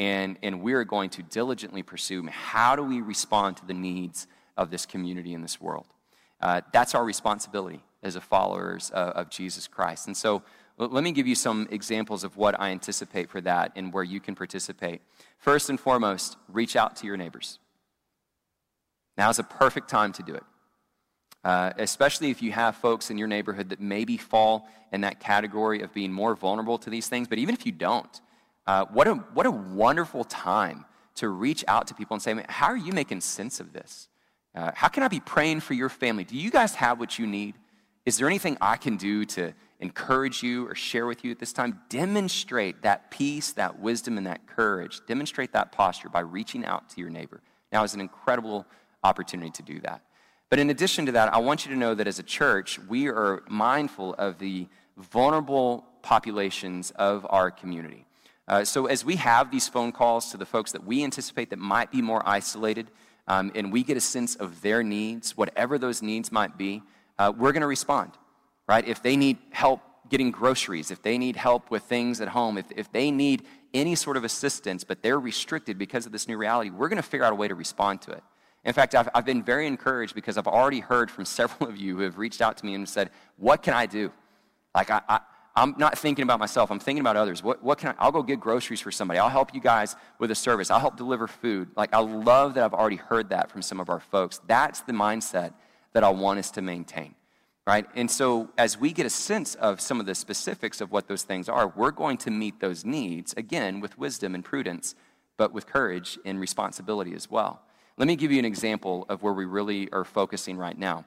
And, 0.00 0.38
and 0.42 0.62
we're 0.62 0.84
going 0.84 1.10
to 1.10 1.22
diligently 1.22 1.82
pursue 1.82 2.26
how 2.26 2.76
do 2.76 2.82
we 2.82 3.00
respond 3.00 3.56
to 3.58 3.66
the 3.66 3.74
needs 3.74 4.26
of 4.56 4.70
this 4.70 4.86
community 4.86 5.34
in 5.34 5.42
this 5.42 5.60
world. 5.60 5.86
Uh, 6.40 6.60
that's 6.72 6.94
our 6.94 7.04
responsibility 7.04 7.82
as 8.02 8.16
a 8.16 8.20
followers 8.20 8.90
of, 8.90 9.08
of 9.10 9.30
Jesus 9.30 9.66
Christ. 9.66 10.06
And 10.06 10.16
so 10.16 10.42
let 10.78 11.02
me 11.02 11.12
give 11.12 11.26
you 11.26 11.34
some 11.34 11.68
examples 11.70 12.24
of 12.24 12.36
what 12.36 12.58
I 12.60 12.70
anticipate 12.70 13.30
for 13.30 13.40
that 13.40 13.72
and 13.74 13.92
where 13.92 14.04
you 14.04 14.20
can 14.20 14.34
participate. 14.34 15.02
First 15.38 15.70
and 15.70 15.78
foremost, 15.78 16.36
reach 16.48 16.76
out 16.76 16.96
to 16.96 17.06
your 17.06 17.16
neighbors. 17.16 17.58
Now 19.16 19.28
is 19.30 19.38
a 19.38 19.44
perfect 19.44 19.88
time 19.90 20.12
to 20.12 20.22
do 20.22 20.34
it. 20.34 20.44
Uh, 21.44 21.72
especially 21.78 22.30
if 22.30 22.42
you 22.42 22.52
have 22.52 22.76
folks 22.76 23.10
in 23.10 23.18
your 23.18 23.28
neighborhood 23.28 23.68
that 23.70 23.80
maybe 23.80 24.16
fall 24.16 24.68
in 24.92 25.00
that 25.02 25.20
category 25.20 25.82
of 25.82 25.92
being 25.92 26.12
more 26.12 26.34
vulnerable 26.34 26.78
to 26.78 26.90
these 26.90 27.08
things. 27.08 27.28
But 27.28 27.38
even 27.38 27.54
if 27.54 27.64
you 27.64 27.72
don't, 27.72 28.20
uh, 28.66 28.86
what, 28.86 29.08
a, 29.08 29.14
what 29.14 29.46
a 29.46 29.50
wonderful 29.50 30.24
time 30.24 30.84
to 31.16 31.28
reach 31.28 31.64
out 31.66 31.86
to 31.88 31.94
people 31.94 32.14
and 32.14 32.22
say, 32.22 32.44
How 32.48 32.66
are 32.66 32.76
you 32.76 32.92
making 32.92 33.20
sense 33.20 33.60
of 33.60 33.72
this? 33.72 34.08
Uh, 34.54 34.72
how 34.74 34.88
can 34.88 35.02
I 35.02 35.08
be 35.08 35.20
praying 35.20 35.60
for 35.60 35.74
your 35.74 35.88
family? 35.88 36.24
Do 36.24 36.36
you 36.36 36.50
guys 36.50 36.74
have 36.76 36.98
what 36.98 37.18
you 37.18 37.26
need? 37.26 37.54
Is 38.04 38.18
there 38.18 38.26
anything 38.26 38.56
I 38.60 38.76
can 38.76 38.96
do 38.96 39.24
to 39.26 39.52
encourage 39.80 40.42
you 40.42 40.66
or 40.68 40.74
share 40.74 41.06
with 41.06 41.24
you 41.24 41.30
at 41.30 41.38
this 41.38 41.52
time? 41.52 41.80
Demonstrate 41.88 42.82
that 42.82 43.10
peace, 43.10 43.52
that 43.52 43.78
wisdom, 43.78 44.18
and 44.18 44.26
that 44.26 44.46
courage. 44.46 45.00
Demonstrate 45.06 45.52
that 45.52 45.72
posture 45.72 46.08
by 46.08 46.20
reaching 46.20 46.64
out 46.64 46.88
to 46.90 47.00
your 47.00 47.10
neighbor. 47.10 47.40
Now 47.72 47.84
is 47.84 47.94
an 47.94 48.00
incredible 48.00 48.66
opportunity 49.04 49.50
to 49.50 49.62
do 49.62 49.80
that. 49.80 50.02
But 50.50 50.58
in 50.58 50.70
addition 50.70 51.06
to 51.06 51.12
that, 51.12 51.32
I 51.34 51.38
want 51.38 51.66
you 51.66 51.72
to 51.72 51.78
know 51.78 51.94
that 51.94 52.06
as 52.06 52.18
a 52.18 52.22
church, 52.22 52.78
we 52.88 53.08
are 53.08 53.42
mindful 53.48 54.14
of 54.14 54.38
the 54.38 54.66
vulnerable 54.96 55.84
populations 56.02 56.90
of 56.92 57.26
our 57.28 57.50
community. 57.50 58.06
Uh, 58.48 58.64
so 58.64 58.86
as 58.86 59.04
we 59.04 59.16
have 59.16 59.50
these 59.50 59.68
phone 59.68 59.92
calls 59.92 60.30
to 60.30 60.38
the 60.38 60.46
folks 60.46 60.72
that 60.72 60.84
we 60.84 61.04
anticipate 61.04 61.50
that 61.50 61.58
might 61.58 61.90
be 61.90 62.00
more 62.00 62.22
isolated, 62.26 62.90
um, 63.26 63.52
and 63.54 63.70
we 63.70 63.82
get 63.82 63.96
a 63.96 64.00
sense 64.00 64.36
of 64.36 64.62
their 64.62 64.82
needs, 64.82 65.36
whatever 65.36 65.78
those 65.78 66.00
needs 66.00 66.32
might 66.32 66.56
be, 66.56 66.82
uh, 67.18 67.30
we're 67.36 67.52
going 67.52 67.60
to 67.60 67.66
respond, 67.66 68.12
right? 68.68 68.86
If 68.86 69.02
they 69.02 69.16
need 69.16 69.38
help 69.50 69.80
getting 70.08 70.30
groceries, 70.30 70.90
if 70.90 71.02
they 71.02 71.18
need 71.18 71.36
help 71.36 71.70
with 71.70 71.82
things 71.82 72.20
at 72.20 72.28
home, 72.28 72.58
if, 72.58 72.66
if 72.76 72.92
they 72.92 73.10
need 73.10 73.44
any 73.74 73.94
sort 73.94 74.16
of 74.16 74.24
assistance, 74.24 74.84
but 74.84 75.02
they're 75.02 75.18
restricted 75.18 75.78
because 75.78 76.06
of 76.06 76.12
this 76.12 76.28
new 76.28 76.36
reality, 76.36 76.70
we're 76.70 76.88
going 76.88 77.02
to 77.02 77.08
figure 77.08 77.24
out 77.24 77.32
a 77.32 77.36
way 77.36 77.48
to 77.48 77.54
respond 77.54 78.00
to 78.02 78.12
it. 78.12 78.22
In 78.64 78.72
fact, 78.72 78.94
I've, 78.94 79.08
I've 79.14 79.24
been 79.24 79.42
very 79.42 79.66
encouraged 79.66 80.14
because 80.14 80.36
I've 80.36 80.46
already 80.46 80.80
heard 80.80 81.10
from 81.10 81.24
several 81.40 81.68
of 81.68 81.76
you 81.76 81.96
who 81.96 82.02
have 82.02 82.18
reached 82.18 82.40
out 82.40 82.56
to 82.58 82.66
me 82.66 82.74
and 82.74 82.88
said, 82.88 83.10
What 83.36 83.62
can 83.62 83.74
I 83.74 83.86
do? 83.86 84.12
Like, 84.74 84.90
I, 84.90 85.00
I, 85.08 85.20
I'm 85.56 85.74
not 85.76 85.98
thinking 85.98 86.22
about 86.22 86.38
myself, 86.38 86.70
I'm 86.70 86.78
thinking 86.78 87.00
about 87.00 87.16
others. 87.16 87.42
What, 87.42 87.62
what 87.62 87.78
can 87.78 87.90
I, 87.90 87.94
I'll 87.98 88.12
go 88.12 88.22
get 88.22 88.38
groceries 88.38 88.80
for 88.80 88.92
somebody. 88.92 89.18
I'll 89.18 89.28
help 89.28 89.54
you 89.54 89.60
guys 89.60 89.96
with 90.18 90.30
a 90.30 90.34
service. 90.34 90.70
I'll 90.70 90.78
help 90.78 90.96
deliver 90.96 91.26
food. 91.26 91.68
Like, 91.76 91.92
I 91.92 91.98
love 91.98 92.54
that 92.54 92.64
I've 92.64 92.74
already 92.74 92.96
heard 92.96 93.30
that 93.30 93.50
from 93.50 93.62
some 93.62 93.80
of 93.80 93.88
our 93.88 94.00
folks. 94.00 94.40
That's 94.46 94.80
the 94.80 94.92
mindset 94.92 95.52
that 95.94 96.04
I 96.04 96.10
want 96.10 96.38
us 96.38 96.50
to 96.52 96.62
maintain 96.62 97.14
right? 97.68 97.84
And 97.94 98.10
so, 98.10 98.48
as 98.56 98.78
we 98.78 98.94
get 98.94 99.04
a 99.04 99.10
sense 99.10 99.54
of 99.56 99.78
some 99.78 100.00
of 100.00 100.06
the 100.06 100.14
specifics 100.14 100.80
of 100.80 100.90
what 100.90 101.06
those 101.06 101.22
things 101.22 101.50
are, 101.50 101.68
we're 101.68 101.90
going 101.90 102.16
to 102.18 102.30
meet 102.30 102.60
those 102.60 102.82
needs, 102.82 103.34
again, 103.36 103.80
with 103.80 103.98
wisdom 103.98 104.34
and 104.34 104.42
prudence, 104.42 104.94
but 105.36 105.52
with 105.52 105.66
courage 105.66 106.18
and 106.24 106.40
responsibility 106.40 107.12
as 107.12 107.30
well. 107.30 107.60
Let 107.98 108.08
me 108.08 108.16
give 108.16 108.32
you 108.32 108.38
an 108.38 108.46
example 108.46 109.04
of 109.10 109.22
where 109.22 109.34
we 109.34 109.44
really 109.44 109.92
are 109.92 110.06
focusing 110.06 110.56
right 110.56 110.78
now. 110.78 111.04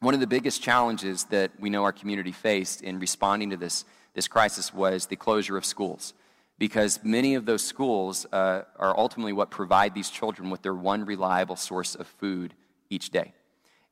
One 0.00 0.12
of 0.12 0.20
the 0.20 0.26
biggest 0.26 0.60
challenges 0.60 1.24
that 1.30 1.52
we 1.58 1.70
know 1.70 1.82
our 1.84 1.92
community 1.92 2.32
faced 2.32 2.82
in 2.82 2.98
responding 2.98 3.48
to 3.48 3.56
this, 3.56 3.86
this 4.12 4.28
crisis 4.28 4.74
was 4.74 5.06
the 5.06 5.16
closure 5.16 5.56
of 5.56 5.64
schools. 5.64 6.12
Because 6.58 7.00
many 7.04 7.36
of 7.36 7.46
those 7.46 7.64
schools 7.64 8.26
uh, 8.32 8.64
are 8.78 8.94
ultimately 8.98 9.32
what 9.32 9.50
provide 9.50 9.94
these 9.94 10.10
children 10.10 10.50
with 10.50 10.60
their 10.60 10.74
one 10.74 11.06
reliable 11.06 11.56
source 11.56 11.94
of 11.94 12.06
food 12.06 12.52
each 12.90 13.08
day. 13.08 13.32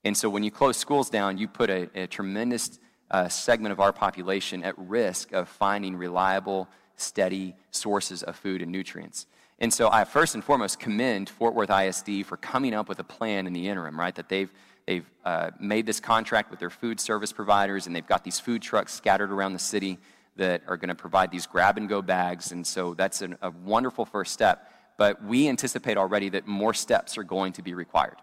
And 0.05 0.17
so 0.17 0.29
when 0.29 0.43
you 0.43 0.51
close 0.51 0.77
schools 0.77 1.09
down, 1.09 1.39
you 1.39 1.49
put 1.49 1.71
a, 1.71 1.89
a 1.95 2.07
tremendous 2.07 2.79
uh, 3.11 3.29
segment 3.29 3.73
of 3.73 3.81
our 3.81 3.93
population 3.93 4.63
at 4.63 4.75
risk 4.79 5.33
of 5.33 5.49
finding 5.49 5.97
reliable, 5.97 6.69
steady 6.97 7.55
sources 7.71 8.23
of 8.23 8.37
food 8.37 8.61
and 8.61 8.71
nutrients. 8.71 9.27
And 9.59 9.73
so 9.73 9.89
I 9.91 10.05
first 10.05 10.35
and 10.35 10.43
foremost 10.43 10.79
commend 10.79 11.29
Fort 11.29 11.55
Worth 11.55 11.71
ISD 11.71 12.27
for 12.27 12.37
coming 12.37 12.75
up 12.75 12.89
with 12.89 12.99
a 12.99 13.05
plan 13.05 13.47
in 13.47 13.53
the 13.53 13.69
interim, 13.69 13.99
right? 13.99 14.15
That 14.15 14.29
they've, 14.29 14.53
they've 14.87 15.09
uh, 15.25 15.53
made 15.61 15.87
this 15.87 16.01
contract 16.01 16.51
with 16.51 16.61
their 16.61 16.71
food 16.71 17.01
service 17.01 17.33
providers 17.33 17.87
and 17.87 17.95
they've 17.95 18.07
got 18.07 18.25
these 18.25 18.41
food 18.41 18.63
trucks 18.63 18.93
scattered 18.93 19.31
around 19.31 19.53
the 19.53 19.59
city 19.59 19.99
that 20.37 20.63
are 20.67 20.77
going 20.77 20.89
to 20.89 20.95
provide 20.95 21.31
these 21.31 21.47
grab 21.47 21.79
and 21.79 21.89
go 21.89 22.03
bags. 22.03 22.51
And 22.51 22.67
so 22.67 22.95
that's 22.95 23.23
an, 23.23 23.39
a 23.41 23.51
wonderful 23.51 24.05
first 24.05 24.33
step. 24.33 24.71
But 24.97 25.23
we 25.25 25.49
anticipate 25.49 25.97
already 25.97 26.29
that 26.31 26.47
more 26.47 26.75
steps 26.75 27.17
are 27.17 27.23
going 27.23 27.53
to 27.55 27.63
be 27.63 27.75
required. 27.75 28.17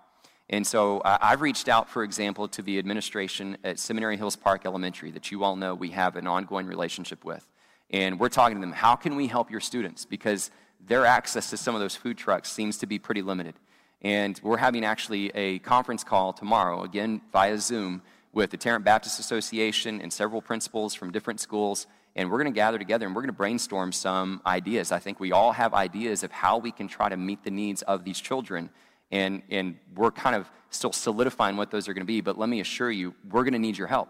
And 0.52 0.68
so 0.68 1.00
uh, 1.00 1.18
I've 1.22 1.42
reached 1.42 1.70
out, 1.70 1.90
for 1.90 2.04
example, 2.04 2.48
to 2.50 2.62
the 2.62 2.78
administration 2.78 3.58
at 3.64 3.80
Seminary 3.80 4.18
Hills 4.18 4.36
Park 4.36 4.66
Elementary 4.66 5.10
that 5.12 5.32
you 5.32 5.46
all 5.46 5.56
know 5.56 5.74
we 5.74 5.92
have 5.92 6.18
an 6.18 6.28
ongoing 6.28 6.68
relationship 6.68 7.24
with. 7.24 7.48
And 7.90 8.20
we're 8.20 8.30
talking 8.30 8.58
to 8.58 8.62
them, 8.62 8.74
how 8.74 8.96
can 8.96 9.16
we 9.16 9.28
help 9.28 9.50
your 9.50 9.62
students? 9.62 10.06
Because 10.06 10.52
their 10.86 11.06
access 11.06 11.50
to 11.52 11.58
some 11.58 11.74
of 11.74 11.80
those 11.80 11.96
food 11.96 12.18
trucks 12.18 12.52
seems 12.52 12.78
to 12.80 12.86
be 12.86 13.00
pretty 13.00 13.22
limited. 13.22 13.56
And 14.02 14.40
we're 14.44 14.58
having 14.58 14.84
actually 14.84 15.30
a 15.36 15.60
conference 15.60 16.04
call 16.04 16.34
tomorrow, 16.34 16.84
again 16.84 17.22
via 17.32 17.58
Zoom, 17.58 18.02
with 18.34 18.50
the 18.50 18.58
Tarrant 18.58 18.84
Baptist 18.84 19.20
Association 19.20 20.02
and 20.02 20.12
several 20.12 20.42
principals 20.42 20.94
from 20.94 21.12
different 21.12 21.40
schools. 21.40 21.88
And 22.16 22.30
we're 22.30 22.40
going 22.42 22.52
to 22.52 22.58
gather 22.58 22.78
together 22.78 23.06
and 23.06 23.16
we're 23.16 23.22
going 23.22 23.30
to 23.30 23.38
brainstorm 23.38 23.94
some 23.94 24.42
ideas. 24.46 24.92
I 24.92 25.00
think 25.00 25.20
we 25.20 25.32
all 25.32 25.54
have 25.54 25.74
ideas 25.74 26.24
of 26.24 26.32
how 26.32 26.58
we 26.58 26.72
can 26.72 26.90
try 26.90 27.08
to 27.08 27.16
meet 27.16 27.44
the 27.44 27.52
needs 27.52 27.84
of 27.84 28.04
these 28.04 28.20
children. 28.20 28.70
And, 29.12 29.42
and 29.50 29.78
we're 29.96 30.12
kind 30.12 30.36
of 30.36 30.50
still 30.70 30.94
solidifying 30.94 31.58
what 31.58 31.70
those 31.70 31.88
are 31.88 31.94
going 31.94 32.02
to 32.02 32.08
be. 32.08 32.22
But 32.22 32.38
let 32.38 32.50
me 32.50 32.62
assure 32.62 32.90
you, 32.90 33.14
we're 33.30 33.44
going 33.44 33.54
to 33.54 33.60
need 33.60 33.78
your 33.78 33.88
help, 33.88 34.10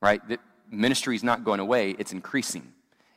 right? 0.00 0.26
The 0.26 0.38
ministry 0.70 1.14
is 1.14 1.22
not 1.22 1.44
going 1.44 1.60
away, 1.60 1.90
it's 1.98 2.12
increasing. 2.12 2.72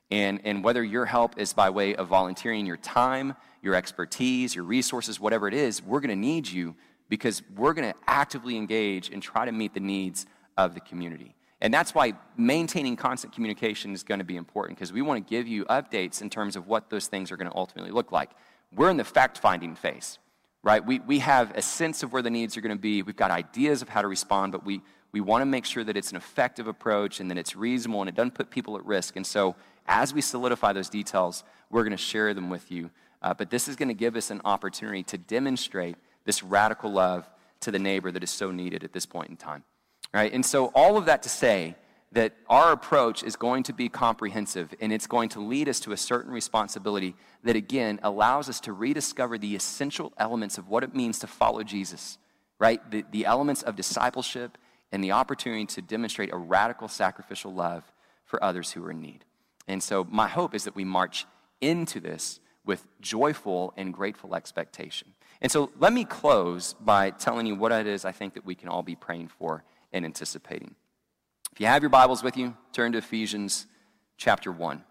And, 0.10 0.42
and 0.44 0.64
whether 0.64 0.84
your 0.84 1.06
help 1.06 1.40
is 1.40 1.54
by 1.54 1.70
way 1.70 1.96
of 1.96 2.08
volunteering 2.10 2.66
your 2.66 2.78
time, 2.78 3.36
your 3.62 3.76
expertise, 3.76 4.54
your 4.54 4.66
resources, 4.66 5.20
whatever 5.20 5.48
it 5.48 5.54
is, 5.54 5.82
we're 5.82 6.02
going 6.02 6.10
to 6.10 6.16
need 6.16 6.50
you 6.50 6.76
because 7.08 7.42
we're 7.56 7.74
going 7.74 7.92
to 7.92 7.98
actively 8.08 8.58
engage 8.58 9.10
and 9.10 9.22
try 9.22 9.46
to 9.46 9.52
meet 9.52 9.74
the 9.74 9.80
needs 9.80 10.26
of 10.58 10.74
the 10.74 10.82
community. 10.82 11.36
And 11.62 11.74
that's 11.74 11.94
why 11.94 12.14
maintaining 12.38 12.96
constant 12.96 13.34
communication 13.34 13.94
is 13.94 14.04
going 14.04 14.20
to 14.20 14.26
be 14.26 14.36
important 14.36 14.78
because 14.78 14.92
we 14.92 15.02
want 15.02 15.26
to 15.26 15.30
give 15.30 15.48
you 15.48 15.64
updates 15.66 16.22
in 16.22 16.30
terms 16.30 16.56
of 16.56 16.68
what 16.68 16.90
those 16.90 17.08
things 17.08 17.32
are 17.32 17.38
going 17.38 17.50
to 17.50 17.56
ultimately 17.56 17.92
look 17.92 18.12
like. 18.12 18.32
We're 18.74 18.90
in 18.90 18.98
the 18.98 19.04
fact 19.04 19.38
finding 19.38 19.76
phase, 19.76 20.18
right? 20.64 20.86
We, 20.86 21.00
we 21.00 21.20
have 21.20 21.52
a 21.56 21.62
sense 21.62 22.04
of 22.04 22.14
where 22.14 22.22
the 22.22 22.30
needs 22.30 22.56
are 22.56 22.62
going 22.62 22.76
to 22.76 22.82
be. 22.82 23.02
We've 23.02 23.16
got 23.16 23.32
ideas 23.32 23.82
of 23.82 23.90
how 23.90 24.02
to 24.02 24.08
respond, 24.08 24.52
but 24.52 24.66
we, 24.66 24.82
we 25.12 25.22
want 25.22 25.42
to 25.42 25.46
make 25.46 25.66
sure 25.66 25.84
that 25.84 25.98
it's 25.98 26.12
an 26.12 26.18
effective 26.18 26.68
approach 26.68 27.20
and 27.20 27.30
that 27.32 27.38
it's 27.38 27.56
reasonable 27.56 28.02
and 28.02 28.10
it 28.10 28.16
doesn't 28.16 28.36
put 28.36 28.50
people 28.50 28.78
at 28.78 28.86
risk. 28.86 29.16
And 29.16 29.26
so 29.26 29.56
as 29.88 30.14
we 30.14 30.22
solidify 30.22 30.74
those 30.74 30.90
details, 30.90 31.44
we're 31.70 31.84
going 31.84 31.92
to 31.92 31.98
share 31.98 32.34
them 32.34 32.50
with 32.50 32.72
you. 32.72 32.92
Uh, 33.22 33.34
but 33.34 33.50
this 33.50 33.68
is 33.68 33.76
going 33.76 33.88
to 33.88 33.94
give 33.94 34.16
us 34.16 34.32
an 34.32 34.42
opportunity 34.46 35.04
to 35.04 35.18
demonstrate 35.18 35.96
this 36.26 36.44
radical 36.44 36.92
love 36.92 37.30
to 37.62 37.72
the 37.72 37.80
neighbor 37.80 38.12
that 38.12 38.24
is 38.24 38.32
so 38.32 38.52
needed 38.52 38.84
at 38.84 38.94
this 38.94 39.06
point 39.06 39.30
in 39.30 39.38
time. 39.38 39.64
Right? 40.14 40.34
And 40.34 40.46
so, 40.46 40.68
all 40.68 40.98
of 40.98 41.06
that 41.06 41.24
to 41.24 41.30
say 41.30 41.76
that 42.12 42.34
our 42.50 42.72
approach 42.72 43.24
is 43.24 43.36
going 43.36 43.64
to 43.64 43.74
be 43.74 43.88
comprehensive 43.88 44.74
and 44.82 44.92
it's 44.92 45.08
going 45.08 45.30
to 45.30 45.40
lead 45.40 45.70
us 45.70 45.80
to 45.80 45.94
a 45.94 45.98
certain 45.98 46.32
responsibility 46.32 47.16
that, 47.44 47.56
again, 47.56 48.00
allows 48.04 48.50
us 48.50 48.60
to 48.62 48.74
rediscover 48.74 49.38
the 49.38 49.56
essential 49.56 50.12
elements 50.18 50.58
of 50.58 50.68
what 50.68 50.84
it 50.84 50.94
means 50.94 51.20
to 51.20 51.28
follow 51.28 51.64
Jesus, 51.64 52.18
right? 52.60 52.80
The, 52.92 53.06
the 53.12 53.26
elements 53.26 53.64
of 53.64 53.76
discipleship 53.76 54.58
and 54.92 55.02
the 55.02 55.12
opportunity 55.12 55.66
to 55.68 55.82
demonstrate 55.82 56.34
a 56.34 56.38
radical 56.38 56.90
sacrificial 56.90 57.54
love 57.54 57.90
for 58.26 58.44
others 58.44 58.72
who 58.72 58.84
are 58.84 58.92
in 58.92 59.02
need. 59.02 59.24
And 59.68 59.82
so, 59.82 60.06
my 60.10 60.28
hope 60.28 60.54
is 60.54 60.66
that 60.66 60.76
we 60.76 60.84
march 60.84 61.26
into 61.62 62.02
this 62.02 62.40
with 62.66 62.86
joyful 63.00 63.74
and 63.78 63.94
grateful 63.94 64.36
expectation. 64.36 65.14
And 65.42 65.52
so, 65.52 65.72
let 65.80 65.94
me 65.94 66.04
close 66.04 66.74
by 66.74 67.12
telling 67.12 67.46
you 67.46 67.56
what 67.56 67.72
it 67.72 67.88
is 67.88 68.04
I 68.04 68.12
think 68.12 68.34
that 68.34 68.46
we 68.46 68.56
can 68.56 68.68
all 68.68 68.84
be 68.84 68.96
praying 68.96 69.30
for 69.30 69.64
and 69.94 70.04
anticipating. 70.04 70.76
If 71.54 71.60
you 71.60 71.66
have 71.66 71.84
your 71.84 71.90
Bibles 71.90 72.24
with 72.24 72.38
you, 72.38 72.56
turn 72.72 72.94
to 72.94 73.00
Ephesians 73.00 73.68
chapter 74.16 74.54
1. 74.54 74.82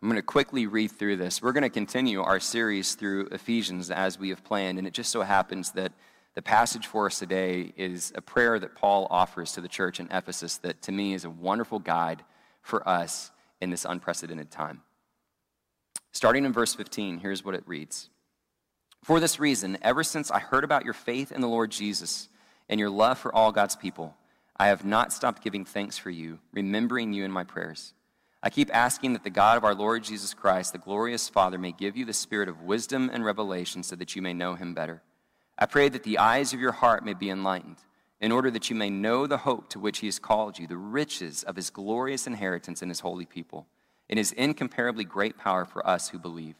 I'm 0.00 0.08
going 0.08 0.14
to 0.14 0.22
quickly 0.22 0.68
read 0.68 0.92
through 0.92 1.16
this. 1.16 1.42
We're 1.42 1.52
going 1.52 1.64
to 1.64 1.68
continue 1.68 2.22
our 2.22 2.38
series 2.38 2.94
through 2.94 3.26
Ephesians 3.32 3.90
as 3.90 4.20
we 4.20 4.28
have 4.28 4.44
planned, 4.44 4.78
and 4.78 4.86
it 4.86 4.94
just 4.94 5.10
so 5.10 5.22
happens 5.22 5.72
that 5.72 5.90
the 6.36 6.42
passage 6.42 6.86
for 6.86 7.06
us 7.06 7.18
today 7.18 7.72
is 7.76 8.12
a 8.14 8.22
prayer 8.22 8.60
that 8.60 8.76
Paul 8.76 9.08
offers 9.10 9.50
to 9.52 9.60
the 9.60 9.66
church 9.66 9.98
in 9.98 10.06
Ephesus 10.12 10.58
that 10.58 10.80
to 10.82 10.92
me 10.92 11.12
is 11.12 11.24
a 11.24 11.30
wonderful 11.30 11.80
guide 11.80 12.22
for 12.62 12.88
us 12.88 13.32
in 13.60 13.70
this 13.70 13.84
unprecedented 13.84 14.52
time. 14.52 14.82
Starting 16.12 16.44
in 16.44 16.52
verse 16.52 16.72
15, 16.72 17.18
here's 17.18 17.44
what 17.44 17.56
it 17.56 17.64
reads 17.66 18.10
For 19.02 19.18
this 19.18 19.40
reason, 19.40 19.76
ever 19.82 20.04
since 20.04 20.30
I 20.30 20.38
heard 20.38 20.62
about 20.62 20.84
your 20.84 20.94
faith 20.94 21.32
in 21.32 21.40
the 21.40 21.48
Lord 21.48 21.72
Jesus 21.72 22.28
and 22.68 22.78
your 22.78 22.90
love 22.90 23.18
for 23.18 23.34
all 23.34 23.50
God's 23.50 23.74
people, 23.74 24.14
I 24.58 24.68
have 24.68 24.84
not 24.84 25.12
stopped 25.12 25.42
giving 25.42 25.64
thanks 25.64 25.98
for 25.98 26.10
you, 26.10 26.38
remembering 26.52 27.12
you 27.12 27.24
in 27.24 27.30
my 27.30 27.44
prayers. 27.44 27.92
I 28.42 28.48
keep 28.48 28.74
asking 28.74 29.12
that 29.12 29.24
the 29.24 29.30
God 29.30 29.58
of 29.58 29.64
our 29.64 29.74
Lord 29.74 30.04
Jesus 30.04 30.32
Christ, 30.32 30.72
the 30.72 30.78
glorious 30.78 31.28
Father, 31.28 31.58
may 31.58 31.72
give 31.72 31.96
you 31.96 32.04
the 32.04 32.14
spirit 32.14 32.48
of 32.48 32.62
wisdom 32.62 33.10
and 33.12 33.24
revelation 33.24 33.82
so 33.82 33.96
that 33.96 34.16
you 34.16 34.22
may 34.22 34.32
know 34.32 34.54
him 34.54 34.72
better. 34.72 35.02
I 35.58 35.66
pray 35.66 35.88
that 35.90 36.04
the 36.04 36.18
eyes 36.18 36.54
of 36.54 36.60
your 36.60 36.72
heart 36.72 37.04
may 37.04 37.14
be 37.14 37.28
enlightened 37.28 37.78
in 38.20 38.32
order 38.32 38.50
that 38.50 38.70
you 38.70 38.76
may 38.76 38.88
know 38.88 39.26
the 39.26 39.38
hope 39.38 39.68
to 39.70 39.78
which 39.78 39.98
he 39.98 40.06
has 40.06 40.18
called 40.18 40.58
you, 40.58 40.66
the 40.66 40.76
riches 40.76 41.42
of 41.42 41.56
his 41.56 41.68
glorious 41.70 42.26
inheritance 42.26 42.82
in 42.82 42.88
his 42.88 43.00
holy 43.00 43.26
people, 43.26 43.66
and 44.08 44.18
his 44.18 44.32
incomparably 44.32 45.04
great 45.04 45.36
power 45.36 45.64
for 45.64 45.86
us 45.86 46.08
who 46.08 46.18
believe. 46.18 46.56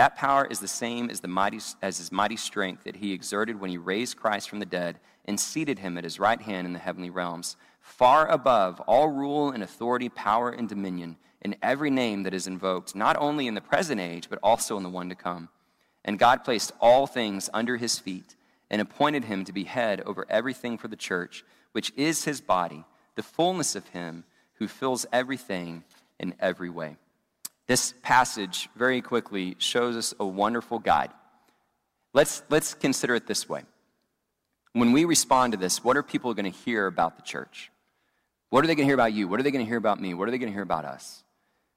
That 0.00 0.16
power 0.16 0.46
is 0.46 0.60
the 0.60 0.66
same 0.66 1.10
as, 1.10 1.20
the 1.20 1.28
mighty, 1.28 1.60
as 1.82 1.98
his 1.98 2.10
mighty 2.10 2.38
strength 2.38 2.84
that 2.84 2.96
he 2.96 3.12
exerted 3.12 3.60
when 3.60 3.68
he 3.68 3.76
raised 3.76 4.16
Christ 4.16 4.48
from 4.48 4.58
the 4.58 4.64
dead 4.64 4.98
and 5.26 5.38
seated 5.38 5.80
him 5.80 5.98
at 5.98 6.04
his 6.04 6.18
right 6.18 6.40
hand 6.40 6.66
in 6.66 6.72
the 6.72 6.78
heavenly 6.78 7.10
realms, 7.10 7.58
far 7.82 8.26
above 8.26 8.80
all 8.86 9.08
rule 9.08 9.50
and 9.50 9.62
authority, 9.62 10.08
power 10.08 10.48
and 10.48 10.66
dominion, 10.66 11.18
in 11.42 11.54
every 11.62 11.90
name 11.90 12.22
that 12.22 12.32
is 12.32 12.46
invoked, 12.46 12.94
not 12.94 13.18
only 13.18 13.46
in 13.46 13.52
the 13.52 13.60
present 13.60 14.00
age, 14.00 14.30
but 14.30 14.38
also 14.42 14.78
in 14.78 14.82
the 14.82 14.88
one 14.88 15.10
to 15.10 15.14
come. 15.14 15.50
And 16.02 16.18
God 16.18 16.44
placed 16.44 16.72
all 16.80 17.06
things 17.06 17.50
under 17.52 17.76
his 17.76 17.98
feet 17.98 18.36
and 18.70 18.80
appointed 18.80 19.24
him 19.24 19.44
to 19.44 19.52
be 19.52 19.64
head 19.64 20.00
over 20.06 20.24
everything 20.30 20.78
for 20.78 20.88
the 20.88 20.96
church, 20.96 21.44
which 21.72 21.92
is 21.94 22.24
his 22.24 22.40
body, 22.40 22.86
the 23.16 23.22
fullness 23.22 23.76
of 23.76 23.88
him 23.88 24.24
who 24.54 24.66
fills 24.66 25.04
everything 25.12 25.84
in 26.18 26.32
every 26.40 26.70
way. 26.70 26.96
This 27.70 27.94
passage 28.02 28.68
very 28.74 29.00
quickly 29.00 29.54
shows 29.58 29.94
us 29.94 30.12
a 30.18 30.26
wonderful 30.26 30.80
guide. 30.80 31.12
Let's, 32.12 32.42
let's 32.50 32.74
consider 32.74 33.14
it 33.14 33.28
this 33.28 33.48
way. 33.48 33.62
When 34.72 34.90
we 34.90 35.04
respond 35.04 35.52
to 35.52 35.56
this, 35.56 35.84
what 35.84 35.96
are 35.96 36.02
people 36.02 36.34
going 36.34 36.50
to 36.50 36.58
hear 36.64 36.88
about 36.88 37.14
the 37.14 37.22
church? 37.22 37.70
What 38.48 38.64
are 38.64 38.66
they 38.66 38.74
going 38.74 38.88
to 38.88 38.90
hear 38.90 38.96
about 38.96 39.12
you? 39.12 39.28
What 39.28 39.38
are 39.38 39.44
they 39.44 39.52
going 39.52 39.64
to 39.64 39.68
hear 39.68 39.78
about 39.78 40.00
me? 40.00 40.14
What 40.14 40.26
are 40.26 40.32
they 40.32 40.38
going 40.38 40.50
to 40.50 40.52
hear 40.52 40.64
about 40.64 40.84
us? 40.84 41.22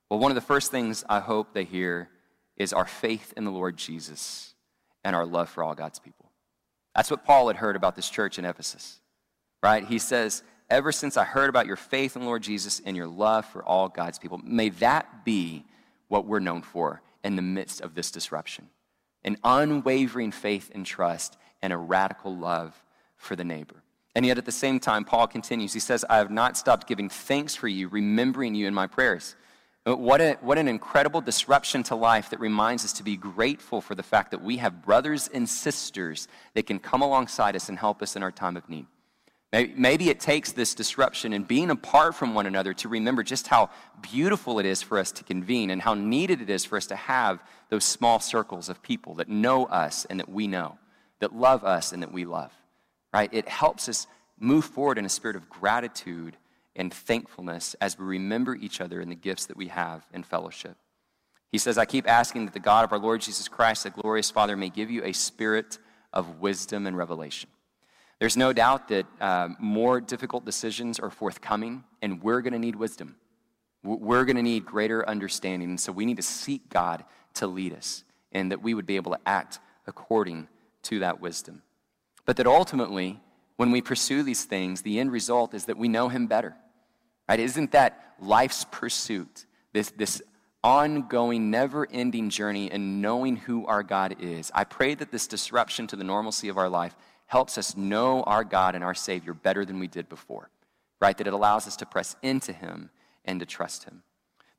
Well, 0.10 0.20
one 0.20 0.32
of 0.32 0.36
the 0.36 0.42
first 0.42 0.72
things 0.72 1.04
I 1.08 1.20
hope 1.20 1.54
they 1.54 1.64
hear 1.64 2.10
is 2.58 2.74
our 2.74 2.88
faith 2.88 3.32
in 3.38 3.46
the 3.46 3.52
Lord 3.52 3.78
Jesus 3.78 4.56
and 5.04 5.16
our 5.16 5.28
love 5.28 5.48
for 5.48 5.64
all 5.64 5.76
God's 5.76 6.00
people. 6.00 6.32
That's 6.96 7.12
what 7.12 7.24
Paul 7.24 7.50
had 7.50 7.58
heard 7.58 7.76
about 7.76 7.96
this 7.96 8.10
church 8.10 8.40
in 8.40 8.46
Ephesus, 8.46 9.00
right? 9.62 9.86
He 9.86 10.00
says, 10.00 10.42
Ever 10.72 10.92
since 10.92 11.18
I 11.18 11.24
heard 11.24 11.50
about 11.50 11.68
your 11.68 11.76
faith 11.76 12.16
in 12.16 12.24
the 12.24 12.28
Lord 12.28 12.42
Jesus 12.42 12.82
and 12.84 12.98
your 12.98 13.06
love 13.06 13.46
for 13.46 13.64
all 13.64 13.90
God's 13.90 14.18
people, 14.18 14.40
may 14.44 14.70
that 14.70 15.24
be 15.24 15.66
what 16.14 16.28
we're 16.28 16.40
known 16.40 16.62
for 16.62 17.02
in 17.24 17.36
the 17.36 17.42
midst 17.42 17.82
of 17.82 17.96
this 17.96 18.12
disruption 18.12 18.70
an 19.26 19.36
unwavering 19.44 20.32
faith 20.32 20.70
and 20.76 20.86
trust 20.86 21.38
and 21.64 21.74
a 21.74 21.78
radical 21.78 22.36
love 22.36 22.84
for 23.16 23.38
the 23.38 23.44
neighbor. 23.44 23.82
And 24.16 24.26
yet 24.26 24.38
at 24.38 24.46
the 24.46 24.52
same 24.52 24.82
time, 24.82 25.06
Paul 25.06 25.28
continues. 25.28 25.74
He 25.74 25.80
says, 25.80 26.06
I 26.10 26.18
have 26.18 26.30
not 26.30 26.58
stopped 26.58 26.88
giving 26.88 27.08
thanks 27.08 27.56
for 27.56 27.70
you, 27.70 27.88
remembering 27.88 28.54
you 28.54 28.68
in 28.68 28.74
my 28.74 28.86
prayers. 28.86 29.36
What, 29.86 30.20
a, 30.20 30.38
what 30.42 30.58
an 30.58 30.68
incredible 30.68 31.22
disruption 31.22 31.84
to 31.84 31.96
life 31.96 32.30
that 32.32 32.40
reminds 32.42 32.84
us 32.84 32.94
to 32.94 33.04
be 33.04 33.16
grateful 33.16 33.80
for 33.80 33.96
the 33.96 34.04
fact 34.04 34.32
that 34.32 34.44
we 34.44 34.58
have 34.58 34.84
brothers 34.84 35.30
and 35.34 35.48
sisters 35.48 36.28
that 36.54 36.68
can 36.68 36.80
come 36.80 37.02
alongside 37.02 37.56
us 37.56 37.70
and 37.70 37.80
help 37.80 38.02
us 38.04 38.16
in 38.16 38.24
our 38.24 38.32
time 38.32 38.58
of 38.58 38.70
need. 38.70 38.86
Maybe 39.54 40.10
it 40.10 40.20
takes 40.20 40.52
this 40.52 40.74
disruption 40.74 41.32
and 41.32 41.48
being 41.48 41.70
apart 41.70 42.16
from 42.16 42.34
one 42.34 42.48
another 42.48 42.74
to 42.74 42.90
remember 42.90 43.22
just 43.22 43.46
how 43.48 43.70
beautiful 44.02 44.58
it 44.58 44.66
is 44.66 44.82
for 44.82 44.98
us 44.98 45.12
to 45.12 45.24
convene 45.24 45.70
and 45.70 45.80
how 45.80 45.94
needed 45.94 46.42
it 46.42 46.50
is 46.50 46.66
for 46.66 46.76
us 46.76 46.88
to 46.88 46.96
have 46.96 47.44
those 47.70 47.86
small 47.86 48.20
circles 48.20 48.68
of 48.68 48.82
people 48.82 49.14
that 49.16 49.30
know 49.30 49.66
us 49.66 50.06
and 50.06 50.20
that 50.20 50.28
we 50.28 50.48
know, 50.48 50.80
that 51.20 51.36
love 51.36 51.64
us 51.64 51.92
and 51.92 52.02
that 52.02 52.12
we 52.12 52.26
love. 52.26 52.52
Right? 53.14 53.30
It 53.32 53.48
helps 53.48 53.88
us 53.88 54.08
move 54.40 54.66
forward 54.66 54.98
in 54.98 55.06
a 55.06 55.10
spirit 55.10 55.36
of 55.36 55.52
gratitude 55.52 56.36
and 56.76 56.92
thankfulness 56.92 57.76
as 57.80 58.00
we 58.00 58.06
remember 58.06 58.56
each 58.56 58.82
other 58.82 59.02
and 59.02 59.12
the 59.12 59.16
gifts 59.16 59.46
that 59.46 59.58
we 59.58 59.68
have 59.68 60.04
in 60.12 60.24
fellowship. 60.24 60.78
He 61.52 61.60
says, 61.60 61.78
I 61.78 61.86
keep 61.86 62.10
asking 62.10 62.46
that 62.46 62.56
the 62.56 62.60
God 62.60 62.86
of 62.86 62.92
our 62.92 62.98
Lord 62.98 63.22
Jesus 63.22 63.48
Christ, 63.48 63.84
the 63.84 63.92
glorious 63.92 64.32
Father, 64.32 64.58
may 64.58 64.70
give 64.70 64.90
you 64.90 65.04
a 65.04 65.14
spirit 65.14 65.78
of 66.12 66.40
wisdom 66.40 66.88
and 66.88 66.98
revelation. 66.98 67.52
There's 68.24 68.38
no 68.38 68.54
doubt 68.54 68.88
that 68.88 69.06
uh, 69.20 69.50
more 69.60 70.00
difficult 70.00 70.46
decisions 70.46 70.98
are 70.98 71.10
forthcoming, 71.10 71.84
and 72.02 72.24
we're 72.24 72.40
going 72.40 72.54
to 72.54 72.58
need 72.58 72.78
wisdom. 72.78 73.18
We're 73.84 74.24
going 74.24 74.38
to 74.38 74.42
need 74.42 74.64
greater 74.64 75.06
understanding. 75.10 75.72
And 75.72 75.78
so 75.78 75.92
we 75.92 76.06
need 76.06 76.16
to 76.16 76.24
seek 76.24 76.70
God 76.70 77.04
to 77.34 77.48
lead 77.48 77.74
us, 77.74 78.06
and 78.32 78.50
that 78.50 78.62
we 78.62 78.76
would 78.76 78.86
be 78.86 78.96
able 78.96 79.12
to 79.12 79.20
act 79.26 79.60
according 79.88 80.48
to 80.84 81.00
that 81.00 81.20
wisdom. 81.20 81.64
But 82.26 82.38
that 82.38 82.48
ultimately, 82.48 83.20
when 83.58 83.72
we 83.72 83.82
pursue 83.82 84.24
these 84.24 84.46
things, 84.46 84.84
the 84.84 85.02
end 85.02 85.12
result 85.12 85.54
is 85.54 85.66
that 85.66 85.78
we 85.78 85.90
know 85.90 86.08
Him 86.08 86.28
better. 86.28 86.56
Right? 87.28 87.42
Isn't 87.42 87.74
that 87.74 88.16
life's 88.22 88.66
pursuit? 88.72 89.46
This, 89.74 89.92
this 89.92 90.22
ongoing, 90.64 91.52
never 91.52 91.86
ending 91.92 92.30
journey 92.30 92.72
in 92.72 93.02
knowing 93.02 93.36
who 93.36 93.66
our 93.68 93.84
God 93.84 94.16
is. 94.22 94.50
I 94.56 94.64
pray 94.64 94.96
that 94.96 95.12
this 95.12 95.28
disruption 95.28 95.88
to 95.88 95.98
the 95.98 96.06
normalcy 96.06 96.48
of 96.48 96.58
our 96.58 96.70
life 96.70 96.96
helps 97.34 97.58
us 97.58 97.76
know 97.76 98.22
our 98.24 98.44
God 98.44 98.76
and 98.76 98.84
our 98.84 98.94
Savior 98.94 99.34
better 99.34 99.66
than 99.66 99.80
we 99.80 99.88
did 99.88 100.08
before, 100.08 100.52
right? 101.02 101.18
That 101.18 101.26
it 101.26 101.34
allows 101.34 101.66
us 101.66 101.76
to 101.78 101.86
press 101.88 102.16
into 102.22 102.54
Him 102.54 102.92
and 103.26 103.40
to 103.40 103.46
trust 103.48 103.86
Him. 103.86 104.04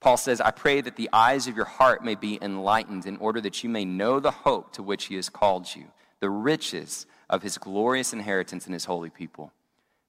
Paul 0.01 0.17
says, 0.17 0.41
I 0.41 0.51
pray 0.51 0.81
that 0.81 0.97
the 0.97 1.09
eyes 1.13 1.47
of 1.47 1.55
your 1.55 1.67
heart 1.67 2.05
may 2.05 2.17
be 2.17 2.37
enlightened 2.43 3.07
in 3.07 3.17
order 3.19 3.41
that 3.43 3.63
you 3.63 3.71
may 3.71 3.85
know 3.85 4.19
the 4.19 4.33
hope 4.33 4.73
to 4.73 4.83
which 4.83 5.05
He 5.05 5.15
has 5.15 5.29
called 5.29 5.73
you, 5.73 5.85
the 6.19 6.29
riches 6.29 7.07
of 7.31 7.45
His 7.45 7.59
glorious 7.59 8.13
inheritance 8.13 8.67
in 8.67 8.73
His 8.73 8.87
holy 8.87 9.09
people. 9.09 9.53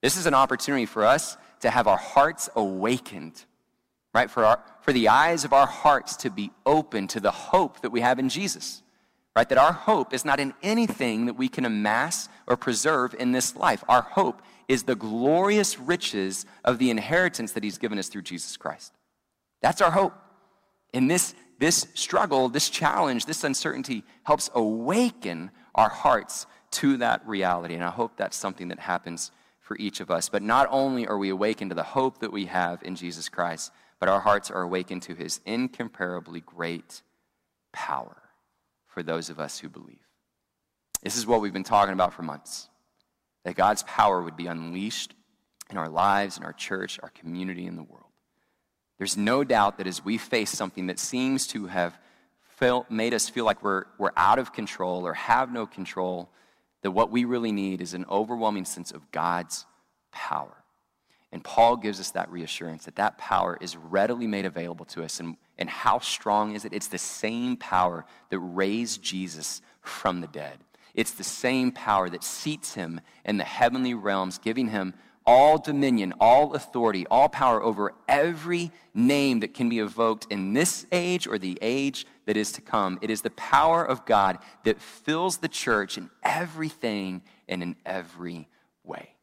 This 0.01 0.17
is 0.17 0.25
an 0.25 0.33
opportunity 0.33 0.87
for 0.87 1.05
us 1.05 1.37
to 1.59 1.69
have 1.69 1.87
our 1.87 1.97
hearts 1.97 2.49
awakened, 2.55 3.45
right? 4.11 4.31
For, 4.31 4.43
our, 4.43 4.59
for 4.81 4.91
the 4.91 5.09
eyes 5.09 5.45
of 5.45 5.53
our 5.53 5.67
hearts 5.67 6.15
to 6.17 6.31
be 6.31 6.49
open 6.65 7.05
to 7.09 7.19
the 7.19 7.29
hope 7.29 7.81
that 7.81 7.91
we 7.91 8.01
have 8.01 8.17
in 8.17 8.27
Jesus, 8.27 8.81
right? 9.35 9.49
That 9.49 9.57
our 9.57 9.73
hope 9.73 10.13
is 10.13 10.23
not 10.23 10.39
in 10.39 10.53
anything 10.63 11.25
that 11.25 11.33
we 11.33 11.49
can 11.49 11.65
amass 11.65 12.29
or 12.47 12.55
preserve 12.55 13.13
in 13.19 13.31
this 13.31 13.55
life. 13.55 13.83
Our 13.89 14.01
hope 14.01 14.41
is 14.67 14.83
the 14.83 14.95
glorious 14.95 15.77
riches 15.77 16.45
of 16.63 16.77
the 16.77 16.89
inheritance 16.89 17.51
that 17.51 17.63
He's 17.63 17.77
given 17.77 17.99
us 17.99 18.07
through 18.07 18.21
Jesus 18.23 18.55
Christ. 18.57 18.93
That's 19.61 19.81
our 19.81 19.91
hope. 19.91 20.13
And 20.93 21.11
this, 21.11 21.35
this 21.59 21.87
struggle, 21.93 22.47
this 22.47 22.69
challenge, 22.69 23.25
this 23.25 23.43
uncertainty 23.43 24.03
helps 24.23 24.49
awaken 24.55 25.51
our 25.75 25.89
hearts 25.89 26.45
to 26.71 26.97
that 26.97 27.27
reality. 27.27 27.75
And 27.75 27.83
I 27.83 27.89
hope 27.89 28.13
that's 28.15 28.37
something 28.37 28.69
that 28.69 28.79
happens 28.79 29.31
for 29.59 29.75
each 29.77 29.99
of 29.99 30.09
us. 30.09 30.29
But 30.29 30.43
not 30.43 30.67
only 30.71 31.07
are 31.07 31.17
we 31.17 31.29
awakened 31.29 31.71
to 31.71 31.75
the 31.75 31.83
hope 31.83 32.19
that 32.19 32.31
we 32.31 32.45
have 32.45 32.81
in 32.83 32.95
Jesus 32.95 33.27
Christ, 33.27 33.71
but 33.99 34.07
our 34.07 34.21
hearts 34.21 34.49
are 34.49 34.61
awakened 34.61 35.01
to 35.03 35.15
his 35.15 35.41
incomparably 35.45 36.39
great 36.41 37.01
power 37.73 38.24
for 38.95 39.03
those 39.03 39.29
of 39.29 39.39
us 39.39 39.59
who 39.59 39.67
believe. 39.69 39.99
This 41.03 41.17
is 41.17 41.27
what 41.27 41.41
we've 41.41 41.53
been 41.53 41.63
talking 41.63 41.93
about 41.93 42.13
for 42.13 42.23
months 42.23 42.69
that 43.43 43.55
God's 43.55 43.83
power 43.83 44.23
would 44.23 44.35
be 44.35 44.47
unleashed 44.47 45.13
in 45.69 45.77
our 45.77 45.89
lives, 45.89 46.37
in 46.37 46.43
our 46.43 46.53
church, 46.53 46.99
our 47.03 47.09
community, 47.09 47.67
in 47.67 47.75
the 47.75 47.83
world. 47.83 48.09
There's 48.97 49.15
no 49.15 49.43
doubt 49.43 49.77
that 49.77 49.85
as 49.85 50.03
we 50.03 50.17
face 50.17 50.49
something 50.49 50.87
that 50.87 50.97
seems 50.97 51.45
to 51.47 51.67
have 51.67 51.95
felt, 52.57 52.89
made 52.89 53.13
us 53.13 53.29
feel 53.29 53.45
like 53.45 53.61
we're, 53.61 53.83
we're 53.99 54.13
out 54.17 54.39
of 54.39 54.51
control 54.51 55.05
or 55.05 55.13
have 55.13 55.51
no 55.51 55.67
control, 55.67 56.31
that 56.81 56.89
what 56.89 57.11
we 57.11 57.23
really 57.25 57.51
need 57.51 57.81
is 57.81 57.93
an 57.93 58.05
overwhelming 58.09 58.65
sense 58.65 58.91
of 58.91 59.11
God's 59.11 59.67
power. 60.11 60.63
And 61.31 61.43
Paul 61.43 61.77
gives 61.77 61.99
us 61.99 62.11
that 62.11 62.31
reassurance 62.31 62.85
that 62.85 62.95
that 62.95 63.17
power 63.17 63.57
is 63.59 63.75
readily 63.75 64.27
made 64.27 64.45
available 64.45 64.85
to 64.85 65.03
us. 65.03 65.19
And, 65.19 65.35
and 65.57 65.69
how 65.69 65.99
strong 65.99 66.55
is 66.55 66.65
it? 66.65 66.73
It's 66.73 66.87
the 66.87 66.97
same 66.97 67.57
power 67.57 68.05
that 68.29 68.39
raised 68.39 69.01
Jesus 69.01 69.61
from 69.81 70.21
the 70.21 70.27
dead. 70.27 70.59
It's 70.93 71.11
the 71.11 71.23
same 71.23 71.71
power 71.71 72.09
that 72.09 72.23
seats 72.23 72.75
him 72.75 73.01
in 73.25 73.37
the 73.37 73.43
heavenly 73.43 73.93
realms, 73.93 74.37
giving 74.37 74.69
him 74.69 74.93
all 75.25 75.57
dominion, 75.57 76.13
all 76.19 76.53
authority, 76.53 77.05
all 77.07 77.27
power 77.27 77.61
over 77.61 77.93
every 78.07 78.71
name 78.93 79.39
that 79.39 79.53
can 79.53 79.69
be 79.69 79.79
evoked 79.79 80.27
in 80.29 80.53
this 80.53 80.85
age 80.91 81.27
or 81.27 81.37
the 81.37 81.57
age 81.61 82.05
that 82.25 82.37
is 82.37 82.51
to 82.53 82.61
come. 82.61 82.99
It 83.01 83.09
is 83.09 83.21
the 83.21 83.31
power 83.31 83.83
of 83.83 84.05
God 84.05 84.37
that 84.63 84.79
fills 84.79 85.37
the 85.37 85.47
church 85.47 85.97
in 85.97 86.09
everything 86.23 87.23
and 87.47 87.61
in 87.63 87.75
every 87.85 88.47
way. 88.83 89.14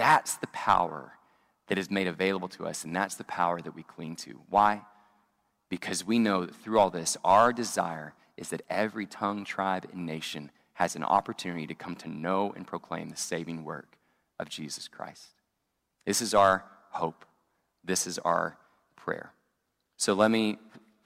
That's 0.00 0.36
the 0.36 0.46
power 0.46 1.12
that 1.66 1.76
is 1.76 1.90
made 1.90 2.06
available 2.06 2.48
to 2.48 2.66
us, 2.66 2.84
and 2.84 2.96
that's 2.96 3.16
the 3.16 3.24
power 3.24 3.60
that 3.60 3.74
we 3.74 3.82
cling 3.82 4.16
to. 4.16 4.40
Why? 4.48 4.80
Because 5.68 6.06
we 6.06 6.18
know 6.18 6.46
that 6.46 6.54
through 6.54 6.78
all 6.78 6.88
this, 6.88 7.18
our 7.22 7.52
desire 7.52 8.14
is 8.38 8.48
that 8.48 8.62
every 8.70 9.04
tongue, 9.04 9.44
tribe, 9.44 9.86
and 9.92 10.06
nation 10.06 10.52
has 10.72 10.96
an 10.96 11.04
opportunity 11.04 11.66
to 11.66 11.74
come 11.74 11.96
to 11.96 12.08
know 12.08 12.50
and 12.56 12.66
proclaim 12.66 13.10
the 13.10 13.16
saving 13.16 13.62
work 13.62 13.98
of 14.38 14.48
Jesus 14.48 14.88
Christ. 14.88 15.34
This 16.06 16.22
is 16.22 16.32
our 16.32 16.64
hope. 16.92 17.26
This 17.84 18.06
is 18.06 18.18
our 18.20 18.56
prayer. 18.96 19.34
So 19.98 20.14
let 20.14 20.30
me 20.30 20.56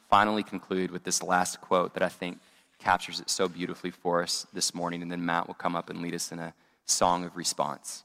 finally 0.08 0.44
conclude 0.44 0.92
with 0.92 1.02
this 1.02 1.20
last 1.20 1.60
quote 1.60 1.94
that 1.94 2.04
I 2.04 2.08
think 2.08 2.38
captures 2.78 3.18
it 3.18 3.28
so 3.28 3.48
beautifully 3.48 3.90
for 3.90 4.22
us 4.22 4.46
this 4.52 4.72
morning, 4.72 5.02
and 5.02 5.10
then 5.10 5.26
Matt 5.26 5.48
will 5.48 5.54
come 5.54 5.74
up 5.74 5.90
and 5.90 6.00
lead 6.00 6.14
us 6.14 6.30
in 6.30 6.38
a 6.38 6.54
song 6.84 7.24
of 7.24 7.36
response. 7.36 8.04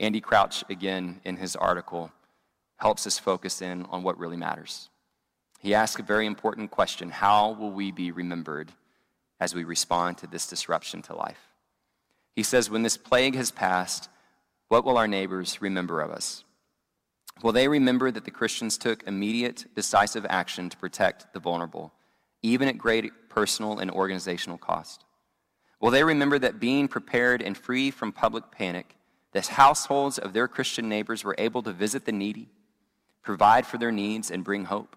Andy 0.00 0.20
Crouch, 0.20 0.64
again, 0.68 1.20
in 1.24 1.36
his 1.36 1.56
article, 1.56 2.10
helps 2.76 3.06
us 3.06 3.18
focus 3.18 3.62
in 3.62 3.84
on 3.86 4.02
what 4.02 4.18
really 4.18 4.36
matters. 4.36 4.88
He 5.60 5.74
asks 5.74 6.00
a 6.00 6.04
very 6.04 6.26
important 6.26 6.70
question 6.70 7.10
How 7.10 7.52
will 7.52 7.70
we 7.70 7.90
be 7.90 8.10
remembered 8.10 8.72
as 9.40 9.54
we 9.54 9.64
respond 9.64 10.18
to 10.18 10.26
this 10.26 10.46
disruption 10.46 11.02
to 11.02 11.14
life? 11.14 11.48
He 12.34 12.42
says, 12.42 12.68
When 12.68 12.82
this 12.82 12.96
plague 12.96 13.36
has 13.36 13.50
passed, 13.50 14.08
what 14.68 14.84
will 14.84 14.98
our 14.98 15.08
neighbors 15.08 15.62
remember 15.62 16.00
of 16.00 16.10
us? 16.10 16.44
Will 17.42 17.52
they 17.52 17.68
remember 17.68 18.10
that 18.10 18.24
the 18.24 18.30
Christians 18.30 18.78
took 18.78 19.02
immediate, 19.04 19.66
decisive 19.74 20.26
action 20.28 20.68
to 20.70 20.76
protect 20.76 21.32
the 21.32 21.40
vulnerable, 21.40 21.92
even 22.42 22.68
at 22.68 22.78
great 22.78 23.28
personal, 23.28 23.78
and 23.78 23.90
organizational 23.90 24.58
cost? 24.58 25.04
Will 25.80 25.90
they 25.90 26.04
remember 26.04 26.38
that 26.38 26.60
being 26.60 26.88
prepared 26.88 27.42
and 27.42 27.56
free 27.56 27.90
from 27.90 28.12
public 28.12 28.50
panic, 28.50 28.96
the 29.34 29.42
households 29.42 30.16
of 30.16 30.32
their 30.32 30.48
Christian 30.48 30.88
neighbors 30.88 31.24
were 31.24 31.34
able 31.36 31.62
to 31.64 31.72
visit 31.72 32.06
the 32.06 32.12
needy, 32.12 32.48
provide 33.22 33.66
for 33.66 33.78
their 33.78 33.92
needs, 33.92 34.30
and 34.30 34.44
bring 34.44 34.64
hope? 34.64 34.96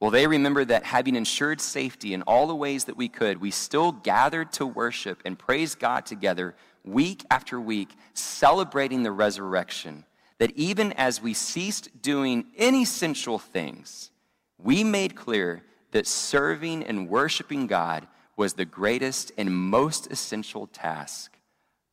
Will 0.00 0.10
they 0.10 0.26
remember 0.26 0.64
that 0.64 0.82
having 0.82 1.14
ensured 1.14 1.60
safety 1.60 2.12
in 2.12 2.22
all 2.22 2.48
the 2.48 2.56
ways 2.56 2.86
that 2.86 2.96
we 2.96 3.08
could, 3.08 3.40
we 3.40 3.52
still 3.52 3.92
gathered 3.92 4.52
to 4.54 4.66
worship 4.66 5.22
and 5.24 5.38
praise 5.38 5.76
God 5.76 6.04
together 6.04 6.56
week 6.84 7.24
after 7.30 7.60
week, 7.60 7.90
celebrating 8.12 9.04
the 9.04 9.12
resurrection? 9.12 10.04
That 10.38 10.50
even 10.56 10.92
as 10.94 11.22
we 11.22 11.32
ceased 11.32 12.02
doing 12.02 12.46
inessential 12.56 13.38
things, 13.38 14.10
we 14.58 14.82
made 14.82 15.14
clear 15.14 15.62
that 15.92 16.08
serving 16.08 16.82
and 16.82 17.08
worshiping 17.08 17.68
God 17.68 18.08
was 18.36 18.54
the 18.54 18.64
greatest 18.64 19.30
and 19.38 19.54
most 19.54 20.10
essential 20.10 20.66
task 20.66 21.38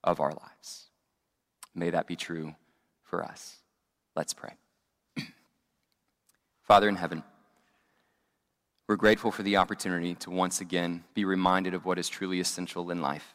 of 0.03 0.19
our 0.19 0.31
lives. 0.31 0.88
May 1.79 1.91
that 1.91 2.07
be 2.07 2.17
true 2.17 2.55
for 3.03 3.23
us. 3.23 3.55
Let's 4.13 4.33
pray. 4.33 4.51
Father 6.61 6.89
in 6.89 6.97
heaven, 6.97 7.23
we're 8.85 8.97
grateful 8.97 9.31
for 9.31 9.43
the 9.43 9.55
opportunity 9.55 10.13
to 10.15 10.29
once 10.29 10.59
again 10.59 11.05
be 11.13 11.23
reminded 11.23 11.73
of 11.73 11.85
what 11.85 11.97
is 11.97 12.09
truly 12.09 12.41
essential 12.41 12.91
in 12.91 13.01
life. 13.01 13.33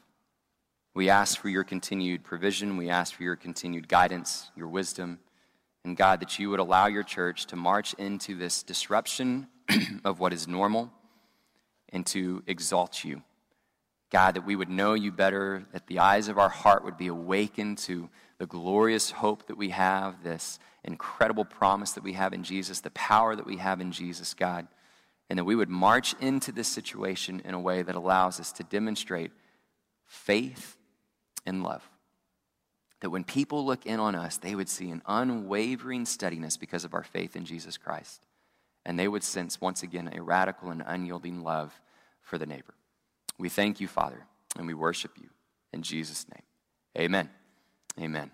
We 0.93 1.09
ask 1.09 1.41
for 1.41 1.49
your 1.49 1.65
continued 1.65 2.23
provision. 2.23 2.77
We 2.77 2.91
ask 2.91 3.15
for 3.15 3.23
your 3.23 3.35
continued 3.35 3.89
guidance, 3.89 4.51
your 4.55 4.69
wisdom. 4.69 5.21
And 5.83 5.97
God, 5.97 6.21
that 6.21 6.39
you 6.39 6.51
would 6.51 6.61
allow 6.61 6.87
your 6.87 7.03
church 7.03 7.47
to 7.47 7.57
march 7.57 7.95
into 7.95 8.37
this 8.37 8.63
disruption 8.63 9.49
of 10.05 10.21
what 10.21 10.35
is 10.35 10.47
normal 10.47 10.93
and 11.89 12.05
to 12.09 12.43
exalt 12.47 13.05
you. 13.05 13.23
God, 14.15 14.37
that 14.37 14.47
we 14.47 14.55
would 14.55 14.69
know 14.69 14.93
you 14.95 15.11
better, 15.11 15.65
that 15.73 15.87
the 15.87 15.99
eyes 15.99 16.29
of 16.29 16.39
our 16.39 16.49
heart 16.51 16.85
would 16.85 16.99
be 16.99 17.09
awakened 17.09 17.79
to 17.79 18.11
the 18.45 18.49
glorious 18.49 19.11
hope 19.11 19.47
that 19.47 19.57
we 19.57 19.71
have, 19.71 20.23
this 20.23 20.59
incredible 20.85 21.47
promise 21.47 21.93
that 21.93 22.05
we 22.05 22.13
have 22.13 22.35
in 22.35 22.45
Jesus, 22.45 22.81
the 22.81 22.91
power 22.91 23.35
that 23.35 23.47
we 23.47 23.57
have 23.57 23.81
in 23.81 23.91
Jesus, 23.91 24.35
God 24.35 24.69
and 25.31 25.39
that 25.39 25.45
we 25.45 25.57
would 25.57 25.69
march 25.69 26.15
into 26.21 26.53
this 26.53 26.69
situation 26.69 27.41
in 27.45 27.55
a 27.55 27.61
way 27.61 27.83
that 27.83 27.95
allows 27.95 28.41
us 28.41 28.53
to 28.53 28.63
demonstrate 28.65 29.33
faith 30.05 30.77
and 31.47 31.63
love. 31.63 31.89
That 33.01 33.11
when 33.11 33.25
people 33.25 33.65
look 33.65 33.87
in 33.87 34.01
on 34.01 34.15
us, 34.15 34.37
they 34.37 34.55
would 34.55 34.69
see 34.69 34.91
an 34.91 35.03
unwavering 35.07 36.07
steadiness 36.07 36.57
because 36.57 36.85
of 36.85 36.95
our 36.95 37.03
faith 37.03 37.37
in 37.37 37.45
Jesus 37.45 37.77
Christ. 37.77 38.27
And 38.87 38.99
they 38.99 39.09
would 39.09 39.25
sense, 39.25 39.61
once 39.61 39.83
again, 39.83 40.11
a 40.15 40.23
radical 40.23 40.71
and 40.71 40.83
unyielding 40.87 41.43
love 41.43 41.81
for 42.21 42.39
the 42.39 42.47
neighbor. 42.47 42.75
We 43.39 43.49
thank 43.49 43.81
you, 43.81 43.89
Father, 43.89 44.27
and 44.57 44.67
we 44.67 44.75
worship 44.75 45.13
you. 45.21 45.31
In 45.73 45.83
Jesus' 45.83 46.27
name, 46.29 46.45
amen. 47.05 47.31
Amen. 48.01 48.31